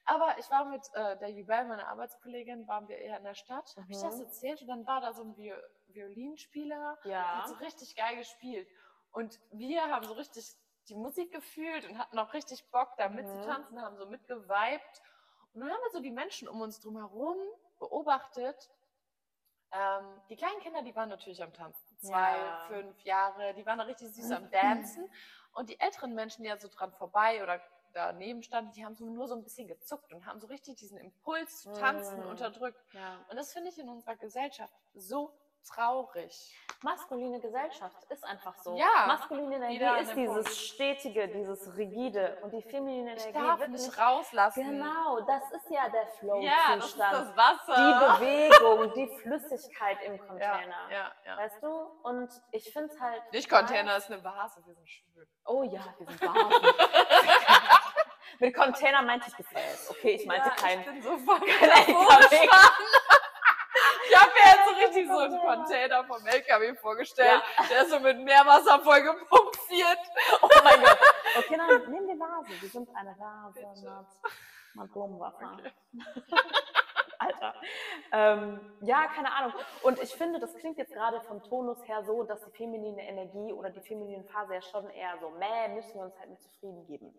Aber 0.06 0.38
ich 0.38 0.49
war 0.49 0.65
mit 0.65 0.82
äh, 0.93 1.17
der 1.17 1.29
Jubel, 1.29 1.65
meiner 1.65 1.88
Arbeitskollegin, 1.88 2.67
waren 2.67 2.88
wir 2.88 2.97
eher 2.97 3.17
in 3.17 3.23
der 3.23 3.36
Stadt. 3.36 3.73
Mhm. 3.75 3.82
Habe 3.82 3.91
ich 3.91 4.01
das 4.01 4.19
erzählt? 4.19 4.62
Und 4.62 4.67
dann 4.67 4.88
war 4.88 5.01
da 5.01 5.13
so 5.13 5.23
ein 5.23 5.38
Vi 5.38 5.53
Violinspieler, 5.88 6.97
ja. 7.03 7.38
hat 7.38 7.47
so 7.47 7.56
richtig 7.56 7.95
geil 7.95 8.17
gespielt. 8.17 8.67
Und 9.12 9.39
wir 9.51 9.84
haben 9.84 10.06
so 10.06 10.13
richtig 10.13 10.45
die 10.89 10.95
Musik 10.95 11.32
gefühlt 11.32 11.88
und 11.88 11.97
hatten 11.97 12.17
auch 12.17 12.34
richtig 12.34 12.69
Bock, 12.71 12.97
da 12.97 13.10
mhm. 13.10 13.15
mitzutanzen, 13.15 13.82
haben 13.82 13.97
so 13.97 14.08
mitgeweibt. 14.08 15.01
Und 15.53 15.62
dann 15.62 15.69
haben 15.69 15.82
wir 15.84 15.91
so 15.91 15.99
die 15.99 16.12
Menschen 16.12 16.47
um 16.47 16.62
uns 16.62 16.79
drum 16.79 16.97
herum 16.97 17.38
beobachtet. 17.79 18.71
Ähm, 19.71 20.21
die 20.29 20.36
kleinen 20.36 20.60
Kinder, 20.62 20.82
die 20.82 20.95
waren 20.95 21.10
natürlich 21.10 21.43
am 21.43 21.53
Tanzen 21.53 21.83
zwei, 22.08 22.38
ja. 22.38 22.60
fünf 22.68 23.00
Jahre. 23.02 23.54
Die 23.54 23.66
waren 23.66 23.78
da 23.78 23.86
richtig 23.86 24.13
süß 24.13 24.32
am 24.32 24.50
Dancen. 24.52 25.10
Und 25.54 25.70
die 25.70 25.80
älteren 25.80 26.13
Menschen, 26.13 26.44
die 26.44 26.50
ja 26.50 26.58
so 26.58 26.68
dran 26.68 26.92
vorbei 26.92 27.42
oder 27.44 27.62
daneben 27.94 28.42
standen, 28.42 28.72
die 28.72 28.84
haben 28.84 28.96
so 28.96 29.06
nur 29.06 29.28
so 29.28 29.36
ein 29.36 29.44
bisschen 29.44 29.68
gezuckt 29.68 30.12
und 30.13 30.26
haben 30.26 30.39
so 30.39 30.48
richtig 30.48 30.78
diesen 30.78 30.98
Impuls 30.98 31.62
zu 31.62 31.72
tanzen 31.74 32.22
Mm. 32.26 32.30
unterdrückt. 32.30 32.84
Ja. 32.94 33.24
Und 33.30 33.38
das 33.38 33.54
finde 33.54 33.70
ich 33.70 33.78
in 33.78 33.88
unserer 33.88 34.16
Gesellschaft 34.16 34.74
so 34.96 35.32
traurig. 35.63 36.54
Maskuline 36.82 37.39
Gesellschaft 37.39 38.04
ist 38.10 38.23
einfach 38.26 38.56
so. 38.58 38.76
Ja. 38.76 39.06
Maskuline 39.08 39.56
Energie 39.56 40.02
ist 40.02 40.15
dieses 40.15 40.43
Punkt. 40.43 40.49
Stetige, 40.49 41.28
dieses 41.30 41.78
Rigide. 41.78 42.38
Und 42.41 42.52
die 42.52 42.62
feminine 42.62 43.15
Ich 43.15 43.23
Energie 43.26 43.47
darf 43.47 43.60
wird 43.60 43.69
nicht 43.69 43.86
nicht 43.86 43.97
rauslassen. 43.97 44.63
Genau, 44.63 45.21
das 45.21 45.43
ist 45.52 45.69
ja 45.69 45.88
der 45.89 46.08
Ja, 46.41 46.76
das 46.76 46.86
ist 46.88 46.99
das 46.99 47.38
Wasser. 47.38 47.76
die 47.76 48.23
Bewegung, 48.26 48.93
die 48.93 49.08
Flüssigkeit 49.21 49.97
im 50.04 50.15
ja, 50.17 50.26
Container. 50.26 50.89
ja, 50.91 51.12
ja. 51.26 51.38
Weißt 51.38 51.62
du? 51.63 51.69
Und 52.04 52.30
ich 52.52 52.71
finde 52.71 52.93
es 52.93 52.99
halt. 52.99 53.21
Nicht 53.32 53.49
Container, 53.49 53.95
ist 53.97 54.12
eine 54.12 54.23
Vase, 54.23 54.62
wir 54.65 54.73
sind 54.73 54.89
schwül. 54.89 55.28
Oh 55.45 55.63
ja, 55.63 55.84
wir 55.97 56.08
sind 56.08 56.21
Vasen. 56.21 56.76
Mit 58.39 58.56
Container 58.56 59.02
meinte 59.04 59.28
ich 59.30 59.38
Gefäß. 59.38 59.91
Okay, 59.91 60.12
ich 60.15 60.26
meinte 60.26 60.49
ja, 60.49 60.56
kein. 60.56 60.80
Ich 60.80 60.86
bin 60.86 61.02
so 61.02 61.17
voll 61.17 61.39
kein 61.39 61.69
LKW. 61.69 62.49
Ich 64.10 64.20
habe 64.20 64.32
mir 64.32 64.46
jetzt 64.46 64.68
so 64.68 64.76
richtig 64.86 65.08
so 65.08 65.18
einen 65.18 65.39
Container. 65.39 66.04
Vom 66.06 66.26
LKW 66.26 66.76
vorgestellt, 66.76 67.42
der 67.70 67.82
ist 67.84 67.89
so 67.89 68.00
mit 68.00 68.20
Meerwasser 68.20 68.80
voll 68.80 69.02
gepumpt 69.02 69.70
wird. 69.70 70.00
Oh 70.42 70.50
mein 70.63 70.82
Gott. 70.82 70.98
Okay, 71.38 71.58
dann 71.58 71.92
nehmen 71.92 72.08
wir 72.08 72.20
Vase. 72.20 72.62
Wir 72.62 72.70
sind 72.70 72.89
eine 72.96 73.16
Vase 73.18 73.60
mit, 73.60 74.82
mit 74.82 74.94
Blumenwasser. 74.94 75.58
Alter. 77.24 77.54
Ähm, 78.12 78.60
ja, 78.82 79.08
keine 79.08 79.32
Ahnung. 79.32 79.54
Und 79.84 80.02
ich 80.02 80.13
finde, 80.13 80.39
das 80.39 80.54
klingt 80.56 80.78
jetzt 80.78 80.94
gerade 80.94 81.22
vom 81.22 81.42
Tonus 81.44 81.88
her 81.88 82.04
so, 82.04 82.24
dass 82.24 82.44
die 82.44 82.52
feminine 82.52 83.02
Energie 83.08 83.54
oder 83.54 83.70
die 83.70 83.82
feminine 83.82 84.24
Phase 84.26 84.56
ja 84.56 84.62
schon 84.62 84.89
eher 84.89 85.18
so, 85.20 85.30
meh, 85.30 85.70
müssen 85.70 85.96
wir 85.96 86.06
uns 86.06 86.18
halt 86.20 86.30
mit 86.30 86.42
zufrieden 86.42 86.86
geben. 86.86 87.13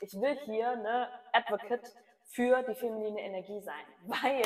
Ich 0.00 0.12
will 0.20 0.36
hier 0.44 0.76
ne 0.76 1.08
Advocate 1.32 1.90
für 2.24 2.62
die 2.62 2.74
feminine 2.74 3.20
Energie 3.20 3.60
sein, 3.60 3.84
weil 4.02 4.42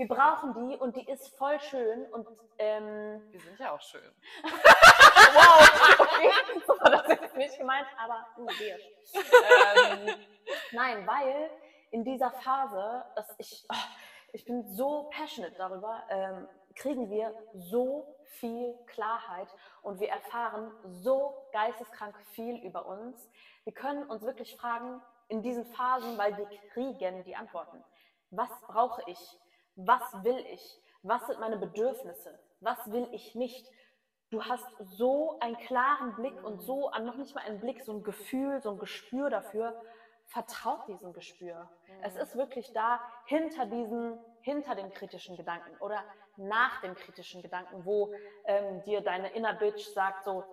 wir 0.00 0.08
brauchen 0.08 0.54
die 0.54 0.76
und 0.78 0.96
die 0.96 1.06
ist 1.06 1.36
voll 1.36 1.60
schön 1.60 2.06
und 2.06 2.26
ähm, 2.56 3.20
Wir 3.32 3.40
sind 3.40 3.58
ja 3.58 3.72
auch 3.72 3.80
schön. 3.82 4.00
wow, 4.42 5.98
okay, 5.98 6.30
so 6.66 6.72
war 6.72 6.90
das 6.90 7.08
jetzt 7.08 7.36
nicht 7.36 7.58
gemeint, 7.58 7.86
aber 8.02 8.26
uh, 8.38 8.48
ähm, 8.48 10.16
nein, 10.72 11.06
weil 11.06 11.50
in 11.90 12.02
dieser 12.02 12.30
Phase, 12.30 13.04
dass 13.14 13.34
ich, 13.36 13.66
oh, 13.70 13.74
ich 14.32 14.46
bin 14.46 14.66
so 14.74 15.10
passionate 15.10 15.54
darüber, 15.58 16.02
ähm, 16.08 16.48
kriegen 16.76 17.10
wir 17.10 17.34
so 17.52 18.16
viel 18.24 18.74
Klarheit 18.86 19.48
und 19.82 20.00
wir 20.00 20.08
erfahren 20.08 20.72
so 21.02 21.46
geisteskrank 21.52 22.16
viel 22.32 22.56
über 22.64 22.86
uns. 22.86 23.28
Wir 23.64 23.74
können 23.74 24.04
uns 24.04 24.22
wirklich 24.22 24.56
fragen 24.56 25.02
in 25.28 25.42
diesen 25.42 25.66
Phasen, 25.66 26.16
weil 26.16 26.38
wir 26.38 26.48
kriegen 26.72 27.22
die 27.24 27.36
Antworten. 27.36 27.84
Was 28.30 28.48
brauche 28.66 29.02
ich? 29.06 29.38
Was 29.86 30.02
will 30.24 30.44
ich? 30.52 30.80
Was 31.02 31.26
sind 31.26 31.40
meine 31.40 31.56
Bedürfnisse? 31.56 32.38
Was 32.60 32.90
will 32.90 33.08
ich 33.12 33.34
nicht? 33.34 33.66
Du 34.30 34.44
hast 34.44 34.66
so 34.80 35.38
einen 35.40 35.56
klaren 35.56 36.14
Blick 36.14 36.42
und 36.44 36.60
so 36.60 36.90
noch 37.02 37.16
nicht 37.16 37.34
mal 37.34 37.44
einen 37.44 37.60
Blick, 37.60 37.82
so 37.82 37.92
ein 37.92 38.02
Gefühl, 38.02 38.60
so 38.60 38.70
ein 38.72 38.78
Gespür 38.78 39.30
dafür. 39.30 39.80
Vertraut 40.26 40.86
diesem 40.86 41.12
Gespür. 41.12 41.68
Es 42.02 42.14
ist 42.14 42.36
wirklich 42.36 42.72
da 42.72 43.00
hinter 43.26 43.66
diesen, 43.66 44.18
hinter 44.42 44.76
dem 44.76 44.90
kritischen 44.92 45.36
Gedanken 45.36 45.76
oder 45.80 46.04
nach 46.36 46.80
dem 46.82 46.94
kritischen 46.94 47.42
Gedanken, 47.42 47.84
wo 47.84 48.14
ähm, 48.44 48.82
dir 48.84 49.00
deine 49.00 49.32
Inner 49.32 49.54
Bitch 49.54 49.88
sagt 49.92 50.24
so, 50.24 50.44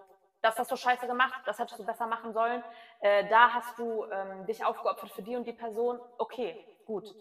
das 0.42 0.58
hast 0.58 0.72
du 0.72 0.76
scheiße 0.76 1.06
gemacht, 1.06 1.42
das 1.46 1.60
hättest 1.60 1.80
du 1.80 1.86
besser 1.86 2.08
machen 2.08 2.34
sollen, 2.34 2.64
äh, 3.02 3.28
da 3.30 3.54
hast 3.54 3.78
du 3.78 4.06
ähm, 4.06 4.46
dich 4.46 4.64
aufgeopfert 4.64 5.12
für 5.12 5.22
die 5.22 5.36
und 5.36 5.46
die 5.46 5.54
Person. 5.54 6.00
Okay, 6.18 6.66
gut. 6.86 7.14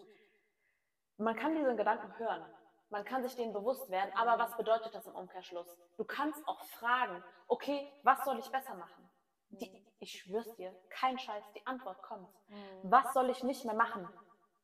Man 1.17 1.35
kann 1.35 1.55
diesen 1.55 1.77
Gedanken 1.77 2.17
hören. 2.17 2.45
Man 2.89 3.03
kann 3.03 3.21
sich 3.23 3.35
denen 3.35 3.51
bewusst 3.51 3.89
werden, 3.89 4.11
aber 4.15 4.41
was 4.41 4.55
bedeutet 4.55 4.95
das 4.95 5.05
im 5.07 5.15
Umkehrschluss? 5.15 5.77
Du 5.97 6.05
kannst 6.05 6.47
auch 6.47 6.63
fragen, 6.63 7.21
okay, 7.47 7.91
was 8.03 8.23
soll 8.23 8.39
ich 8.39 8.49
besser 8.49 8.75
machen? 8.75 9.09
Die, 9.49 9.85
ich 9.99 10.21
schwör's 10.21 10.55
dir, 10.55 10.73
kein 10.89 11.19
Scheiß, 11.19 11.43
die 11.53 11.65
Antwort 11.67 12.01
kommt. 12.01 12.29
Was 12.83 13.13
soll 13.13 13.29
ich 13.29 13.43
nicht 13.43 13.65
mehr 13.65 13.75
machen? 13.75 14.07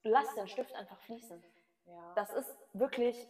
Lass 0.04 0.34
den 0.36 0.48
Stift 0.48 0.74
einfach 0.76 1.00
fließen. 1.00 1.44
Das 2.16 2.32
ist 2.32 2.56
wirklich 2.74 3.28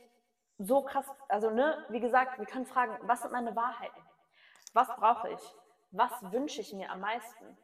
so 0.58 0.84
krass. 0.84 1.08
Also, 1.28 1.50
ne, 1.50 1.86
wie 1.90 2.00
gesagt, 2.00 2.38
wir 2.38 2.46
können 2.46 2.66
fragen, 2.66 2.98
was 3.02 3.22
sind 3.22 3.32
meine 3.32 3.56
Wahrheiten? 3.56 4.02
Was 4.74 4.88
brauche 4.96 5.30
ich? 5.30 5.56
Was 5.92 6.12
wünsche 6.32 6.62
ich 6.62 6.74
mir 6.74 6.92
am 6.92 7.00
meisten? 7.00 7.58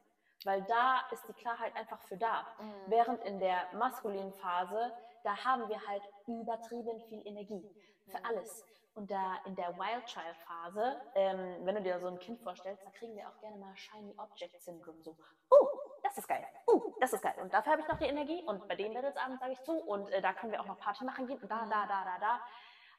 Weil 0.45 0.63
da 0.63 1.01
ist 1.11 1.27
die 1.27 1.33
Klarheit 1.33 1.75
einfach 1.75 2.01
für 2.03 2.17
da. 2.17 2.47
Mhm. 2.59 2.73
Während 2.87 3.23
in 3.25 3.39
der 3.39 3.71
maskulinen 3.73 4.33
Phase, 4.33 4.93
da 5.23 5.35
haben 5.45 5.67
wir 5.69 5.79
halt 5.87 6.03
übertrieben 6.27 6.99
viel 7.09 7.25
Energie 7.27 7.69
für 8.07 8.17
Mhm. 8.19 8.25
alles. 8.25 8.65
Und 8.95 9.09
da 9.11 9.35
in 9.45 9.55
der 9.55 9.77
Wild 9.77 10.05
Child 10.05 10.35
Phase, 10.45 10.99
ähm, 11.15 11.65
wenn 11.65 11.75
du 11.75 11.81
dir 11.81 11.99
so 11.99 12.07
ein 12.07 12.19
Kind 12.19 12.41
vorstellst, 12.41 12.83
da 12.85 12.89
kriegen 12.91 13.15
wir 13.15 13.29
auch 13.29 13.39
gerne 13.39 13.55
mal 13.57 13.75
Shiny 13.77 14.13
Object 14.17 14.61
Syndrome. 14.61 15.01
So, 15.03 15.11
uh, 15.11 15.67
das 16.03 16.17
ist 16.17 16.27
geil. 16.27 16.45
Uh, 16.67 16.93
das 16.99 17.13
ist 17.13 17.21
geil. 17.21 17.35
Und 17.41 17.53
dafür 17.53 17.73
habe 17.73 17.81
ich 17.81 17.87
noch 17.87 17.97
die 17.99 18.07
Energie. 18.07 18.43
Und 18.45 18.67
bei 18.67 18.75
den 18.75 18.91
Mädels 18.91 19.15
abends 19.15 19.39
sage 19.39 19.53
ich 19.53 19.61
zu. 19.61 19.73
Und 19.73 20.09
äh, 20.11 20.21
da 20.21 20.33
können 20.33 20.51
wir 20.51 20.59
auch 20.59 20.65
noch 20.65 20.79
Party 20.79 21.05
machen 21.05 21.27
gehen. 21.27 21.39
Und 21.39 21.49
da, 21.49 21.65
da, 21.69 21.85
da, 21.87 22.03
da, 22.03 22.19
da. 22.19 22.39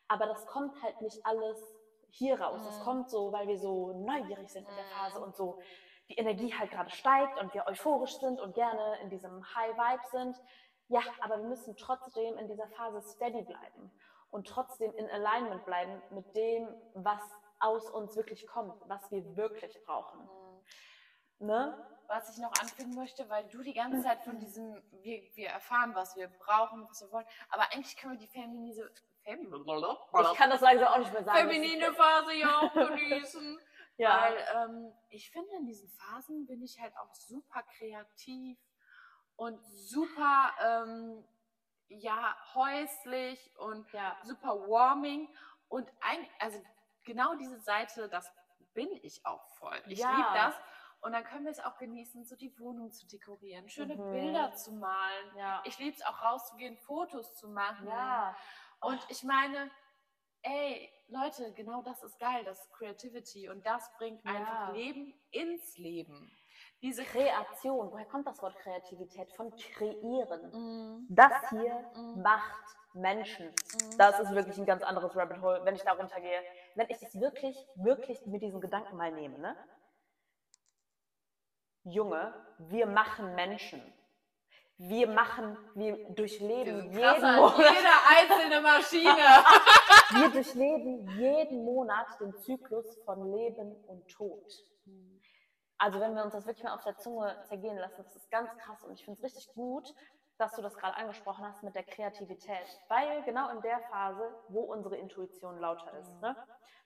Aber 0.08 0.26
das 0.26 0.46
kommt 0.46 0.80
halt 0.82 1.00
nicht 1.02 1.24
alles 1.26 1.62
hier 2.12 2.40
raus. 2.40 2.62
Das 2.64 2.78
Mhm. 2.78 2.82
kommt 2.84 3.10
so, 3.10 3.32
weil 3.32 3.46
wir 3.48 3.58
so 3.58 3.92
neugierig 3.92 4.48
sind 4.48 4.66
in 4.68 4.74
der 4.74 4.84
Mhm. 4.84 4.90
Phase 4.90 5.20
und 5.20 5.36
so 5.36 5.60
die 6.08 6.16
Energie 6.16 6.52
halt 6.52 6.70
gerade 6.72 6.90
steigt 6.90 7.38
und 7.38 7.52
wir 7.54 7.66
euphorisch 7.66 8.16
sind 8.18 8.40
und 8.40 8.54
gerne 8.54 8.98
in 9.02 9.10
diesem 9.10 9.44
High 9.54 9.76
Vibe 9.76 10.06
sind. 10.10 10.36
Ja, 10.90 11.00
aber 11.20 11.38
wir 11.38 11.48
müssen 11.48 11.76
trotzdem 11.76 12.36
in 12.36 12.48
dieser 12.48 12.68
Phase 12.68 13.00
steady 13.00 13.42
bleiben 13.42 13.90
und 14.30 14.46
trotzdem 14.46 14.92
in 14.94 15.08
Alignment 15.08 15.64
bleiben 15.64 16.02
mit 16.10 16.36
dem, 16.36 16.68
was 16.94 17.22
aus 17.58 17.90
uns 17.90 18.16
wirklich 18.16 18.46
kommt, 18.46 18.74
was 18.88 19.10
wir 19.10 19.36
wirklich 19.36 19.82
brauchen. 19.84 20.20
Mhm. 21.38 21.46
Ne? 21.46 21.86
was 22.10 22.28
ich 22.28 22.42
noch 22.42 22.52
anfügen 22.60 22.94
möchte, 22.96 23.28
weil 23.30 23.46
du 23.48 23.62
die 23.62 23.72
ganze 23.72 24.02
Zeit 24.02 24.24
von 24.24 24.38
diesem, 24.40 24.82
wir, 25.00 25.22
wir 25.34 25.48
erfahren, 25.48 25.94
was 25.94 26.16
wir 26.16 26.26
brauchen, 26.26 26.84
was 26.88 27.00
wir 27.02 27.12
wollen, 27.12 27.26
aber 27.50 27.72
eigentlich 27.72 27.96
können 27.96 28.14
wir 28.14 28.18
die 28.18 28.26
feminine, 28.26 28.90
Fem 29.22 29.52
Ich 29.52 30.38
kann 30.38 30.50
das 30.50 30.60
langsam 30.60 30.88
auch 30.88 30.98
nicht 30.98 31.12
mehr 31.12 31.24
sagen. 31.24 31.38
feminine 31.38 31.92
Phase 31.92 32.34
ja 32.34 32.60
auch 32.60 32.72
genießen. 32.96 33.60
ja. 33.96 34.22
Weil 34.22 34.44
ähm, 34.54 34.92
ich 35.08 35.30
finde, 35.30 35.50
in 35.56 35.66
diesen 35.66 35.88
Phasen 35.90 36.46
bin 36.46 36.62
ich 36.62 36.80
halt 36.80 36.96
auch 36.96 37.14
super 37.14 37.62
kreativ 37.62 38.58
und 39.40 39.58
super, 39.64 40.52
ähm, 40.62 41.24
ja, 41.88 42.36
häuslich 42.54 43.56
und 43.56 43.90
ja. 43.92 44.16
super 44.22 44.68
warming. 44.68 45.28
Und 45.68 45.88
ein, 46.02 46.26
also 46.38 46.62
genau 47.04 47.34
diese 47.36 47.58
Seite, 47.60 48.08
das 48.10 48.30
bin 48.74 48.90
ich 49.02 49.24
auch 49.24 49.42
voll. 49.58 49.80
Ich 49.86 49.98
Ja. 50.00 50.14
liebe 50.14 50.28
das. 50.34 50.54
Und 51.00 51.12
dann 51.12 51.24
können 51.24 51.44
wir 51.44 51.52
es 51.52 51.60
auch 51.60 51.78
genießen, 51.78 52.26
so 52.26 52.36
die 52.36 52.52
Wohnung 52.58 52.92
zu 52.92 53.06
dekorieren, 53.06 53.66
schöne 53.70 53.96
Mhm. 53.96 54.10
Bilder 54.12 54.52
zu 54.52 54.72
malen. 54.72 55.34
Ja. 55.36 55.62
Ich 55.64 55.78
liebe 55.78 55.96
es 55.96 56.04
auch 56.04 56.20
rauszugehen, 56.22 56.76
Fotos 56.76 57.34
zu 57.36 57.48
machen. 57.48 57.86
ja. 57.88 58.36
Und 58.82 59.00
ich 59.08 59.22
meine, 59.24 59.70
ey, 60.42 60.90
Leute, 61.08 61.52
genau 61.54 61.80
das 61.82 62.02
ist 62.02 62.18
geil, 62.18 62.44
das 62.44 62.60
ist 62.60 62.72
Creativity 62.74 63.48
und 63.48 63.64
das 63.64 63.90
bringt 63.96 64.24
einfach 64.26 64.72
Leben 64.74 65.14
ins 65.30 65.78
Leben. 65.78 66.30
Diese 66.82 67.04
Kreation, 67.04 67.90
woher 67.92 68.06
kommt 68.06 68.26
das 68.26 68.40
Wort 68.42 68.56
Kreativität? 68.56 69.30
Von 69.32 69.54
kreieren. 69.54 70.50
Mm, 70.52 71.06
Das 71.10 71.32
hier 71.50 71.74
Mm. 71.94 72.22
macht 72.22 72.64
Menschen. 72.94 73.48
mm. 73.48 73.98
Das 73.98 74.18
ist 74.18 74.34
wirklich 74.34 74.56
ein 74.56 74.64
ganz 74.64 74.82
anderes 74.82 75.14
Rabbit 75.14 75.42
Hole, 75.42 75.60
wenn 75.64 75.74
ich 75.74 75.82
da 75.82 75.92
runtergehe. 75.92 76.40
Wenn 76.74 76.88
ich 76.88 76.98
das 76.98 77.20
wirklich, 77.20 77.56
wirklich 77.76 78.24
mit 78.26 78.40
diesem 78.42 78.60
Gedanken 78.60 78.96
mal 78.96 79.12
nehme, 79.12 79.38
ne? 79.38 79.56
Junge, 81.84 82.34
wir 82.58 82.86
machen 82.86 83.34
Menschen. 83.34 83.82
Wir 84.78 85.06
machen, 85.08 85.58
wir 85.74 86.08
durchleben 86.14 86.90
jeden 86.92 87.34
Monat, 87.36 87.58
jede 87.58 87.92
einzelne 88.16 88.60
Maschine. 88.62 89.14
wir 90.14 90.30
durchleben 90.30 91.06
jeden 91.18 91.64
Monat 91.66 92.06
den 92.18 92.34
Zyklus 92.38 92.96
von 93.04 93.30
Leben 93.30 93.74
und 93.86 94.08
Tod. 94.08 94.50
Also 95.82 95.98
wenn 95.98 96.14
wir 96.14 96.22
uns 96.22 96.34
das 96.34 96.46
wirklich 96.46 96.62
mal 96.62 96.74
auf 96.74 96.84
der 96.84 96.96
Zunge 96.98 97.40
zergehen 97.44 97.78
lassen, 97.78 98.02
das 98.04 98.14
ist 98.14 98.30
ganz 98.30 98.54
krass 98.58 98.84
und 98.84 98.92
ich 98.92 99.02
finde 99.04 99.16
es 99.18 99.24
richtig 99.24 99.52
gut, 99.54 99.88
dass 100.36 100.54
du 100.54 100.60
das 100.60 100.76
gerade 100.76 100.94
angesprochen 100.94 101.42
hast 101.46 101.62
mit 101.62 101.74
der 101.74 101.84
Kreativität, 101.84 102.66
weil 102.88 103.22
genau 103.24 103.48
in 103.50 103.62
der 103.62 103.80
Phase, 103.90 104.22
wo 104.48 104.60
unsere 104.60 104.96
Intuition 104.98 105.58
lauter 105.58 105.90
ist, 105.98 106.14
Mhm. 106.16 106.20
ne? 106.20 106.36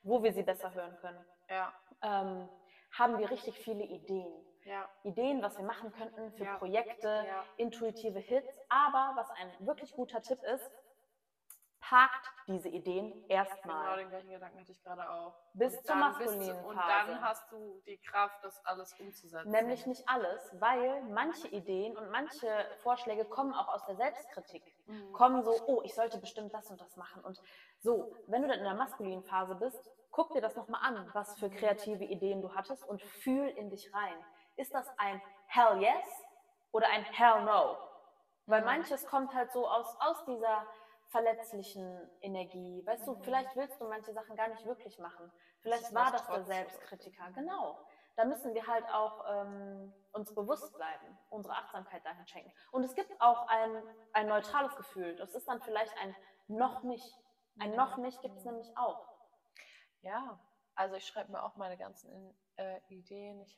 wo 0.05 0.23
wir 0.23 0.33
sie 0.33 0.45
besser 0.45 0.73
hören 0.75 0.97
können, 0.99 1.25
ja, 1.49 1.73
ähm, 2.03 2.49
haben 2.93 3.19
wir 3.19 3.31
richtig 3.31 3.59
viele 3.59 3.83
Ideen. 3.85 4.47
ja, 4.65 4.89
Ideen, 5.03 5.43
was 5.43 5.59
wir 5.59 5.65
machen 5.65 5.91
könnten 5.93 6.33
für 6.33 6.45
Ja. 6.45 6.57
Projekte, 6.59 7.27
intuitive 7.57 8.19
Hits, 8.21 8.49
aber 8.69 9.13
was 9.17 9.29
ein 9.33 9.67
wirklich 9.67 9.93
guter 9.93 10.23
Tipp 10.23 10.41
ist, 10.45 10.71
parkt 11.89 12.31
diese 12.47 12.69
Ideen 12.69 13.13
Genau 13.13 13.27
erstmal. 13.29 13.97
den 13.99 14.09
gleichen 14.09 14.31
Gedanken 14.31 14.61
hatte 14.61 14.73
ich 14.73 14.83
gerade 14.83 15.11
auch. 15.11 15.35
Bis 15.55 15.77
Und 15.77 15.87
zur 15.87 15.97
maskulinen 15.97 16.65
Und 16.65 16.77
Phase. 16.77 17.13
dann 17.13 17.21
hast 17.23 17.53
du 17.53 17.83
die 17.87 17.99
Kraft, 17.99 18.43
das 18.43 18.65
alles 18.65 18.93
umzusetzen. 18.99 19.51
Nämlich 19.51 19.87
nicht 19.87 20.09
alles, 20.09 20.51
weil 20.61 21.03
manche 21.05 21.49
Ideen 21.49 21.97
und 21.97 22.11
manche 22.11 22.49
Vorschläge 22.83 23.25
kommen 23.27 23.53
auch 23.55 23.69
aus 23.69 23.85
der 23.87 23.97
Selbstkritik. 23.97 24.63
Mhm. 24.87 25.13
Kommen 25.13 25.43
so, 25.43 25.53
oh, 25.67 25.83
ich 25.85 25.95
sollte 25.95 26.19
bestimmt 26.19 26.55
das 26.55 26.71
und 26.71 26.81
das 26.81 26.97
machen. 26.97 27.23
Und 27.25 27.41
so, 27.81 28.17
wenn 28.29 28.43
du 28.43 28.49
dann 28.49 28.59
in 28.59 28.65
der 28.65 28.75
maskulinen 28.75 29.23
Phase 29.25 29.55
bist, 29.55 29.91
guck 30.11 30.33
dir 30.33 30.41
das 30.41 30.57
nochmal 30.57 30.81
an, 30.83 31.11
was 31.13 31.39
für 31.39 31.51
kreative 31.51 32.05
Ideen 32.05 32.41
du 32.41 32.55
hattest 32.55 32.85
und 32.89 33.03
fühl 33.03 33.49
in 33.49 33.69
dich 33.69 33.93
rein. 33.93 34.25
Ist 34.57 34.73
das 34.73 34.89
ein 34.99 35.21
Hell 35.47 35.83
yes 35.83 36.23
oder 36.73 36.89
ein 36.89 37.05
Hell 37.05 37.43
no? 37.45 37.77
Weil 38.47 38.61
Mhm. 38.61 38.67
manches 38.67 39.07
kommt 39.07 39.35
halt 39.35 39.53
so 39.53 39.67
aus, 39.69 39.97
aus 40.01 40.25
dieser 40.27 40.67
verletzlichen 41.15 42.11
Energie. 42.23 42.85
Weißt 42.85 43.07
du, 43.07 43.15
Mhm. 43.15 43.23
vielleicht 43.23 43.55
willst 43.55 43.81
du 43.81 43.85
manche 43.89 44.13
Sachen 44.13 44.35
gar 44.35 44.49
nicht 44.49 44.67
wirklich 44.67 44.99
machen. 44.99 45.31
Vielleicht 45.61 45.95
war 45.95 46.11
das 46.11 46.27
der. 46.27 46.43
Selbstkritiker. 46.45 47.31
Genau. 47.33 47.79
Da 48.17 48.25
müssen 48.25 48.53
wir 48.53 48.67
halt 48.67 48.85
auch 48.93 49.25
ähm, 49.29 49.95
uns 50.13 50.35
bewusst 50.35 50.75
bleiben, 50.75 51.17
unsere 51.31 51.55
Achtsamkeit 51.55 52.05
dahin 52.05 52.27
schenken. 52.27 52.53
Und 52.73 52.83
es 52.83 52.95
gibt 52.97 53.13
auch 53.21 53.47
ein, 53.47 53.83
ein 54.13 54.27
neutrales 54.27 54.75
Gefühl. 54.77 55.15
Das 55.17 55.35
ist 55.37 55.47
dann 55.49 55.61
vielleicht 55.63 55.97
ein 55.99 56.15
noch 56.49 56.83
nicht. 56.83 57.17
Ein 57.61 57.71
Mhm. 57.71 57.77
noch 57.77 57.97
nicht 57.99 58.21
gibt 58.21 58.37
es 58.37 58.45
nämlich 58.45 58.77
auch. 58.77 59.07
Ja, 60.03 60.41
also 60.75 60.97
ich 60.97 61.07
schreibe 61.07 61.31
mir 61.31 61.45
auch 61.45 61.55
meine 61.55 61.77
ganzen 61.77 62.37
äh, 62.57 62.81
Ideen. 62.89 63.41
Ich, 63.43 63.57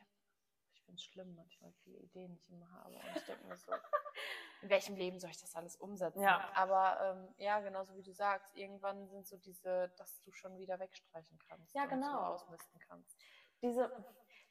ich 0.74 0.82
finde 0.84 0.96
es 0.96 1.04
schlimm 1.04 1.34
manchmal, 1.34 1.72
viele 1.84 1.98
Ideen 2.00 2.34
ich 2.34 2.50
immer 2.50 2.70
habe. 2.70 2.94
Und 2.96 3.16
ich 3.16 3.24
denke 3.24 3.44
mir 3.46 3.56
so, 3.56 3.72
in 4.62 4.68
welchem 4.70 4.96
Leben 4.96 5.18
soll 5.20 5.30
ich 5.30 5.40
das 5.40 5.54
alles 5.54 5.76
umsetzen? 5.76 6.22
Ja. 6.22 6.48
Aber 6.54 6.98
ähm, 7.02 7.34
ja, 7.38 7.60
genauso 7.60 7.94
wie 7.96 8.02
du 8.02 8.12
sagst, 8.12 8.54
irgendwann 8.56 9.06
sind 9.08 9.26
so 9.26 9.36
diese, 9.36 9.88
dass 9.96 10.20
du 10.22 10.32
schon 10.32 10.56
wieder 10.58 10.78
wegstreichen 10.78 11.38
kannst. 11.48 11.74
Ja, 11.74 11.86
genau. 11.86 12.20
ausmisten 12.32 12.80
kannst. 12.88 13.16
Diese, 13.62 13.90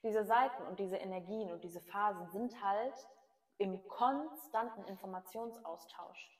diese 0.04 0.24
Seiten 0.26 0.64
und 0.68 0.80
diese 0.80 0.98
Energien 0.98 1.52
und 1.52 1.64
diese 1.64 1.82
Phasen 1.82 2.28
sind 2.30 2.64
halt 2.64 2.96
im 3.58 3.88
konstanten 3.88 4.84
Informationsaustausch. 4.86 6.32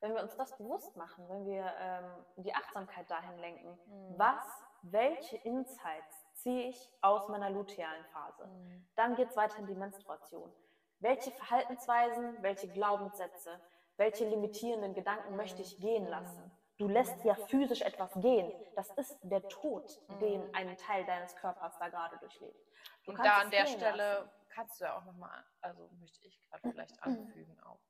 Wenn 0.00 0.14
wir 0.14 0.22
uns 0.22 0.36
das 0.36 0.56
bewusst 0.58 0.96
machen, 0.96 1.28
wenn 1.28 1.46
wir 1.46 1.72
ähm, 1.78 2.24
die 2.36 2.54
Achtsamkeit 2.54 3.10
dahin 3.10 3.38
lenken, 3.38 3.78
Mhm. 3.86 4.18
was, 4.18 4.44
welche 4.82 5.36
Insights 5.38 6.26
ziehe 6.34 6.68
ich 6.68 6.92
aus 7.00 7.28
meiner 7.28 7.48
lutealen 7.50 8.04
Phase? 8.06 8.46
Mhm. 8.46 8.86
Dann 8.96 9.14
geht 9.14 9.30
es 9.30 9.36
weiter 9.36 9.58
in 9.58 9.66
die 9.66 9.74
Menstruation. 9.74 10.52
Welche 11.00 11.30
Verhaltensweisen, 11.32 12.42
welche 12.42 12.68
Glaubenssätze, 12.68 13.60
welche 13.96 14.28
limitierenden 14.28 14.94
Gedanken 14.94 15.36
möchte 15.36 15.62
ich 15.62 15.78
gehen 15.78 16.06
lassen? 16.06 16.50
Du 16.76 16.88
lässt 16.88 17.24
ja 17.24 17.34
physisch 17.34 17.82
etwas 17.82 18.12
gehen. 18.14 18.52
Das 18.74 18.90
ist 18.96 19.16
der 19.22 19.46
Tod, 19.48 20.00
den 20.20 20.44
Mhm. 20.48 20.54
ein 20.54 20.76
Teil 20.76 21.04
deines 21.04 21.36
Körpers 21.36 21.76
da 21.78 21.88
gerade 21.88 22.18
durchlebt. 22.18 22.58
Du 23.04 23.12
Und 23.12 23.18
da 23.24 23.38
an 23.40 23.50
der 23.50 23.66
Stelle 23.66 23.96
lassen. 24.20 24.30
kannst 24.48 24.80
du 24.80 24.84
ja 24.84 24.98
auch 24.98 25.04
nochmal, 25.04 25.44
also 25.60 25.88
möchte 26.00 26.26
ich 26.26 26.40
gerade 26.48 26.68
vielleicht 26.70 27.00
anfügen 27.44 27.60
auch, 27.60 27.80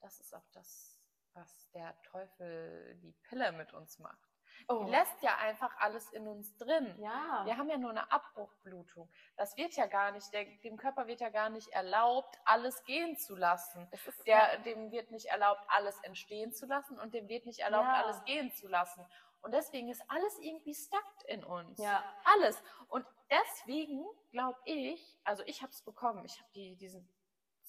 das 0.00 0.18
ist 0.20 0.34
auch 0.34 0.46
das, 0.52 0.98
was 1.34 1.70
der 1.72 2.00
Teufel 2.02 2.96
die 3.02 3.12
Pille 3.28 3.52
mit 3.52 3.72
uns 3.74 3.98
macht. 4.00 4.35
Oh. 4.68 4.84
Die 4.84 4.90
lässt 4.90 5.22
ja 5.22 5.36
einfach 5.38 5.76
alles 5.78 6.10
in 6.12 6.26
uns 6.26 6.56
drin. 6.56 6.94
Ja. 6.98 7.42
Wir 7.44 7.56
haben 7.56 7.68
ja 7.68 7.76
nur 7.78 7.90
eine 7.90 8.10
Abbruchblutung. 8.10 9.08
Das 9.36 9.56
wird 9.56 9.74
ja 9.74 9.86
gar 9.86 10.10
nicht, 10.12 10.32
der, 10.32 10.44
dem 10.64 10.76
Körper 10.76 11.06
wird 11.06 11.20
ja 11.20 11.28
gar 11.30 11.48
nicht 11.50 11.68
erlaubt, 11.68 12.38
alles 12.44 12.82
gehen 12.84 13.16
zu 13.16 13.36
lassen. 13.36 13.88
Der, 14.26 14.58
dem 14.58 14.90
wird 14.90 15.10
nicht 15.10 15.26
erlaubt, 15.26 15.60
alles 15.68 15.98
entstehen 16.02 16.52
zu 16.52 16.66
lassen 16.66 16.98
und 16.98 17.14
dem 17.14 17.28
wird 17.28 17.46
nicht 17.46 17.60
erlaubt, 17.60 17.86
Ja. 17.86 18.02
alles 18.02 18.22
gehen 18.24 18.50
zu 18.52 18.68
lassen. 18.68 19.06
Und 19.42 19.52
deswegen 19.52 19.88
ist 19.88 20.02
alles 20.08 20.38
irgendwie 20.40 20.74
stuck 20.74 21.04
in 21.26 21.44
uns. 21.44 21.78
ja. 21.78 22.02
Alles. 22.34 22.60
Und 22.88 23.06
deswegen 23.30 24.04
glaube 24.32 24.58
ich, 24.64 25.18
also 25.24 25.42
ich 25.46 25.62
habe 25.62 25.70
es 25.72 25.82
bekommen, 25.82 26.24
ich 26.24 26.38
habe 26.40 26.50
die, 26.54 26.76
diesen 26.76 27.08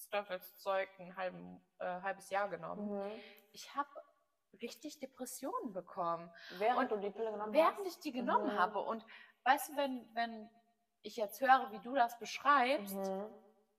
Stoffelszeug 0.08 0.88
ein 0.98 1.16
halben, 1.16 1.60
äh, 1.78 1.84
halbes 2.02 2.30
Jahr 2.30 2.48
genommen. 2.48 2.88
Mhm. 2.90 3.20
Ich 3.52 3.74
habe 3.74 3.88
richtig 4.62 4.98
Depressionen 4.98 5.72
bekommen, 5.72 6.30
Während 6.58 6.78
Und 6.78 6.90
du 6.90 6.96
die 6.96 7.10
Pille 7.10 7.30
genommen 7.30 7.52
während 7.52 7.78
hast. 7.80 7.86
ich 7.86 7.98
die 8.00 8.12
genommen 8.12 8.54
Mhm. 8.54 8.58
habe. 8.58 8.78
Und 8.80 9.04
weißt 9.44 9.70
du, 9.70 9.76
wenn, 9.76 10.08
wenn 10.14 10.50
ich 11.02 11.16
jetzt 11.16 11.40
höre, 11.40 11.70
wie 11.70 11.78
du 11.80 11.94
das 11.94 12.18
beschreibst, 12.18 12.94
Mhm. 12.96 13.26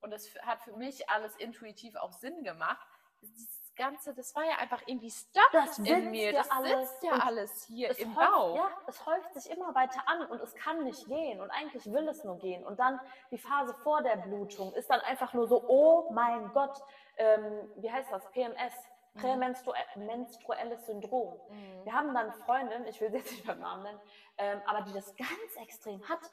und 0.01 0.13
es 0.13 0.33
hat 0.41 0.61
für 0.61 0.73
mich 0.77 1.09
alles 1.09 1.35
intuitiv 1.37 1.95
auch 1.97 2.11
Sinn 2.13 2.43
gemacht, 2.43 2.85
dieses 3.21 3.59
Ganze, 3.75 4.13
das 4.13 4.33
war 4.35 4.43
ja 4.45 4.57
einfach 4.57 4.81
irgendwie 4.87 5.09
stuck 5.11 5.49
Das 5.53 5.79
in 5.79 6.11
mir. 6.11 6.31
ja 6.33 6.39
Das 6.39 6.51
alles 6.51 6.89
sitzt 6.91 7.03
ja 7.03 7.11
alles 7.13 7.63
hier 7.65 7.97
im 7.99 8.15
häuft, 8.15 8.29
Bauch. 8.31 8.55
Ja, 8.55 8.69
es 8.87 9.05
häuft 9.05 9.33
sich 9.33 9.49
immer 9.51 9.73
weiter 9.75 10.01
an 10.05 10.25
und 10.27 10.39
es 10.41 10.53
kann 10.55 10.83
nicht 10.83 11.05
gehen. 11.07 11.39
Und 11.41 11.49
eigentlich 11.49 11.85
will 11.91 12.07
es 12.09 12.23
nur 12.25 12.37
gehen. 12.39 12.65
Und 12.65 12.77
dann 12.79 12.99
die 13.31 13.37
Phase 13.37 13.73
vor 13.75 14.01
der 14.01 14.17
Blutung 14.17 14.73
ist 14.73 14.89
dann 14.89 14.99
einfach 15.01 15.33
nur 15.33 15.47
so, 15.47 15.63
oh 15.67 16.11
mein 16.11 16.51
Gott, 16.53 16.77
ähm, 17.17 17.69
wie 17.77 17.89
heißt 17.91 18.11
das? 18.11 18.29
PMS, 18.31 18.73
prämenstruelles 19.19 20.85
Syndrom. 20.85 21.39
Mhm. 21.49 21.85
Wir 21.85 21.93
haben 21.93 22.13
dann 22.13 22.31
Freundin, 22.33 22.85
ich 22.85 22.99
will 23.01 23.11
sie 23.11 23.17
jetzt 23.17 23.31
nicht 23.31 23.45
beim 23.45 23.59
Namen 23.59 23.83
nennen, 23.83 23.99
ähm, 24.37 24.61
aber 24.65 24.81
die 24.81 24.93
das 24.93 25.15
ganz 25.15 25.55
extrem 25.61 26.07
hat, 26.07 26.31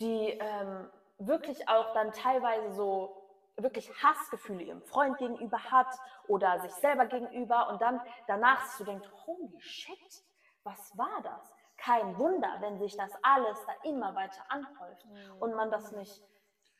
die 0.00 0.38
ähm, 0.40 0.90
wirklich 1.18 1.68
auch 1.68 1.92
dann 1.94 2.12
teilweise 2.12 2.72
so 2.72 3.18
wirklich 3.56 3.90
Hassgefühle 4.02 4.62
ihrem 4.62 4.82
Freund 4.82 5.18
gegenüber 5.18 5.58
hat 5.58 5.94
oder 6.26 6.60
sich 6.60 6.72
selber 6.72 7.06
gegenüber 7.06 7.68
und 7.68 7.82
dann 7.82 8.00
danach 8.26 8.64
sich 8.66 8.78
so 8.78 8.84
denkt, 8.84 9.10
holy 9.26 9.60
shit, 9.60 10.24
was 10.64 10.96
war 10.96 11.20
das? 11.22 11.54
Kein 11.76 12.16
Wunder, 12.18 12.56
wenn 12.60 12.78
sich 12.78 12.96
das 12.96 13.10
alles 13.22 13.58
da 13.66 13.72
immer 13.88 14.14
weiter 14.14 14.44
anhäuft 14.48 15.06
und 15.40 15.54
man 15.54 15.70
das 15.70 15.92
nicht 15.92 16.22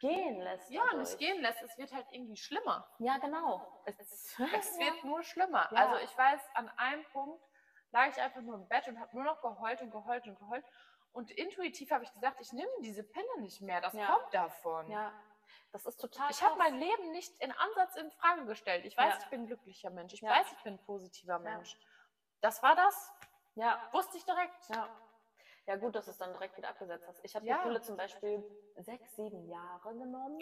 gehen 0.02 0.40
lässt. 0.40 0.70
ja, 0.70 0.82
dadurch. 0.90 1.08
nicht 1.08 1.18
gehen 1.18 1.40
lässt, 1.40 1.62
es 1.62 1.78
wird 1.78 1.92
halt 1.92 2.06
irgendwie 2.10 2.36
schlimmer. 2.36 2.86
Ja, 2.98 3.16
genau. 3.18 3.66
Es, 3.86 3.98
Es 4.38 4.78
wird 4.78 5.04
nur 5.04 5.22
schlimmer. 5.22 5.68
Ja. 5.72 5.78
Also 5.86 5.96
ich 6.04 6.16
weiß, 6.18 6.40
an 6.54 6.68
einem 6.76 7.04
Punkt 7.12 7.42
lag 7.92 8.08
ich 8.08 8.20
einfach 8.20 8.40
nur 8.42 8.56
im 8.56 8.68
Bett 8.68 8.86
und 8.88 8.98
habe 9.00 9.14
nur 9.14 9.24
noch 9.24 9.40
geheult 9.40 9.80
und 9.80 9.90
geheult 9.90 10.26
und 10.26 10.38
geheult. 10.38 10.64
Und 11.12 11.30
intuitiv 11.30 11.90
habe 11.90 12.04
ich 12.04 12.12
gesagt, 12.12 12.40
ich 12.40 12.52
nehme 12.52 12.70
diese 12.80 13.02
Pille 13.04 13.40
nicht 13.40 13.60
mehr. 13.60 13.80
Das 13.80 13.92
Ja. 13.92 14.06
kommt 14.06 14.32
davon. 14.34 14.90
ja, 14.90 15.12
das 15.72 15.84
ist 15.86 15.98
total 16.00 16.30
Ich 16.30 16.42
habe 16.42 16.56
mein 16.56 16.76
Leben 16.78 17.10
nicht 17.12 17.38
in 17.40 17.52
Ansatz 17.52 17.96
in 17.96 18.10
Frage 18.12 18.44
gestellt. 18.46 18.84
Ich 18.86 18.96
weiß, 18.96 19.14
Ja. 19.14 19.18
ich 19.22 19.26
bin 19.28 19.42
ein 19.42 19.46
glücklicher 19.46 19.90
Mensch. 19.90 20.12
Ich 20.14 20.22
weiß, 20.22 20.52
ich 20.52 20.62
bin 20.62 20.74
ein 20.74 20.84
positiver 20.84 21.38
Mensch. 21.38 21.76
Das 22.40 22.62
war 22.62 22.74
das. 22.74 23.12
Ja, 23.54 23.78
Wusste 23.92 24.16
ich 24.16 24.24
direkt. 24.24 24.68
Ja. 24.70 24.88
Ja, 25.66 25.76
gut, 25.76 25.94
dass 25.94 26.06
du 26.06 26.10
es 26.10 26.18
dann 26.18 26.32
direkt 26.32 26.56
wieder 26.56 26.68
abgesetzt 26.68 27.06
hast. 27.06 27.20
Ich 27.24 27.34
habe 27.36 27.46
Ja. 27.46 27.56
die 27.58 27.62
Pille 27.62 27.80
zum 27.82 27.96
Beispiel 27.96 28.42
sechs, 28.76 29.14
sieben 29.16 29.48
Jahre 29.48 29.94
genommen. 29.94 30.40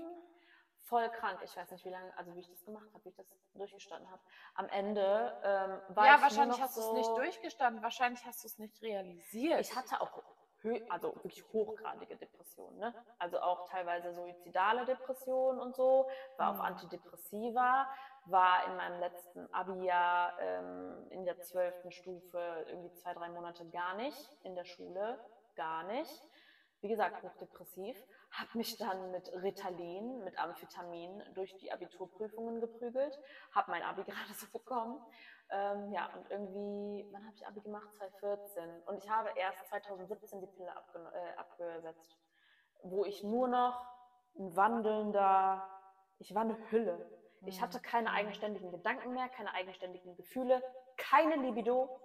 Voll 0.85 1.09
krank. 1.11 1.41
Ich 1.45 1.57
weiß 1.57 1.71
nicht, 1.73 1.85
wie 1.85 1.91
lange, 1.91 2.17
also 2.17 2.35
wie 2.35 2.41
ich 2.41 2.49
das 2.49 2.65
gemacht 2.65 2.89
habe, 2.93 3.05
wie 3.05 3.11
ich 3.11 3.17
das 3.17 3.27
durchgestanden 3.55 4.11
habe. 4.11 4.23
Am 4.55 4.69
Ende 4.71 5.39
ähm, 5.45 5.95
war 5.95 6.07
ja, 6.07 6.15
ich 6.15 6.21
nur 6.21 6.23
wahrscheinlich 6.23 6.61
hast 6.61 6.77
du 6.77 6.81
es 6.81 6.87
so, 6.87 6.95
nicht 6.95 7.17
durchgestanden. 7.17 7.83
Wahrscheinlich 7.83 8.25
hast 8.25 8.43
du 8.43 8.47
es 8.49 8.59
nicht 8.59 8.81
realisiert. 8.83 9.61
Ich 9.61 9.77
hatte 9.77 10.01
auch 10.01 10.11
also 10.89 11.15
wirklich 11.15 11.45
hochgradige 11.53 12.17
Depressionen. 12.17 12.79
Ne? 12.79 12.95
Also 13.19 13.41
auch 13.41 13.69
teilweise 13.71 14.13
suizidale 14.13 14.85
Depressionen 14.85 15.61
und 15.61 15.75
so. 15.77 16.09
War 16.37 16.51
auf 16.51 16.57
Mhm. 16.57 16.63
Antidepressiva. 16.63 17.89
War 18.31 18.67
in 18.67 18.77
meinem 18.77 19.01
letzten 19.01 19.53
Abi-Jahr 19.53 20.39
ähm, 20.41 21.07
in 21.11 21.25
der 21.25 21.41
zwölften 21.41 21.91
Stufe 21.91 22.65
irgendwie 22.69 22.93
zwei, 22.93 23.15
drei 23.15 23.29
Monate 23.31 23.69
gar 23.71 23.95
nicht 23.95 24.37
in 24.43 24.55
der 24.55 24.65
Schule. 24.65 25.19
Gar 25.57 25.85
nicht. 25.85 26.29
Wie 26.81 26.89
gesagt, 26.89 27.23
hochdepressiv. 27.23 27.97
Habe 28.31 28.59
mich 28.59 28.79
dann 28.79 29.11
mit 29.11 29.31
Ritalin, 29.43 30.25
mit 30.25 30.39
Amphetamin 30.39 31.23
durch 31.35 31.57
die 31.59 31.73
Abiturprüfungen 31.73 32.61
geprügelt. 32.61 33.19
Habe 33.53 33.71
mein 33.71 33.83
Abi 33.83 34.03
gerade 34.05 34.33
so 34.35 34.47
bekommen. 34.53 35.05
Ähm, 35.51 35.93
ja, 35.93 36.09
und 36.15 36.31
irgendwie, 36.31 37.07
wann 37.11 37.25
habe 37.27 37.35
ich 37.35 37.47
Abi 37.47 37.61
gemacht? 37.61 37.89
2014. 37.97 38.83
Und 38.87 38.99
ich 38.99 39.11
habe 39.11 39.31
erst 39.37 39.67
2017 39.69 40.41
die 40.41 40.47
Pille 40.47 40.71
äh, 40.71 41.39
abgesetzt, 41.39 42.17
wo 42.83 43.05
ich 43.05 43.25
nur 43.25 43.49
noch 43.49 43.85
ein 44.39 44.55
wandelnder, 44.55 45.69
ich 46.19 46.35
war 46.35 46.43
eine 46.43 46.57
Hülle. 46.71 47.20
Ich 47.47 47.59
Mhm. 47.59 47.63
hatte 47.63 47.81
keine 47.81 48.13
eigenständigen 48.13 48.71
Gedanken 48.71 49.13
mehr, 49.13 49.29
keine 49.29 49.55
eigenständigen 49.55 50.17
Gefühle, 50.17 50.63
keine 50.97 51.37
Libido. 51.37 52.01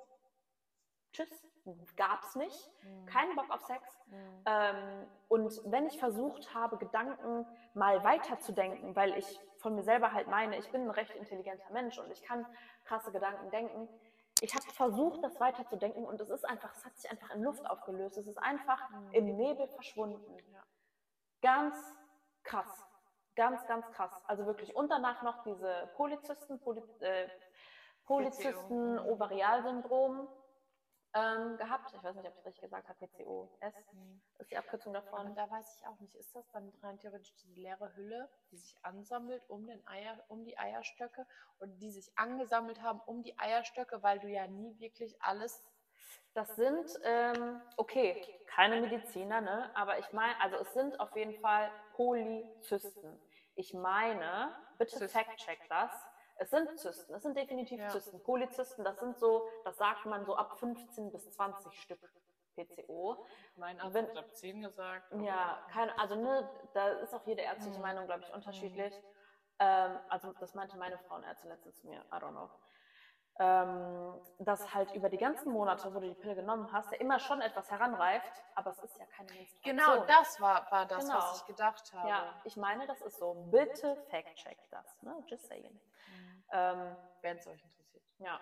Tschüss, 1.11 1.29
gab's 1.95 2.35
nicht. 2.35 2.71
Mhm. 2.83 3.05
Keinen 3.05 3.35
Bock 3.35 3.49
auf 3.49 3.61
Sex. 3.61 3.83
Mhm. 4.07 4.43
Ähm, 4.45 5.07
und 5.27 5.61
wenn 5.65 5.87
ich 5.87 5.99
versucht 5.99 6.53
habe, 6.53 6.77
Gedanken 6.77 7.45
mal 7.73 8.03
weiterzudenken, 8.03 8.95
weil 8.95 9.17
ich 9.17 9.39
von 9.57 9.75
mir 9.75 9.83
selber 9.83 10.11
halt 10.13 10.27
meine, 10.27 10.57
ich 10.57 10.71
bin 10.71 10.83
ein 10.83 10.89
recht 10.91 11.15
intelligenter 11.15 11.69
Mensch 11.71 11.97
und 11.97 12.11
ich 12.11 12.21
kann 12.21 12.45
krasse 12.83 13.11
Gedanken 13.11 13.49
denken. 13.49 13.89
Ich 14.41 14.53
habe 14.53 14.65
versucht, 14.73 15.23
das 15.23 15.39
weiterzudenken 15.39 16.05
und 16.05 16.19
es 16.19 16.29
ist 16.29 16.43
einfach, 16.45 16.73
es 16.75 16.85
hat 16.85 16.95
sich 16.97 17.09
einfach 17.09 17.31
in 17.31 17.41
Luft 17.41 17.65
aufgelöst. 17.69 18.17
Es 18.17 18.27
ist 18.27 18.37
einfach 18.37 18.89
Mhm. 18.89 19.11
im 19.13 19.35
Nebel 19.37 19.67
verschwunden. 19.69 20.37
Ganz 21.41 21.75
krass. 22.43 22.85
Ganz, 23.35 23.65
ganz 23.67 23.89
krass. 23.91 24.11
Also 24.25 24.45
wirklich. 24.45 24.75
Und 24.75 24.89
danach 24.89 25.21
noch 25.23 25.43
diese 25.43 25.91
Polizisten, 25.95 26.59
Poli 26.59 26.81
äh, 27.01 27.27
Polyzysten, 28.05 28.97
PCO. 28.97 29.11
Ovarialsyndrom 29.13 30.27
ähm, 31.15 31.57
gehabt. 31.57 31.93
Ich 31.93 32.03
weiß 32.03 32.15
nicht, 32.15 32.27
ob 32.27 32.33
ich 32.33 32.39
es 32.39 32.45
richtig 32.45 32.61
gesagt 32.61 32.87
habe. 32.87 33.07
PCOS 33.07 33.73
Mhm. 33.93 34.21
ist 34.37 34.51
die 34.51 34.57
Abkürzung 34.57 34.93
davon. 34.93 35.27
Und 35.27 35.35
da 35.35 35.49
weiß 35.49 35.77
ich 35.79 35.87
auch 35.87 35.99
nicht, 35.99 36.13
ist 36.15 36.35
das 36.35 36.47
dann 36.51 36.69
rein 36.81 36.99
theoretisch 36.99 37.33
diese 37.35 37.53
leere 37.53 37.95
Hülle, 37.95 38.29
die 38.51 38.57
sich 38.57 38.77
ansammelt 38.83 39.49
um, 39.49 39.65
den 39.65 39.85
Eier, 39.87 40.23
um 40.27 40.43
die 40.43 40.57
Eierstöcke 40.57 41.25
und 41.59 41.79
die 41.79 41.91
sich 41.91 42.11
angesammelt 42.17 42.81
haben 42.81 42.99
um 43.05 43.23
die 43.23 43.37
Eierstöcke, 43.39 44.03
weil 44.03 44.19
du 44.19 44.27
ja 44.27 44.47
nie 44.47 44.77
wirklich 44.79 45.21
alles. 45.21 45.63
Das 46.33 46.55
sind, 46.55 46.87
ähm, 47.03 47.61
okay, 47.77 48.21
keine 48.47 48.81
Mediziner, 48.81 49.41
ne? 49.41 49.71
aber 49.75 49.99
ich 49.99 50.11
meine, 50.11 50.39
also 50.41 50.57
es 50.57 50.73
sind 50.73 50.99
auf 50.99 51.15
jeden 51.15 51.39
Fall 51.39 51.71
Polyzysten. 51.93 53.19
Ich 53.55 53.73
meine, 53.73 54.53
bitte 54.77 55.07
fact-check 55.07 55.59
das. 55.69 55.91
Es 56.37 56.49
sind 56.49 56.77
Zysten, 56.77 57.13
es 57.13 57.23
sind 57.23 57.37
definitiv 57.37 57.79
Ja. 57.79 57.87
Zysten. 57.89 58.21
Polyzysten, 58.21 58.83
das 58.83 58.99
sind 58.99 59.17
so, 59.17 59.47
das 59.63 59.77
sagt 59.77 60.05
man 60.05 60.25
so 60.25 60.35
ab 60.35 60.57
15 60.59 61.11
bis 61.11 61.31
20 61.31 61.71
Stück 61.81 61.99
PCO. 62.55 63.25
Mein 63.55 63.79
Arzt 63.79 63.93
Wenn- 63.93 64.09
hat 64.09 64.17
ab 64.17 64.35
10 64.35 64.61
gesagt. 64.61 65.13
Ja, 65.21 65.65
keine, 65.71 65.97
also 65.97 66.15
ne, 66.15 66.49
da 66.73 66.89
ist 66.89 67.13
auch 67.13 67.25
jede 67.25 67.41
ärztliche 67.41 67.77
Mhm. 67.77 67.81
Meinung, 67.83 68.05
glaube 68.05 68.21
ich, 68.23 68.33
unterschiedlich. 68.33 68.93
Ähm, 69.59 69.97
also 70.09 70.33
das 70.33 70.53
meinte 70.53 70.77
meine 70.77 70.97
Frauenärztin 70.99 71.49
letztens 71.49 71.77
zu 71.79 71.87
mir, 71.87 72.01
I 72.11 72.15
don't 72.15 72.31
know. 72.31 72.49
Ähm, 73.37 74.13
dass 74.39 74.73
halt 74.73 74.93
über 74.93 75.09
die 75.09 75.17
ganzen 75.17 75.51
Monate, 75.51 75.93
wo 75.93 75.99
du 75.99 76.07
die 76.07 76.13
Pille 76.13 76.35
genommen 76.35 76.71
hast, 76.71 76.89
ja 76.93 76.99
immer 76.99 77.19
schon 77.19 77.41
etwas 77.41 77.69
heranreift, 77.69 78.31
aber 78.55 78.71
es 78.71 78.79
ist 78.79 78.97
ja 78.97 79.05
keine 79.07 79.29
Menstruation. 79.33 79.77
Genau, 79.77 80.05
das 80.05 80.39
war, 80.39 80.71
war 80.71 80.85
das, 80.85 81.03
Genau. 81.05 81.17
was 81.17 81.41
ich 81.41 81.45
gedacht 81.47 81.93
habe. 81.93 82.07
Ja, 82.09 82.33
ich 82.45 82.55
meine, 82.55 82.87
das 82.87 83.01
ist 83.01 83.17
so. 83.19 83.33
Bitte 83.51 83.97
fact-check 84.09 84.57
das. 84.71 85.01
Ne? 85.01 85.21
Just 85.27 85.47
saying. 85.47 85.73
Mhm. 85.73 86.43
Ähm, 86.53 86.95
Wenn 87.21 87.35
es 87.37 87.45
euch 87.47 87.61
interessiert. 87.61 88.03
ja, 88.19 88.39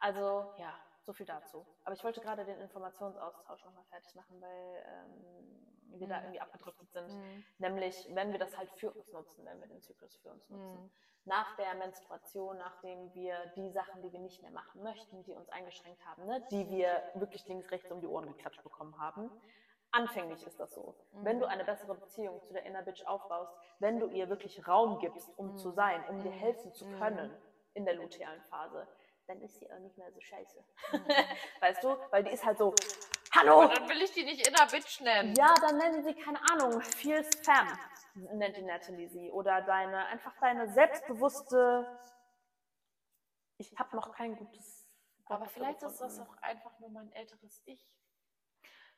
also 0.00 0.52
ja, 0.58 0.74
so 1.06 1.12
viel 1.12 1.26
dazu. 1.26 1.64
Aber 1.84 1.94
ich 1.94 2.04
wollte 2.04 2.20
gerade 2.20 2.44
den 2.44 2.60
Informationsaustausch 2.60 3.64
nochmal 3.64 3.84
fertig 3.84 4.14
machen, 4.14 4.40
weil 4.40 4.84
ähm, 4.86 5.98
wir 5.98 6.08
da 6.08 6.16
Mhm. 6.18 6.22
irgendwie 6.24 6.40
abgedriftet 6.40 6.90
sind. 6.92 7.08
Mhm. 7.08 7.44
Nämlich, 7.58 8.08
wenn 8.12 8.32
wir 8.32 8.38
das 8.38 8.58
halt 8.58 8.70
für 8.72 8.90
uns 8.90 9.10
nutzen, 9.12 9.44
wenn 9.46 9.60
wir 9.60 9.68
den 9.68 9.80
Zyklus 9.80 10.16
für 10.16 10.30
uns 10.30 10.48
nutzen. 10.50 10.82
Mhm. 10.82 10.90
Nach 11.24 11.56
der 11.56 11.74
Menstruation, 11.74 12.58
nachdem 12.58 13.12
wir 13.14 13.34
die 13.56 13.70
Sachen, 13.70 14.02
die 14.02 14.12
wir 14.12 14.20
nicht 14.20 14.42
mehr 14.42 14.50
machen 14.50 14.82
möchten, 14.82 15.22
die 15.24 15.34
uns 15.34 15.48
eingeschränkt 15.48 16.04
haben, 16.04 16.24
ne, 16.26 16.44
die 16.50 16.68
wir 16.70 17.02
wirklich 17.14 17.46
links, 17.46 17.70
rechts 17.70 17.90
um 17.90 18.00
die 18.00 18.06
Ohren 18.06 18.26
geklatscht 18.26 18.62
bekommen 18.62 18.98
haben. 19.00 19.30
Anfänglich 19.92 20.44
ist 20.46 20.60
das 20.60 20.74
so. 20.74 20.94
Wenn 21.12 21.40
du 21.40 21.46
eine 21.46 21.64
bessere 21.64 21.94
Beziehung 21.94 22.42
zu 22.42 22.52
der 22.52 22.64
Inner 22.64 22.82
Bitch 22.82 23.04
aufbaust, 23.06 23.52
wenn 23.78 23.98
du 23.98 24.08
ihr 24.08 24.28
wirklich 24.28 24.66
Raum 24.68 24.98
gibst, 24.98 25.36
um 25.38 25.56
zu 25.56 25.70
sein, 25.70 26.04
um 26.08 26.22
dir 26.22 26.30
helfen 26.32 26.72
zu 26.72 26.84
können 26.98 27.34
in 27.74 27.84
der 27.84 27.94
lutealen 27.94 28.42
Phase, 28.42 28.86
dann 29.26 29.40
ist 29.42 29.58
sie 29.58 29.70
auch 29.70 29.78
nicht 29.78 29.96
mehr 29.98 30.10
so 30.12 30.20
scheiße. 30.20 30.64
weißt 31.60 31.82
du? 31.84 31.96
Weil 32.10 32.24
die 32.24 32.30
ist 32.30 32.44
halt 32.44 32.58
so, 32.58 32.74
hallo! 33.32 33.60
Und 33.60 33.76
dann 33.76 33.88
will 33.88 34.00
ich 34.02 34.12
die 34.12 34.24
nicht 34.24 34.46
Inner 34.46 34.66
Bitch 34.66 35.00
nennen. 35.00 35.34
Ja, 35.36 35.54
dann 35.60 35.78
nennen 35.78 36.02
sie, 36.04 36.14
keine 36.14 36.40
Ahnung, 36.50 36.80
viel 36.80 37.24
Spam, 37.24 37.68
nennt 38.14 38.56
die 38.56 38.62
Natalie 38.62 39.08
sie. 39.08 39.30
Oder 39.30 39.62
deine, 39.62 40.06
einfach 40.06 40.34
deine 40.40 40.72
selbstbewusste, 40.72 41.98
ich 43.58 43.76
habe 43.78 43.96
noch 43.96 44.12
kein 44.12 44.36
gutes. 44.36 44.86
Wort 45.26 45.40
Aber 45.40 45.48
vielleicht 45.50 45.82
ist 45.82 46.00
das 46.00 46.20
auch 46.20 46.36
einfach 46.40 46.78
nur 46.78 46.90
mein 46.90 47.10
älteres 47.12 47.62
Ich. 47.64 47.84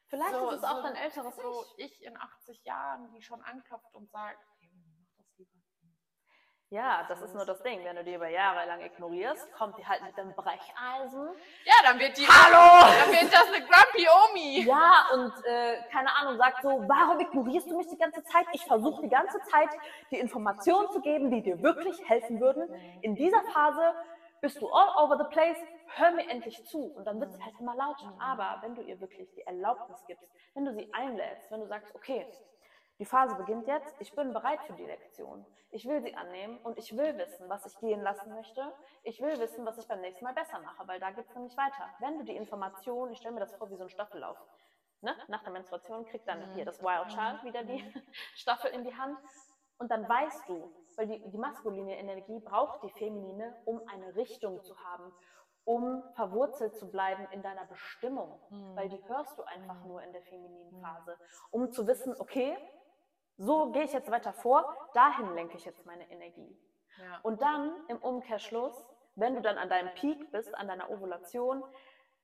Vielleicht 0.08 0.32
so- 0.34 0.50
ist 0.50 0.58
es 0.58 0.64
auch 0.64 0.76
so- 0.76 0.82
dein 0.82 0.96
älteres 0.96 1.36
So 1.36 1.64
Ich. 1.76 2.00
ich 2.00 2.04
in 2.04 2.16
80 2.16 2.64
Jahren, 2.64 3.10
die 3.12 3.22
schon 3.22 3.40
anklopft 3.42 3.94
und 3.94 4.10
sagt, 4.10 4.38
hey, 4.58 4.70
mach 4.98 5.08
das 5.16 5.26
lieber. 5.38 5.52
Ja, 6.70 7.06
das 7.08 7.22
ist 7.22 7.34
nur 7.34 7.46
das 7.46 7.62
Ding. 7.62 7.82
Wenn 7.82 7.96
du 7.96 8.04
die 8.04 8.12
über 8.12 8.28
Jahre 8.28 8.66
lang 8.66 8.82
ignorierst, 8.82 9.50
kommt 9.54 9.78
die 9.78 9.86
halt 9.86 10.02
mit 10.02 10.14
dem 10.18 10.34
Brecheisen. 10.34 11.30
Ja, 11.64 11.74
dann 11.82 11.98
wird 11.98 12.18
die. 12.18 12.26
Hallo! 12.28 12.92
Dann 13.00 13.10
wird 13.10 13.32
das 13.32 13.46
eine 13.46 13.64
Grumpy 13.64 14.06
Omi. 14.06 14.64
Ja, 14.66 15.06
und 15.14 15.32
äh, 15.46 15.78
keine 15.90 16.14
Ahnung, 16.14 16.36
sagt 16.36 16.62
so, 16.62 16.68
warum 16.86 17.20
ignorierst 17.20 17.70
du 17.70 17.78
mich 17.78 17.86
die 17.88 17.96
ganze 17.96 18.22
Zeit? 18.24 18.44
Ich 18.52 18.66
versuche 18.66 19.00
die 19.00 19.08
ganze 19.08 19.40
Zeit, 19.50 19.70
die 20.10 20.18
Informationen 20.18 20.90
zu 20.90 21.00
geben, 21.00 21.30
die 21.30 21.40
dir 21.42 21.62
wirklich 21.62 22.06
helfen 22.06 22.38
würden. 22.38 22.68
In 23.00 23.14
dieser 23.14 23.42
Phase 23.44 23.94
bist 24.42 24.60
du 24.60 24.68
all 24.68 25.02
over 25.02 25.16
the 25.16 25.32
place. 25.32 25.56
Hör 25.94 26.10
mir 26.10 26.28
endlich 26.28 26.62
zu. 26.66 26.92
Und 26.94 27.06
dann 27.06 27.18
wird 27.18 27.32
sie 27.32 27.42
halt 27.42 27.54
immer 27.58 27.76
lauter. 27.76 28.12
Aber 28.20 28.58
wenn 28.60 28.74
du 28.74 28.82
ihr 28.82 29.00
wirklich 29.00 29.26
die 29.34 29.40
Erlaubnis 29.46 30.04
gibst, 30.06 30.28
wenn 30.52 30.66
du 30.66 30.74
sie 30.74 30.92
einlädst, 30.92 31.50
wenn 31.50 31.60
du 31.60 31.66
sagst, 31.66 31.94
okay, 31.94 32.26
die 32.98 33.04
Phase 33.04 33.36
beginnt 33.36 33.66
jetzt, 33.68 33.94
ich 34.00 34.14
bin 34.14 34.32
bereit 34.32 34.60
für 34.64 34.72
die 34.72 34.84
Lektion. 34.84 35.46
Ich 35.70 35.86
will 35.86 36.00
sie 36.02 36.14
annehmen 36.14 36.58
und 36.64 36.78
ich 36.78 36.96
will 36.96 37.16
wissen, 37.16 37.48
was 37.48 37.64
ich 37.66 37.78
gehen 37.78 38.02
lassen 38.02 38.32
möchte. 38.34 38.72
Ich 39.04 39.20
will 39.20 39.38
wissen, 39.38 39.64
was 39.64 39.78
ich 39.78 39.86
beim 39.86 40.00
nächsten 40.00 40.24
Mal 40.24 40.34
besser 40.34 40.58
mache, 40.60 40.86
weil 40.88 40.98
da 40.98 41.10
geht 41.10 41.26
es 41.28 41.34
nämlich 41.34 41.56
weiter. 41.56 41.88
Wenn 42.00 42.18
du 42.18 42.24
die 42.24 42.36
Information, 42.36 43.12
ich 43.12 43.18
stelle 43.18 43.34
mir 43.34 43.40
das 43.40 43.54
vor 43.54 43.70
wie 43.70 43.76
so 43.76 43.84
ein 43.84 43.90
Staffellauf. 43.90 44.38
Ne? 45.00 45.14
Nach 45.28 45.42
der 45.44 45.52
Menstruation 45.52 46.06
kriegt 46.06 46.26
dann 46.26 46.54
hier 46.54 46.64
das 46.64 46.82
Wild 46.82 47.08
Child 47.08 47.44
wieder 47.44 47.62
die 47.62 47.84
Staffel 48.34 48.70
in 48.72 48.82
die 48.82 48.96
Hand. 48.96 49.16
Und 49.78 49.92
dann 49.92 50.08
weißt 50.08 50.48
du, 50.48 50.72
weil 50.96 51.06
die, 51.06 51.30
die 51.30 51.38
maskuline 51.38 51.96
Energie 51.98 52.40
braucht 52.40 52.82
die 52.82 52.90
feminine, 52.90 53.54
um 53.64 53.80
eine 53.86 54.16
Richtung 54.16 54.60
zu 54.64 54.76
haben, 54.82 55.12
um 55.62 56.02
verwurzelt 56.14 56.76
zu 56.76 56.90
bleiben 56.90 57.28
in 57.30 57.42
deiner 57.42 57.66
Bestimmung. 57.66 58.40
Weil 58.74 58.88
die 58.88 59.00
hörst 59.06 59.38
du 59.38 59.44
einfach 59.44 59.84
nur 59.84 60.02
in 60.02 60.12
der 60.12 60.22
femininen 60.22 60.80
Phase, 60.80 61.16
um 61.50 61.70
zu 61.70 61.86
wissen, 61.86 62.16
okay, 62.18 62.56
so 63.38 63.70
gehe 63.70 63.84
ich 63.84 63.92
jetzt 63.92 64.10
weiter 64.10 64.32
vor, 64.32 64.90
dahin 64.94 65.34
lenke 65.34 65.56
ich 65.56 65.64
jetzt 65.64 65.86
meine 65.86 66.10
Energie. 66.10 66.58
Ja. 66.98 67.20
Und 67.22 67.40
dann 67.40 67.72
im 67.88 67.98
Umkehrschluss, 67.98 68.74
wenn 69.14 69.34
du 69.34 69.40
dann 69.40 69.56
an 69.56 69.68
deinem 69.68 69.94
Peak 69.94 70.30
bist, 70.32 70.54
an 70.54 70.68
deiner 70.68 70.90
Ovulation, 70.90 71.62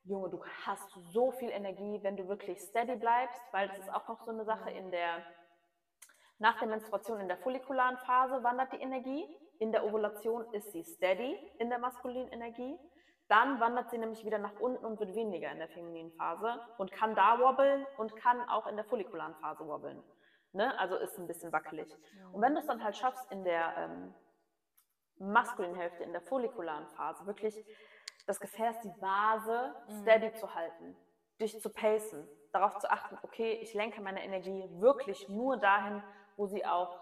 Junge, 0.03 0.29
du 0.29 0.45
hast 0.67 0.91
so 1.12 1.31
viel 1.33 1.51
Energie, 1.51 2.01
wenn 2.03 2.17
du 2.17 2.29
wirklich 2.29 2.61
steady 2.61 2.97
bleibst, 2.97 3.41
weil 3.53 3.69
das 3.69 3.79
ist 3.79 3.93
auch 3.93 4.07
noch 4.09 4.21
so 4.21 4.33
eine 4.33 4.45
Sache 4.45 4.71
in 4.71 4.91
der, 4.91 5.25
nach 6.39 6.59
der 6.59 6.69
Menstruation 6.69 7.21
in 7.21 7.29
der 7.29 7.39
follikularen 7.39 7.97
Phase 7.99 8.43
wandert 8.43 8.73
die 8.73 8.83
Energie, 8.83 9.25
in 9.61 9.73
der 9.73 9.87
Ovulation 9.87 10.53
ist 10.53 10.73
sie 10.73 10.83
steady 10.83 11.39
in 11.59 11.71
der 11.71 11.79
maskulinen 11.79 12.29
Energie, 12.33 12.77
dann 13.29 13.61
wandert 13.61 13.91
sie 13.91 13.99
nämlich 13.99 14.25
wieder 14.27 14.39
nach 14.39 14.59
unten 14.61 14.85
und 14.85 15.01
wird 15.01 15.15
weniger 15.15 15.51
in 15.51 15.59
der 15.59 15.69
femininen 15.69 16.12
Phase 16.12 16.61
und 16.77 16.93
kann 16.93 17.15
da 17.15 17.39
wobbeln 17.39 17.87
und 17.97 18.15
kann 18.17 18.47
auch 18.49 18.67
in 18.67 18.77
der 18.77 18.85
follikularen 18.85 19.35
Phase 19.37 19.67
wobbeln. 19.67 20.03
Ne? 20.55 20.79
Also 20.79 20.97
ist 20.97 21.19
ein 21.19 21.27
bisschen 21.27 21.53
wackelig. 21.53 21.93
Und 22.33 22.41
wenn 22.41 22.55
du 22.55 22.61
es 22.61 22.67
dann 22.67 22.83
halt 22.83 22.97
schaffst, 22.97 23.31
in 23.33 23.45
der 23.45 23.77
ähm, 23.77 24.15
maskulinen 25.19 25.77
Hälfte, 25.77 26.05
in 26.05 26.13
der 26.13 26.21
follikularen 26.23 26.87
Phase, 26.97 27.27
wirklich 27.27 27.65
das 28.27 28.39
Gefäß, 28.41 28.81
die 28.81 29.01
Vase 29.01 29.75
steady 30.01 30.33
zu 30.35 30.55
halten, 30.55 30.97
dich 31.41 31.61
zu 31.61 31.71
pacen, 31.71 32.27
darauf 32.53 32.79
zu 32.79 32.91
achten, 32.91 33.19
okay, 33.23 33.59
ich 33.61 33.75
lenke 33.75 34.01
meine 34.01 34.25
Energie 34.25 34.69
wirklich 34.81 35.29
nur 35.29 35.57
dahin, 35.57 36.03
wo 36.37 36.47
sie 36.47 36.65
auch 36.65 36.99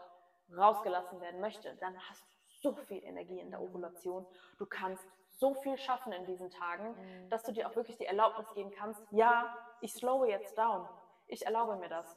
rausgelassen 0.57 1.21
werden 1.21 1.41
möchte, 1.41 1.77
dann 1.77 1.97
hast 2.09 2.23
du 2.63 2.71
so 2.71 2.75
viel 2.75 3.03
Energie 3.05 3.41
in 3.41 3.51
der 3.51 3.61
Ovulation. 3.61 4.27
Du 4.59 4.67
kannst 4.67 5.07
so 5.29 5.55
viel 5.55 5.77
schaffen 5.77 6.13
in 6.13 6.25
diesen 6.25 6.51
Tagen, 6.51 6.95
dass 7.29 7.43
du 7.43 7.53
dir 7.53 7.69
auch 7.69 7.77
wirklich 7.77 7.97
die 7.99 8.07
Erlaubnis 8.07 8.53
geben 8.55 8.71
kannst, 8.71 9.03
ja, 9.11 9.55
ich 9.81 9.93
slowe 9.93 10.29
jetzt 10.29 10.57
down. 10.57 10.89
Ich 11.27 11.45
erlaube 11.45 11.77
mir 11.77 11.89
das. 11.89 12.17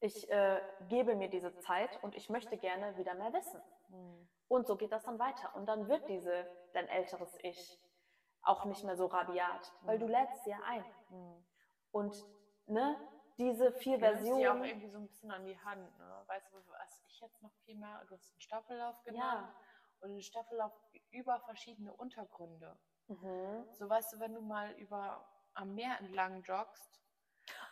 Ich 0.00 0.30
äh, 0.30 0.60
gebe 0.88 1.14
mir 1.14 1.28
diese 1.28 1.54
Zeit 1.58 2.02
und 2.02 2.14
ich 2.14 2.30
möchte 2.30 2.56
gerne 2.56 2.96
wieder 2.96 3.14
mehr 3.14 3.32
wissen. 3.32 3.60
Und 4.48 4.66
so 4.66 4.76
geht 4.76 4.92
das 4.92 5.04
dann 5.04 5.18
weiter. 5.18 5.54
Und 5.54 5.66
dann 5.66 5.88
wird 5.88 6.08
diese, 6.08 6.46
dein 6.72 6.88
älteres 6.88 7.36
Ich, 7.42 7.78
auch 8.42 8.64
nicht 8.64 8.82
mehr 8.84 8.96
so 8.96 9.06
rabiat, 9.06 9.72
weil 9.82 9.98
du 9.98 10.06
lädst 10.06 10.42
sie 10.44 10.50
ja 10.50 10.60
ein. 10.64 10.84
Und 11.90 12.24
ne, 12.66 12.96
diese 13.38 13.72
vier 13.72 13.98
Du 13.98 14.06
nimmst 14.06 14.24
die 14.24 14.30
auch 14.30 14.36
Versionen. 14.36 14.64
irgendwie 14.64 14.88
so 14.88 14.98
ein 14.98 15.06
bisschen 15.06 15.30
an 15.30 15.44
die 15.44 15.58
Hand. 15.58 15.98
Ne? 15.98 16.22
Weißt 16.26 16.50
du, 16.52 16.56
was 16.56 17.02
ich 17.06 17.20
jetzt 17.20 17.42
noch 17.42 17.52
viel 17.64 17.76
mehr, 17.76 18.02
du 18.08 18.14
hast 18.14 18.32
einen 18.32 18.40
Staffellauf 18.40 19.02
genommen 19.02 19.22
Ja. 19.22 19.54
und 20.00 20.10
einen 20.12 20.22
Staffellauf 20.22 20.72
über 21.10 21.38
verschiedene 21.40 21.92
Untergründe. 21.94 22.78
Mhm. 23.08 23.66
So 23.72 23.88
weißt 23.88 24.14
du, 24.14 24.20
wenn 24.20 24.34
du 24.34 24.40
mal 24.40 24.72
über 24.72 25.28
am 25.54 25.74
Meer 25.74 25.98
entlang 26.00 26.42
joggst, 26.42 27.02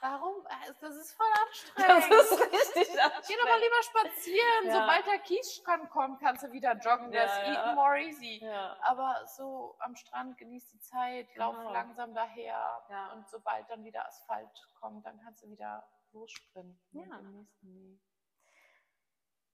warum? 0.00 0.46
Äh, 0.46 0.72
Das 0.80 0.94
ist 0.96 1.12
voll 1.12 1.26
anstrengend. 1.46 2.04
Das 2.10 2.32
ist 2.32 2.40
richtig 2.40 2.88
Geh 3.28 3.36
doch 3.36 3.44
mal 3.44 3.60
lieber 3.60 3.82
spazieren. 3.82 4.64
Ja. 4.66 4.72
Sobald 4.80 5.06
der 5.06 5.18
Kiesstrand 5.20 5.90
kommt, 5.90 6.20
kannst 6.20 6.42
du 6.44 6.52
wieder 6.52 6.72
joggen. 6.76 7.12
Ja, 7.12 7.22
Das 7.26 7.32
ist 7.38 7.46
ja. 7.46 7.62
even 7.64 7.74
more 7.74 7.98
easy. 8.00 8.38
Ja. 8.44 8.76
Aber 8.82 9.26
so 9.26 9.76
am 9.80 9.94
Strand 9.96 10.36
genieß 10.38 10.68
die 10.68 10.80
Zeit, 10.80 11.28
lauf 11.36 11.56
Genau. 11.56 11.72
langsam 11.72 12.14
daher. 12.14 12.86
Ja. 12.90 13.12
Und 13.12 13.28
sobald 13.28 13.68
dann 13.70 13.84
wieder 13.84 14.06
Asphalt 14.06 14.50
kommt, 14.80 15.04
dann 15.06 15.18
kannst 15.20 15.42
du 15.42 15.48
wieder 15.50 15.88
lossprinten. 16.12 16.78
Ja. 16.92 17.20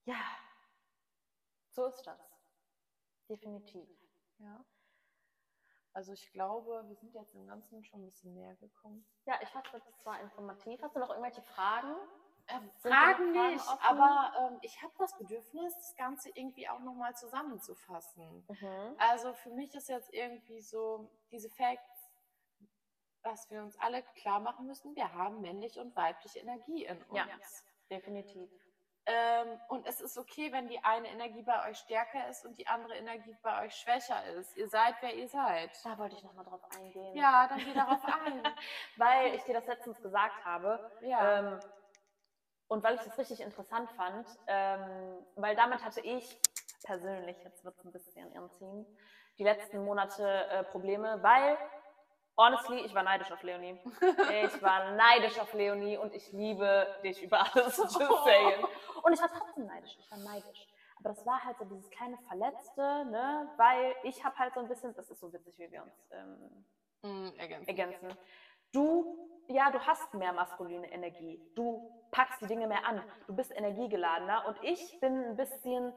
ja, 0.05 0.21
so 1.71 1.87
ist 1.87 2.03
das. 2.07 2.21
Definitiv. 3.29 3.89
Ja. 4.39 4.65
Also 5.95 6.13
ich 6.13 6.33
glaube, 6.33 6.85
wir 6.89 6.97
sind 6.97 7.15
jetzt 7.15 7.35
im 7.35 7.47
Ganzen 7.47 7.85
schon 7.85 8.03
ein 8.03 8.07
bisschen 8.07 8.35
näher 8.35 8.57
gekommen. 8.57 9.07
Ja, 9.27 9.39
ich 9.41 9.55
hoffe, 9.55 9.81
das 9.87 10.05
war 10.05 10.21
informativ. 10.21 10.83
Hast 10.83 10.97
du 10.97 10.99
noch 10.99 11.11
irgendwelche 11.11 11.43
Fragen? 11.43 11.95
Äh, 12.47 12.61
Fragen 12.81 13.33
nicht, 13.33 13.67
offen? 13.67 13.79
aber 13.81 14.33
ähm, 14.39 14.59
ich 14.61 14.83
habe 14.83 14.93
das 14.99 15.17
Bedürfnis, 15.17 15.75
das 15.77 15.95
Ganze 15.97 16.31
irgendwie 16.35 16.69
auch 16.69 16.81
nochmal 16.81 17.15
zusammenzufassen. 17.15 18.45
Mhm. 18.49 18.97
Also 18.99 19.33
für 19.33 19.51
mich 19.51 19.75
ist 19.75 19.89
jetzt 19.89 20.13
irgendwie 20.13 20.61
so 20.61 21.09
diese 21.31 21.49
Facts, 21.49 22.11
dass 23.23 23.49
wir 23.51 23.63
uns 23.63 23.79
alle 23.79 24.03
klar 24.17 24.41
machen 24.41 24.67
müssen, 24.67 24.95
wir 24.97 25.15
haben 25.15 25.41
männliche 25.41 25.81
und 25.81 25.97
weibliche 25.97 26.41
Energie 26.41 26.85
in 26.85 27.03
uns. 27.05 27.17
Ja. 27.17 27.27
Definitiv. 27.89 28.51
Ähm, 29.07 29.61
und 29.69 29.87
es 29.87 30.01
ist 30.01 30.17
okay, 30.17 30.51
wenn 30.51 30.69
die 30.69 30.83
eine 30.83 31.09
Energie 31.09 31.43
bei 31.43 31.69
euch 31.69 31.79
stärker 31.79 32.29
ist 32.29 32.47
und 32.47 32.59
die 32.59 32.67
andere 32.67 32.97
Energie 32.97 33.37
bei 33.43 33.65
euch 33.65 33.75
schwächer 33.75 34.25
ist. 34.39 34.57
Ihr 34.57 34.69
seid, 34.69 34.95
wer 35.01 35.15
ihr 35.15 35.29
seid. 35.29 35.71
Da 35.85 35.99
wollte 35.99 36.17
ich 36.17 36.23
nochmal 36.23 36.45
drauf 36.45 36.63
eingehen. 36.75 37.15
Ja, 37.15 37.47
dann 37.49 37.59
geh 37.59 37.75
darauf 37.75 38.03
ein. 38.05 38.43
Weil 38.97 39.35
ich 39.35 39.43
dir 39.45 39.55
das 39.55 39.67
letztens 39.67 40.01
gesagt 40.01 40.45
habe. 40.45 40.91
Ja. 41.03 41.39
Ähm, 41.39 41.61
und 42.69 42.83
weil 42.83 42.95
ich 42.95 43.03
das 43.03 43.19
richtig 43.19 43.41
interessant 43.41 43.91
fand, 43.93 44.27
ähm, 44.47 45.25
weil 45.37 45.55
damit 45.55 45.85
hatte 45.85 46.01
ich 46.01 46.41
persönlich, 46.83 47.37
jetzt 47.45 47.63
wird 47.65 47.77
es 47.77 47.85
ein 47.85 47.93
bisschen 47.93 48.33
intim, 48.33 48.87
die 49.39 49.45
letzten 49.45 49.85
Monate 49.85 50.47
äh, 50.49 50.65
Probleme, 50.65 51.23
weil, 51.23 51.59
honestly, 52.37 52.81
ich 52.85 52.95
war 52.95 53.03
neidisch 53.03 53.31
auf 53.33 53.43
Leonie. 53.43 53.79
Ich 54.45 54.63
war 54.63 54.93
neidisch 54.93 55.39
auf 55.39 55.53
Leonie 55.55 55.97
und 55.97 56.13
ich 56.15 56.33
liebe 56.33 56.87
dich 57.03 57.23
über 57.23 57.41
alles, 57.55 57.77
just 57.77 57.99
saying. 58.25 58.65
Und 59.03 59.13
ich 59.13 59.21
war 59.21 59.29
trotzdem 59.29 59.67
neidisch, 59.67 59.97
ich 59.99 60.11
war 60.11 60.19
neidisch. 60.19 60.67
Aber 61.01 61.09
das 61.11 61.27
war 61.27 61.45
halt 61.45 61.59
so 61.59 61.65
dieses 61.67 61.91
kleine 61.91 62.17
Verletzte, 62.29 63.05
ne? 63.07 63.51
weil 63.57 63.95
ich 64.05 64.25
habe 64.25 64.37
halt 64.39 64.55
so 64.55 64.61
ein 64.61 64.69
bisschen, 64.69 64.95
das 64.95 65.11
ist 65.11 65.21
so 65.21 65.33
witzig, 65.33 65.59
wie 65.59 65.71
wir 65.71 65.83
uns 65.83 66.09
ähm, 66.13 66.65
Mm, 67.03 67.39
ergänzen. 67.39 67.69
ergänzen. 67.69 68.19
Du, 68.73 69.29
ja, 69.49 69.71
du 69.71 69.79
hast 69.79 70.15
mehr 70.15 70.33
maskuline 70.33 70.91
Energie. 70.91 71.39
Du 71.55 71.93
packst 72.11 72.41
die 72.41 72.47
Dinge 72.47 72.67
mehr 72.67 72.87
an. 72.87 73.03
Du 73.27 73.37
bist 73.37 73.55
energiegeladener. 73.55 74.47
Und 74.47 74.57
ich 74.63 74.99
bin 75.01 75.23
ein 75.23 75.37
bisschen 75.37 75.93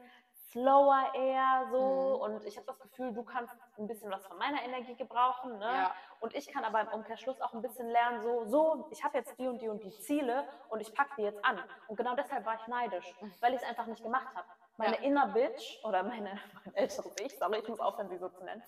slower 0.52 1.12
eher 1.14 1.66
so. 1.70 2.16
Mhm. 2.26 2.34
Und 2.36 2.44
ich 2.44 2.56
habe 2.56 2.66
das 2.66 2.78
Gefühl, 2.80 3.12
du 3.12 3.22
kannst 3.22 3.54
ein 3.78 3.86
bisschen 3.86 4.10
was 4.10 4.26
von 4.26 4.38
meiner 4.38 4.62
Energie 4.62 4.94
gebrauchen. 4.94 5.58
Ne? 5.58 5.64
Ja. 5.66 5.94
Und 6.20 6.34
ich 6.34 6.48
kann 6.52 6.64
aber 6.64 6.80
im 6.80 6.88
Umkehrschluss 6.88 7.40
auch 7.40 7.52
ein 7.54 7.62
bisschen 7.62 7.88
lernen, 7.88 8.22
so, 8.22 8.44
so, 8.46 8.88
ich 8.90 9.04
habe 9.04 9.18
jetzt 9.18 9.38
die 9.38 9.46
und 9.48 9.60
die 9.60 9.68
und 9.68 9.82
die 9.84 9.90
Ziele 10.00 10.46
und 10.68 10.80
ich 10.80 10.94
packe 10.94 11.10
die 11.18 11.22
jetzt 11.22 11.44
an. 11.44 11.62
Und 11.86 11.96
genau 11.96 12.14
deshalb 12.14 12.44
war 12.46 12.54
ich 12.56 12.66
neidisch, 12.66 13.14
weil 13.40 13.54
ich 13.54 13.60
es 13.62 13.68
einfach 13.68 13.86
nicht 13.86 14.02
gemacht 14.02 14.28
habe. 14.34 14.46
Meine 14.76 14.96
Ja. 14.96 15.02
inner 15.02 15.26
Bitch 15.28 15.84
oder 15.84 16.02
meine, 16.02 16.38
mein 16.64 16.74
älteres 16.74 17.14
Ich, 17.20 17.36
sorry, 17.38 17.58
ich 17.58 17.68
muss 17.68 17.80
aufhören, 17.80 18.08
sie 18.08 18.18
so 18.18 18.28
zu 18.28 18.44
nennen. 18.44 18.62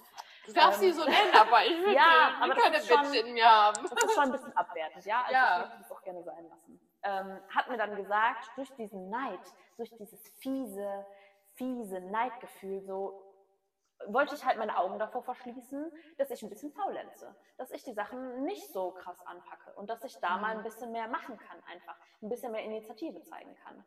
Du 0.47 0.53
darfst 0.53 0.83
Ähm, 0.83 0.93
sie 0.93 0.99
so 0.99 1.05
nennen, 1.05 1.33
aber 1.39 1.65
ich 1.65 1.79
will 1.87 1.95
Ja, 1.95 2.33
aber 2.41 2.55
keine 2.55 2.81
schon- 2.81 3.03
Bitch 3.11 3.15
in 3.27 3.33
mir 3.35 3.49
haben. 3.49 3.77
Das 3.83 3.93
ist 4.05 4.15
schon 4.15 4.25
ein 4.25 4.33
bisschen 4.33 4.57
abwertend, 4.57 5.05
ja? 5.05 5.21
Also 5.23 5.33
Ja. 5.33 5.53
ich 5.57 5.61
möchte 5.69 5.79
das 5.83 5.93
auch 5.93 6.03
gerne 6.03 6.23
sein 6.25 6.49
lassen. 6.49 6.81
Ähm, 7.03 7.41
hat 7.55 7.69
mir 7.69 7.77
dann 7.79 7.95
gesagt, 7.97 8.51
durch 8.57 8.75
diesen 8.75 9.09
Neid, 9.09 9.41
durch 9.77 9.91
dieses 9.97 10.21
fiese, 10.41 11.07
fiese 11.61 12.01
Neidgefühl, 12.01 12.81
so 12.81 13.23
wollte 14.07 14.35
ich 14.35 14.47
halt 14.47 14.57
meine 14.57 14.79
Augen 14.79 14.99
davor 14.99 15.23
verschließen, 15.23 15.93
dass 16.17 16.31
ich 16.31 16.43
ein 16.43 16.49
bisschen 16.49 16.73
faulenze, 16.73 17.37
dass 17.59 17.71
ich 17.71 17.85
die 17.85 17.93
Sachen 17.93 18.45
nicht 18.45 18.73
so 18.73 18.93
krass 18.93 19.21
anpacke 19.27 19.75
und 19.75 19.91
dass 19.91 20.03
ich 20.05 20.19
da 20.21 20.39
mal 20.39 20.57
ein 20.57 20.63
bisschen 20.63 20.91
mehr 20.91 21.07
machen 21.09 21.37
kann 21.37 21.63
einfach, 21.71 21.97
ein 22.23 22.31
bisschen 22.31 22.53
mehr 22.53 22.65
Initiative 22.65 23.23
zeigen 23.25 23.55
kann. 23.63 23.85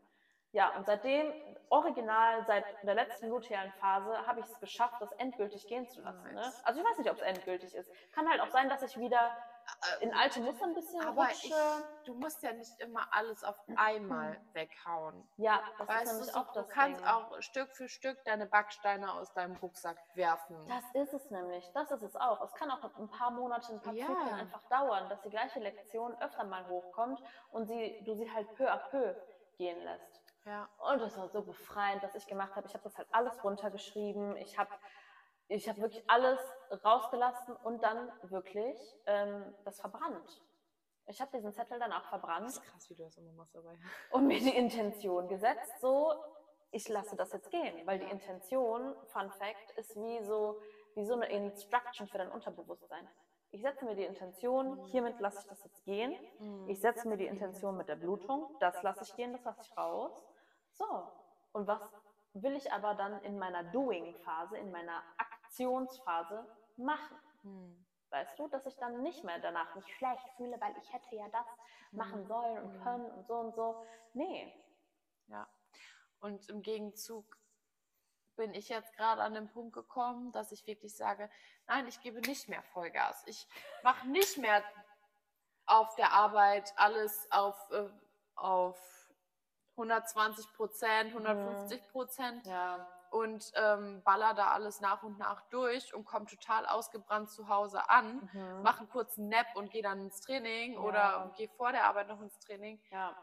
Ja, 0.52 0.76
und 0.78 0.86
seitdem, 0.86 1.34
original 1.70 2.46
seit 2.46 2.64
der 2.84 2.94
letzten 2.94 3.30
lutealen 3.30 3.72
Phase, 3.72 4.28
habe 4.28 4.42
ich 4.42 4.46
es 4.46 4.60
geschafft, 4.60 5.02
das 5.02 5.12
endgültig 5.14 5.66
gehen 5.66 5.90
zu 5.90 6.00
lassen. 6.02 6.32
Ne? 6.32 6.54
Also 6.64 6.80
ich 6.80 6.86
weiß 6.86 7.00
nicht, 7.00 7.10
ob 7.10 7.18
es 7.18 7.24
endgültig 7.24 7.74
ist. 7.74 7.92
Kann 8.12 8.30
halt 8.30 8.40
auch 8.40 8.52
sein, 8.52 8.70
dass 8.70 8.84
ich 8.84 9.00
wieder 9.00 9.36
in 10.02 10.14
alte 10.14 10.40
Muster 10.42 10.66
ein 10.66 10.74
bisschen 10.74 11.02
Aber 11.06 11.24
rutsche. 11.24 11.48
ich, 11.48 12.06
du 12.06 12.14
musst 12.16 12.42
ja 12.44 12.54
nicht 12.54 12.80
immer 12.80 13.08
alles 13.12 13.44
auf 13.44 13.56
einmal 13.76 14.40
weghauen. 14.54 15.28
ja, 15.38 15.62
das 15.78 15.88
ist 15.88 15.88
Weißt 15.96 16.06
du, 16.06 16.14
nämlich 16.16 16.32
so, 16.32 16.40
auch 16.40 16.52
das 16.54 16.68
du 16.68 16.74
kannst 16.74 17.00
Ding. 17.02 17.08
auch 17.08 17.42
Stück 17.42 17.72
für 17.76 17.88
Stück 17.90 18.24
deine 18.26 18.46
Backsteine 18.46 19.12
aus 19.14 19.34
deinem 19.34 19.56
Rucksack 19.58 19.98
werfen. 20.16 20.58
Das 20.68 20.84
ist 20.94 21.14
es 21.14 21.30
nämlich, 21.32 21.70
das 21.74 21.92
ist 21.92 22.04
es 22.04 22.16
auch. 22.16 22.42
Es 22.44 22.54
kann 22.54 22.72
auch 22.72 22.84
ein 22.98 23.10
paar 23.10 23.32
Monate, 23.32 23.74
ein 23.74 23.82
paar 23.82 23.94
Ja. 23.94 24.06
Zyklen 24.08 24.34
einfach 24.34 24.62
dauern, 24.70 25.10
dass 25.10 25.22
die 25.22 25.30
gleiche 25.30 25.60
Lektion 25.60 26.16
öfter 26.22 26.44
mal 26.44 26.68
hochkommt 26.68 27.22
und 27.52 27.66
sie, 27.68 28.02
du 28.06 28.14
sie 28.16 28.32
halt 28.32 28.54
peu 28.56 28.72
à 28.72 28.78
peu 28.90 29.16
gehen 29.58 29.80
lässt. 29.84 30.22
ja. 30.46 30.68
Und 30.80 31.00
das 31.02 31.18
war 31.18 31.30
so 31.30 31.42
befreiend, 31.42 32.04
was 32.04 32.16
ich 32.16 32.28
gemacht 32.28 32.56
habe. 32.56 32.68
Ich 32.68 32.74
habe 32.74 32.84
das 32.84 32.98
halt 32.98 33.08
alles 33.12 33.44
runtergeschrieben. 33.44 34.36
Ich 34.38 34.58
habe 34.58 34.72
ich 35.48 35.70
hab 35.70 35.78
wirklich 35.78 36.04
alles 36.10 36.40
rausgelassen 36.84 37.56
und 37.58 37.84
dann 37.84 38.12
wirklich 38.24 38.78
ähm, 39.06 39.54
das 39.66 39.80
verbrannt. 39.80 40.42
Ich 41.08 41.20
habe 41.20 41.32
diesen 41.36 41.52
Zettel 41.54 41.80
dann 41.80 41.92
auch 41.92 42.02
Das 42.02 42.10
verbrannt 42.10 42.48
ist 42.48 42.62
krass, 42.62 42.90
wie 42.90 42.96
du 42.96 43.04
das 43.04 43.18
immer 43.18 43.34
machst 43.34 43.56
dabei. 43.56 43.78
und 44.12 44.28
mir 44.28 44.40
die 44.40 44.56
Intention 44.56 45.28
gesetzt, 45.28 45.80
so, 45.82 46.14
ich 46.72 46.88
lasse 46.88 47.16
das 47.16 47.34
jetzt 47.34 47.50
gehen. 47.52 47.86
Weil 47.86 48.00
die. 48.00 48.10
Intention, 48.10 48.96
Fun 49.08 49.30
Fact, 49.32 49.72
ist 49.78 49.96
wie 49.96 50.24
so, 50.24 50.60
wie 50.96 51.06
so 51.06 51.14
eine 51.14 51.28
Instruction 51.28 52.08
für 52.08 52.18
dein 52.18 52.32
Unterbewusstsein. 52.32 53.08
Ich 53.52 53.62
setze 53.62 53.86
mir 53.86 53.96
die 53.96 54.06
Intention, 54.06 54.84
hiermit 54.86 55.20
lasse 55.20 55.40
ich 55.42 55.48
das 55.48 55.64
jetzt 55.64 55.84
gehen. 55.84 56.16
Mhm. 56.40 56.70
Ich 56.70 56.82
setze 56.82 57.08
mir 57.08 57.18
die 57.18 57.28
Intention 57.28 57.78
mit 57.78 57.88
der 57.88 57.96
Blutung, 57.96 58.56
das 58.60 58.82
lasse 58.82 59.04
ich 59.04 59.16
gehen, 59.16 59.32
das 59.34 59.44
lasse 59.44 59.62
ich 59.62 59.78
raus. 59.78 60.12
So, 60.72 60.86
und 61.52 61.68
was 61.68 61.82
will 62.34 62.56
ich 62.56 62.72
aber 62.72 62.96
dann 62.96 63.22
in 63.22 63.38
meiner 63.38 63.64
Doing-Phase, 63.66 64.58
in 64.58 64.72
meiner 64.72 65.04
Aktionsphase 65.54 66.46
machen? 66.78 67.18
Mhm. 67.44 67.86
Weißt 68.10 68.38
du, 68.38 68.48
dass 68.48 68.66
ich 68.66 68.76
dann 68.78 69.02
nicht 69.02 69.24
mehr 69.24 69.40
danach 69.40 69.74
mich 69.76 69.96
schlecht 69.96 70.28
fühle, 70.38 70.60
weil 70.60 70.76
ich 70.78 70.94
hätte 70.94 71.16
ja 71.16 71.28
das 71.30 71.46
machen 71.92 72.26
sollen 72.26 72.64
und 72.64 72.78
Mhm. 72.80 72.84
können 72.84 73.12
und 73.12 73.28
so 73.28 73.34
und 73.36 73.56
so. 73.56 73.86
Nee. 74.14 74.54
Ja. 75.28 75.48
Und 76.20 76.48
im 76.50 76.62
Gegenzug 76.62 77.38
bin 78.36 78.54
ich 78.54 78.70
jetzt 78.70 78.94
gerade 78.94 79.22
an 79.22 79.34
den 79.34 79.48
Punkt 79.52 79.74
gekommen, 79.74 80.32
dass 80.32 80.52
ich 80.52 80.66
wirklich 80.66 80.96
sage, 80.96 81.30
nein, 81.68 81.88
ich 81.88 82.02
gebe 82.02 82.20
nicht 82.22 82.50
mehr 82.50 82.64
Vollgas. 82.64 83.24
Ich 83.28 83.48
mache 83.84 84.08
nicht 84.08 84.38
mehr 84.38 84.64
auf 85.66 85.94
der 85.96 86.12
Arbeit 86.14 86.74
alles 86.78 87.28
auf, 87.32 87.56
äh, 87.72 87.90
auf 88.36 88.80
120 89.76 90.52
Prozent, 90.54 91.12
150 91.14 91.88
Prozent 91.90 92.46
Ja. 92.48 92.88
Und 93.14 93.52
ähm, 93.56 94.02
baller 94.04 94.34
da 94.34 94.48
alles 94.52 94.82
nach 94.82 95.04
und 95.04 95.18
nach 95.20 95.42
durch 95.50 95.94
und 95.94 96.04
komme 96.06 96.26
total 96.26 96.66
ausgebrannt 96.66 97.30
zu 97.30 97.48
Hause 97.48 97.90
an, 97.90 98.30
Mhm. 98.34 98.62
mache 98.64 98.80
einen 98.80 98.90
kurzen 98.90 99.30
Nap 99.30 99.48
und 99.56 99.70
gehe 99.72 99.84
dann 99.84 100.00
ins 100.02 100.20
Training 100.22 100.74
Ja. 100.74 100.80
oder 100.80 101.34
gehe 101.38 101.50
vor 101.50 101.72
der 101.72 101.86
Arbeit 101.86 102.08
noch 102.08 102.22
ins 102.22 102.38
Training. 102.40 102.82
ja. 102.92 103.16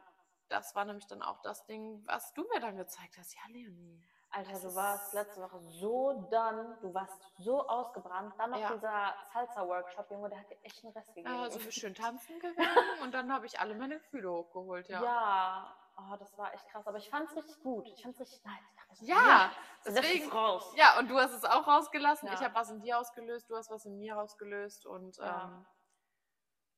Das 0.49 0.75
war 0.75 0.85
nämlich 0.85 1.07
dann 1.07 1.23
auch 1.23 1.41
das 1.43 1.65
Ding, 1.67 2.03
was 2.07 2.33
du 2.33 2.43
mir 2.53 2.59
dann 2.59 2.77
gezeigt 2.77 3.17
hast. 3.19 3.35
Ja, 3.37 3.43
Leonie. 3.49 4.03
Alter, 4.33 4.51
Das 4.51 4.63
du 4.63 4.75
warst 4.75 5.15
letzte 5.15 5.41
Woche 5.43 5.61
so 5.61 6.27
done, 6.29 6.77
du 6.83 6.93
warst 6.93 7.21
so 7.39 7.69
ausgebrannt. 7.69 8.35
Dann 8.37 8.51
noch 8.51 8.59
Ja. 8.59 8.73
dieser 8.75 9.15
Salsa-Workshop, 9.33 10.11
Junge, 10.11 10.29
der 10.29 10.41
hat 10.41 10.51
dir 10.51 10.59
echt 10.65 10.83
einen 10.85 10.93
Rest 10.93 11.15
gegeben. 11.15 11.33
Äh, 11.45 11.51
sind 11.51 11.65
wir 11.65 11.71
schön 11.73 11.95
tanzen 11.95 12.39
gegangen 12.41 12.57
und 13.03 13.15
dann 13.15 13.33
habe 13.33 13.47
ich 13.47 13.61
alle 13.61 13.75
meine 13.77 13.99
Gefühle 14.01 14.31
hochgeholt, 14.31 14.89
ja. 14.89 15.03
Ja, 15.03 15.77
oh, 15.97 16.17
das 16.19 16.37
war 16.39 16.53
echt 16.55 16.67
krass. 16.69 16.87
Aber 16.87 16.99
ich 16.99 17.09
fand 17.11 17.29
es 17.31 17.37
richtig 17.37 17.61
gut. 17.63 17.87
Ich 17.89 18.03
fand 18.03 18.15
es 18.15 18.21
richtig 18.21 18.45
nice. 18.45 18.65
Dachte 18.77 19.05
Ja, 19.05 19.53
das 19.85 19.95
lässt 19.95 20.05
deswegen- 20.09 20.29
es 20.29 20.35
raus. 20.35 20.73
Ja, 20.77 20.99
und 20.99 21.09
du 21.09 21.19
hast 21.19 21.33
es 21.33 21.45
auch 21.45 21.67
rausgelassen. 21.67 22.29
Ja. 22.29 22.35
Ich 22.35 22.41
habe 22.41 22.55
was 22.55 22.71
in 22.71 22.81
dir 22.81 22.99
ausgelöst, 22.99 23.49
du 23.51 23.57
hast 23.57 23.71
was 23.71 23.85
in 23.85 23.99
mir 23.99 24.19
ausgelöst. 24.19 24.87
Und 24.87 25.17
Ja. 25.19 25.45
ähm, 25.45 25.67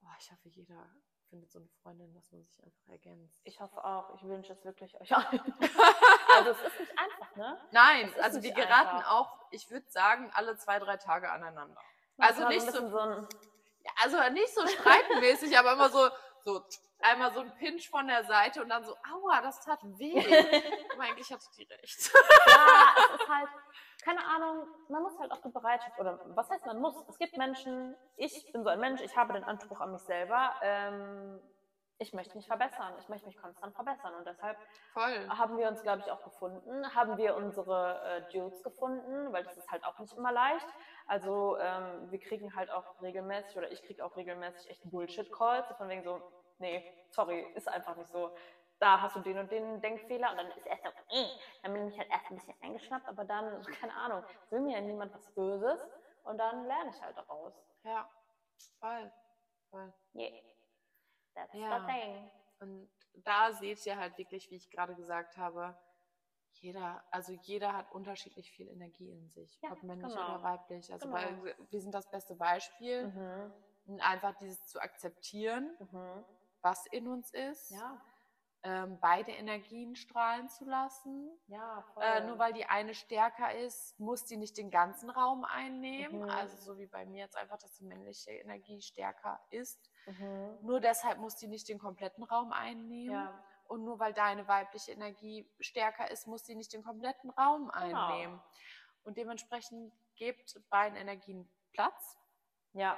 oh, 0.03 0.07
ich 0.19 0.31
hoffe, 0.31 0.49
jeder 0.49 0.89
findet 1.31 1.51
so 1.51 1.59
eine 1.61 1.69
Freundin, 1.83 2.13
dass 2.13 2.31
man 2.31 2.45
sich 2.45 2.63
einfach 2.63 2.89
ergänzt. 2.89 3.41
Ich 3.45 3.59
hoffe 3.61 3.83
auch. 3.83 4.15
Ich 4.17 4.23
wünsche 4.25 4.53
es 4.53 4.65
wirklich 4.65 5.01
euch 5.01 5.17
allen. 5.17 5.55
also 6.37 6.51
es 6.51 6.61
ist 6.63 6.81
nicht 6.81 6.99
einfach, 6.99 7.37
ne? 7.37 7.59
Nein, 7.71 8.13
also 8.21 8.43
wir 8.43 8.53
geraten 8.53 8.97
einfach. 8.99 9.11
auch, 9.13 9.39
ich 9.51 9.71
würde 9.71 9.89
sagen, 9.91 10.31
alle 10.35 10.57
zwei, 10.59 10.79
drei 10.79 10.97
Tage 10.99 11.31
aneinander. 11.33 11.81
Das 12.19 12.31
Also 12.39 12.49
nicht 12.49 12.71
so- 12.71 12.89
so 12.91 12.99
ein, 12.99 13.27
Ja, 13.85 13.91
also 14.03 14.19
nicht 14.33 14.55
so 14.55 14.67
streitenmäßig, 14.67 15.59
aber 15.59 15.73
immer 15.73 15.89
so, 15.89 16.09
so 16.45 16.63
einmal 17.03 17.33
so 17.33 17.41
ein 17.41 17.53
Pinch 17.57 17.89
von 17.89 18.07
der 18.07 18.25
Seite 18.25 18.63
und 18.63 18.69
dann 18.69 18.85
so, 18.85 18.93
aua, 18.93 19.41
das 19.43 19.61
tat 19.65 19.81
weh. 19.83 20.19
aber 20.93 21.03
eigentlich 21.03 21.33
hatte 21.33 21.47
die 21.57 21.65
recht. 21.65 22.13
ja, 22.47 22.95
es 22.97 23.21
ist 23.21 23.29
halt, 23.29 23.49
keine 24.05 24.25
Ahnung, 24.25 24.67
man 24.89 25.03
muss 25.03 25.19
halt 25.19 25.31
auch 25.31 25.41
die 25.43 25.51
Bereitschaft, 25.51 25.99
oder 25.99 26.21
was 26.35 26.51
heißt 26.51 26.67
man 26.67 26.81
muss? 26.81 26.95
Es 27.09 27.19
gibt 27.19 27.37
Menschen, 27.37 27.95
ich 28.17 28.53
bin 28.53 28.63
so 28.63 28.71
ein 28.71 28.81
Mensch, 28.81 29.01
ich 29.01 29.17
habe 29.17 29.33
den 29.33 29.45
Anspruch 29.45 29.81
an 29.81 29.93
mich 29.93 30.03
selber, 30.03 30.55
ähm, 30.63 31.41
ich 32.03 32.13
möchte 32.13 32.37
mich 32.37 32.47
verbessern, 32.47 32.95
ich 32.99 33.09
möchte 33.09 33.27
mich 33.27 33.37
konstant 33.37 33.75
verbessern 33.75 34.15
und 34.15 34.27
deshalb 34.27 34.59
Voll. 34.93 35.29
haben 35.29 35.57
wir 35.57 35.69
uns, 35.69 35.83
glaube 35.83 36.03
ich, 36.05 36.11
auch 36.11 36.23
gefunden, 36.25 36.95
haben 36.95 37.17
wir 37.17 37.37
unsere 37.37 38.03
äh, 38.05 38.33
Dudes 38.33 38.63
gefunden, 38.63 39.33
weil 39.33 39.45
das 39.45 39.57
ist 39.57 39.71
halt 39.71 39.85
auch 39.85 39.99
nicht 40.01 40.13
immer 40.17 40.33
leicht. 40.33 40.67
Also 41.07 41.57
ähm, 41.59 42.11
wir 42.11 42.19
kriegen 42.19 42.57
halt 42.57 42.71
auch 42.71 43.01
regelmäßig, 43.03 43.57
oder 43.57 43.71
ich 43.71 43.83
kriege 43.85 44.05
auch 44.05 44.17
regelmäßig 44.17 44.69
echt 44.69 44.91
Bullshit-Calls, 44.91 45.69
von 45.77 45.89
wegen 45.89 46.03
so, 46.03 46.21
nee, 46.63 46.93
sorry, 47.11 47.41
ist 47.55 47.69
einfach 47.69 47.97
nicht 47.97 48.11
so. 48.11 48.35
Da 48.79 49.01
hast 49.01 49.15
du 49.17 49.21
den 49.21 49.39
und 49.39 49.51
den 49.53 49.81
Denkfehler 49.81 50.31
und 50.31 50.39
dann 50.39 50.51
ist 50.53 50.67
erst 50.67 50.83
so, 50.83 50.89
äh, 51.11 51.29
dann 51.63 51.73
bin 51.75 51.89
ich 51.89 51.99
halt 51.99 52.09
erst 52.11 52.31
ein 52.31 52.37
bisschen 52.37 52.55
eingeschnappt, 52.63 53.07
aber 53.07 53.25
dann, 53.25 53.63
keine 53.87 53.95
Ahnung, 53.95 54.25
will 54.51 54.61
mir 54.61 54.77
ja 54.77 54.81
niemand 54.81 55.13
was 55.15 55.27
Böses 55.35 55.81
und 56.25 56.39
dann 56.39 56.65
lerne 56.67 56.91
ich 56.91 57.01
halt 57.03 57.17
daraus. 57.17 57.53
Ja, 57.85 58.09
voll. 58.81 59.13
voll. 59.71 59.93
Yeah. 60.15 60.41
That's 61.35 61.53
Ja. 61.55 61.81
the 61.81 61.87
thing. 61.93 62.31
Und 62.61 62.89
da 63.25 63.53
seht 63.53 63.85
ihr 63.87 63.97
halt 63.97 64.17
wirklich, 64.19 64.51
wie 64.51 64.57
ich 64.57 64.71
gerade 64.71 64.95
gesagt 64.95 65.37
habe, 65.37 65.77
jeder, 66.55 67.03
also 67.11 67.33
jeder 67.33 67.73
hat 67.73 67.91
unterschiedlich 67.93 68.51
viel 68.51 68.69
Energie 68.69 69.11
in 69.11 69.29
sich, 69.31 69.61
Ja, 69.63 69.73
ob 69.73 69.83
männlich 69.83 70.13
genau. 70.13 70.35
oder 70.35 70.43
weiblich. 70.43 70.93
Also 70.93 71.09
Genau. 71.09 71.19
bei, 71.21 71.55
wir 71.71 71.81
sind 71.81 71.93
das 71.95 72.09
beste 72.11 72.35
Beispiel, 72.37 73.07
Mhm. 73.09 73.53
und 73.87 74.01
einfach 74.01 74.35
dieses 74.39 74.65
zu 74.67 74.81
akzeptieren, 74.81 75.77
Mhm. 75.81 76.25
Was 76.63 76.87
in 76.87 77.09
uns 77.09 77.33
ist, 77.33 77.71
Ja, 77.71 78.01
ähm, 78.65 78.99
beide 79.01 79.33
Energien 79.33 79.97
strahlen 79.97 80.49
zu 80.49 80.65
lassen. 80.65 81.31
ja. 81.49 81.85
Äh, 82.01 82.21
nur 82.27 82.39
weil 82.39 82.53
die 82.53 82.65
eine 82.67 82.95
stärker 82.95 83.53
ist, 83.55 83.99
muss 83.99 84.25
die 84.25 84.37
nicht 84.37 84.57
den 84.57 84.71
ganzen 84.71 85.11
Raum 85.11 85.45
einnehmen. 85.45 86.23
Mhm. 86.23 86.31
Also 86.31 86.57
so 86.59 86.79
wie 86.79 86.87
bei 86.87 87.05
mir 87.05 87.25
jetzt 87.25 87.37
einfach, 87.37 87.59
dass 87.59 87.75
die 87.75 87.85
männliche 87.85 88.31
Energie 88.31 88.81
stärker 88.81 89.41
ist. 89.51 89.91
Mhm. 90.07 90.59
Nur 90.63 90.79
deshalb 90.81 91.19
muss 91.19 91.35
die 91.37 91.49
nicht 91.49 91.69
den 91.69 91.79
kompletten 91.81 92.23
Raum 92.23 92.53
einnehmen. 92.53 93.13
Ja, 93.15 93.45
Und 93.67 93.85
nur 93.85 93.99
weil 93.99 94.13
deine 94.13 94.47
weibliche 94.47 94.93
Energie 94.93 95.51
stärker 95.59 96.09
ist, 96.11 96.27
muss 96.29 96.45
sie 96.47 96.55
nicht 96.55 96.73
den 96.73 96.85
kompletten 96.85 97.31
Raum 97.31 97.69
Genau. 97.73 98.07
einnehmen. 98.07 98.41
Und 99.03 99.17
dementsprechend 99.17 99.93
gebt 100.15 100.61
beiden 100.71 100.97
Energien 100.97 101.51
Platz. 101.73 102.17
ja. 102.75 102.97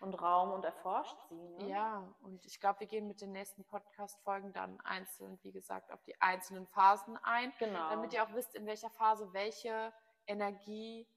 Und 0.00 0.14
Raum 0.14 0.52
und 0.52 0.64
erforscht 0.64 1.16
sie. 1.28 1.34
Ne? 1.34 1.68
Ja, 1.70 2.14
und 2.22 2.44
ich 2.46 2.60
glaube, 2.60 2.80
wir 2.80 2.86
gehen 2.86 3.06
mit 3.06 3.20
den 3.20 3.32
nächsten 3.32 3.64
Podcast-Folgen 3.64 4.52
dann 4.52 4.78
einzeln, 4.82 5.38
wie 5.42 5.52
gesagt, 5.52 5.90
auf 5.92 6.02
die 6.04 6.20
einzelnen 6.20 6.66
Phasen 6.66 7.16
ein, 7.22 7.52
Genau. 7.58 7.88
damit 7.90 8.12
ihr 8.12 8.22
auch 8.22 8.32
wisst, 8.34 8.54
in 8.54 8.66
welcher 8.66 8.90
Phase 8.90 9.32
welche 9.32 9.92
Energie 10.26 11.08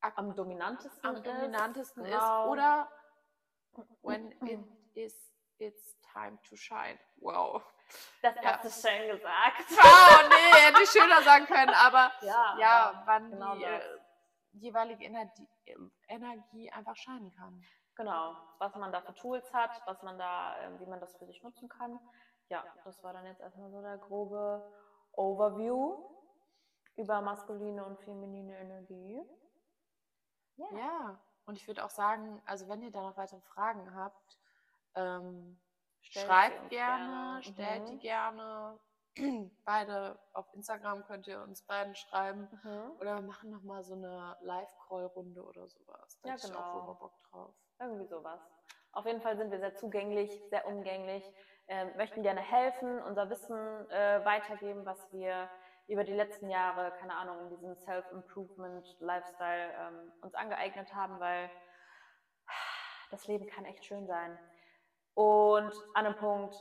am 0.00 0.34
dominantesten 0.34 1.04
am 1.04 1.16
ist. 1.16 1.26
dominantesten 1.26 2.04
Genau. 2.04 2.44
ist 2.46 2.50
oder 2.52 2.90
when 4.02 4.32
it 4.46 4.60
is 4.94 5.14
it's 5.58 5.96
time 6.12 6.38
to 6.48 6.56
shine. 6.56 6.98
Wow. 7.16 7.62
Das 8.22 8.34
Ja. 8.36 8.58
hast 8.60 8.64
du 8.84 8.88
schön 8.88 9.08
gesagt. 9.08 9.64
Oh 9.70 10.28
nee, 10.28 10.60
hätte 10.66 10.82
ich 10.82 10.90
schöner 10.90 11.22
sagen 11.22 11.46
können, 11.46 11.74
aber 11.74 12.12
Ja, 12.22 12.56
ja, 12.58 13.02
wann 13.06 13.30
genau 13.30 13.54
die 13.56 13.64
äh, 13.64 13.98
jeweilige 14.52 15.04
Energie, 15.04 15.48
Energie 16.14 16.70
einfach 16.70 16.96
scheinen 16.96 17.32
kann. 17.34 17.64
Genau, 17.96 18.36
was 18.58 18.74
man 18.74 18.92
da 18.92 19.00
für 19.02 19.14
Tools 19.14 19.52
hat, 19.52 19.70
was 19.86 20.02
man 20.02 20.18
da, 20.18 20.58
ähm, 20.60 20.80
wie 20.80 20.86
man 20.86 21.00
das 21.00 21.16
für 21.16 21.26
sich 21.26 21.42
nutzen 21.42 21.68
kann. 21.68 21.98
Ja, 22.48 22.64
das 22.84 23.02
war 23.02 23.12
dann 23.12 23.26
jetzt 23.26 23.40
erstmal 23.40 23.70
so 23.70 23.80
der 23.80 23.98
grobe 23.98 24.72
Overview 25.12 26.04
über 26.96 27.20
maskuline 27.20 27.84
und 27.84 27.98
feminine 28.00 28.58
Energie. 28.58 29.22
Ja. 30.56 30.66
Ja, 30.76 31.20
und 31.46 31.56
ich 31.56 31.66
würde 31.66 31.84
auch 31.84 31.90
sagen, 31.90 32.42
also 32.46 32.68
wenn 32.68 32.82
ihr 32.82 32.90
da 32.90 33.02
noch 33.02 33.16
weitere 33.16 33.40
Fragen 33.40 33.94
habt, 33.94 34.38
ähm, 34.94 35.60
schreibt 36.00 36.70
gerne, 36.70 37.40
gerne. 37.40 37.42
stellt 37.42 37.88
Mhm. 37.88 37.90
die 37.90 37.98
gerne. 37.98 38.78
Beide 39.64 40.18
auf 40.32 40.46
Instagram 40.54 41.04
könnt 41.06 41.26
ihr 41.26 41.40
uns 41.42 41.62
beiden 41.62 41.94
schreiben. 41.94 42.48
Mhm. 42.62 42.90
Oder 43.00 43.16
wir 43.16 43.22
machen 43.22 43.50
nochmal 43.50 43.84
so 43.84 43.94
eine 43.94 44.36
Live-Call-Runde 44.40 45.42
oder 45.42 45.68
sowas. 45.68 46.18
Da 46.22 46.30
Ja, 46.30 46.34
hätte 46.34 46.46
ich 46.48 46.54
auch 46.54 46.80
genau. 46.80 46.94
Bock 46.94 47.22
drauf. 47.30 47.54
Irgendwie 47.78 48.06
sowas. 48.06 48.40
Auf 48.92 49.06
jeden 49.06 49.20
Fall 49.20 49.36
sind 49.36 49.50
wir 49.50 49.58
sehr 49.58 49.74
zugänglich, 49.74 50.30
sehr 50.50 50.66
umgänglich, 50.66 51.24
ähm, 51.66 51.90
möchten 51.96 52.22
gerne 52.22 52.40
helfen, 52.40 53.02
unser 53.02 53.28
Wissen 53.28 53.90
äh, 53.90 54.24
weitergeben, 54.24 54.86
was 54.86 55.12
wir 55.12 55.48
über 55.88 56.04
die 56.04 56.12
letzten 56.12 56.48
Jahre, 56.48 56.92
keine 56.98 57.14
Ahnung, 57.16 57.40
in 57.40 57.48
diesem 57.50 57.76
Self-Improvement-Lifestyle 57.76 59.72
ähm, 59.78 60.12
uns 60.22 60.34
angeeignet 60.34 60.94
haben, 60.94 61.18
weil 61.20 61.50
das 63.10 63.26
Leben 63.26 63.46
kann 63.46 63.64
echt 63.64 63.84
schön 63.84 64.06
sein. 64.06 64.38
Und 65.14 65.72
an 65.94 66.06
einem 66.06 66.16
Punkt 66.16 66.54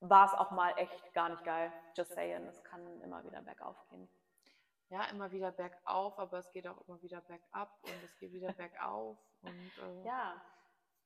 war 0.00 0.26
es 0.26 0.32
auch 0.34 0.50
mal 0.50 0.72
echt 0.78 1.12
gar 1.14 1.28
nicht 1.28 1.44
geil. 1.44 1.72
Just 1.96 2.12
saying, 2.14 2.46
es 2.46 2.62
kann 2.64 3.00
immer 3.02 3.22
wieder 3.24 3.42
bergauf 3.42 3.76
gehen. 3.88 4.08
Ja, 4.88 5.04
immer 5.04 5.30
wieder 5.30 5.52
bergauf, 5.52 6.18
aber 6.18 6.38
es 6.38 6.50
geht 6.52 6.66
auch 6.66 6.80
immer 6.88 7.00
wieder 7.02 7.20
bergab 7.20 7.78
und 7.82 8.02
es 8.04 8.16
geht 8.18 8.32
wieder 8.32 8.52
bergauf. 8.52 9.18
Und 9.42 9.72
äh, 9.78 10.02
Ja, 10.04 10.42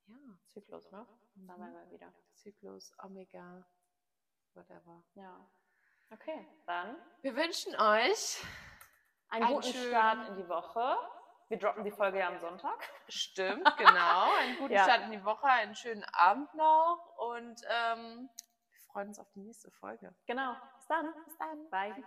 ja, 0.07 0.17
Zyklus, 0.49 0.91
ne? 0.91 1.07
Da 1.35 1.55
Mhm. 1.55 1.61
waren 1.61 1.73
wir 1.75 1.91
wieder. 1.91 2.13
Zyklus, 2.35 2.93
Omega, 3.03 3.65
whatever. 4.55 5.03
Ja. 5.15 5.45
Okay, 6.11 6.47
dann 6.67 6.97
Wir 7.23 7.35
wünschen 7.35 7.75
euch 7.75 8.43
einen 9.31 9.45
Einen 9.45 9.55
guten 9.57 9.73
schönen- 9.73 9.89
Start 9.89 10.29
in 10.29 10.37
die 10.37 10.49
Woche. 10.49 10.97
Wir 11.49 11.59
droppen 11.59 11.85
die 11.85 11.91
Folge 11.91 12.21
ja 12.21 12.29
am 12.29 12.39
Sonntag. 12.39 12.89
Stimmt, 13.09 13.65
genau. 13.77 14.33
Einen 14.39 14.57
guten 14.59 14.73
Ja. 14.75 14.85
Start 14.85 15.03
in 15.03 15.11
die 15.11 15.25
Woche, 15.25 15.45
einen 15.47 15.75
schönen 15.75 16.05
Abend 16.13 16.53
noch 16.55 17.17
und 17.19 17.61
ähm, 17.69 18.31
freuen 18.95 19.09
uns 19.09 19.19
auf 19.19 19.31
die 19.33 19.41
nächste 19.41 19.71
Folge. 19.73 20.15
Genau. 20.27 20.55
Bis 20.77 20.87
dann. 20.87 21.13
Bis 21.27 21.37
dann. 21.37 21.69
Bye. 21.69 22.05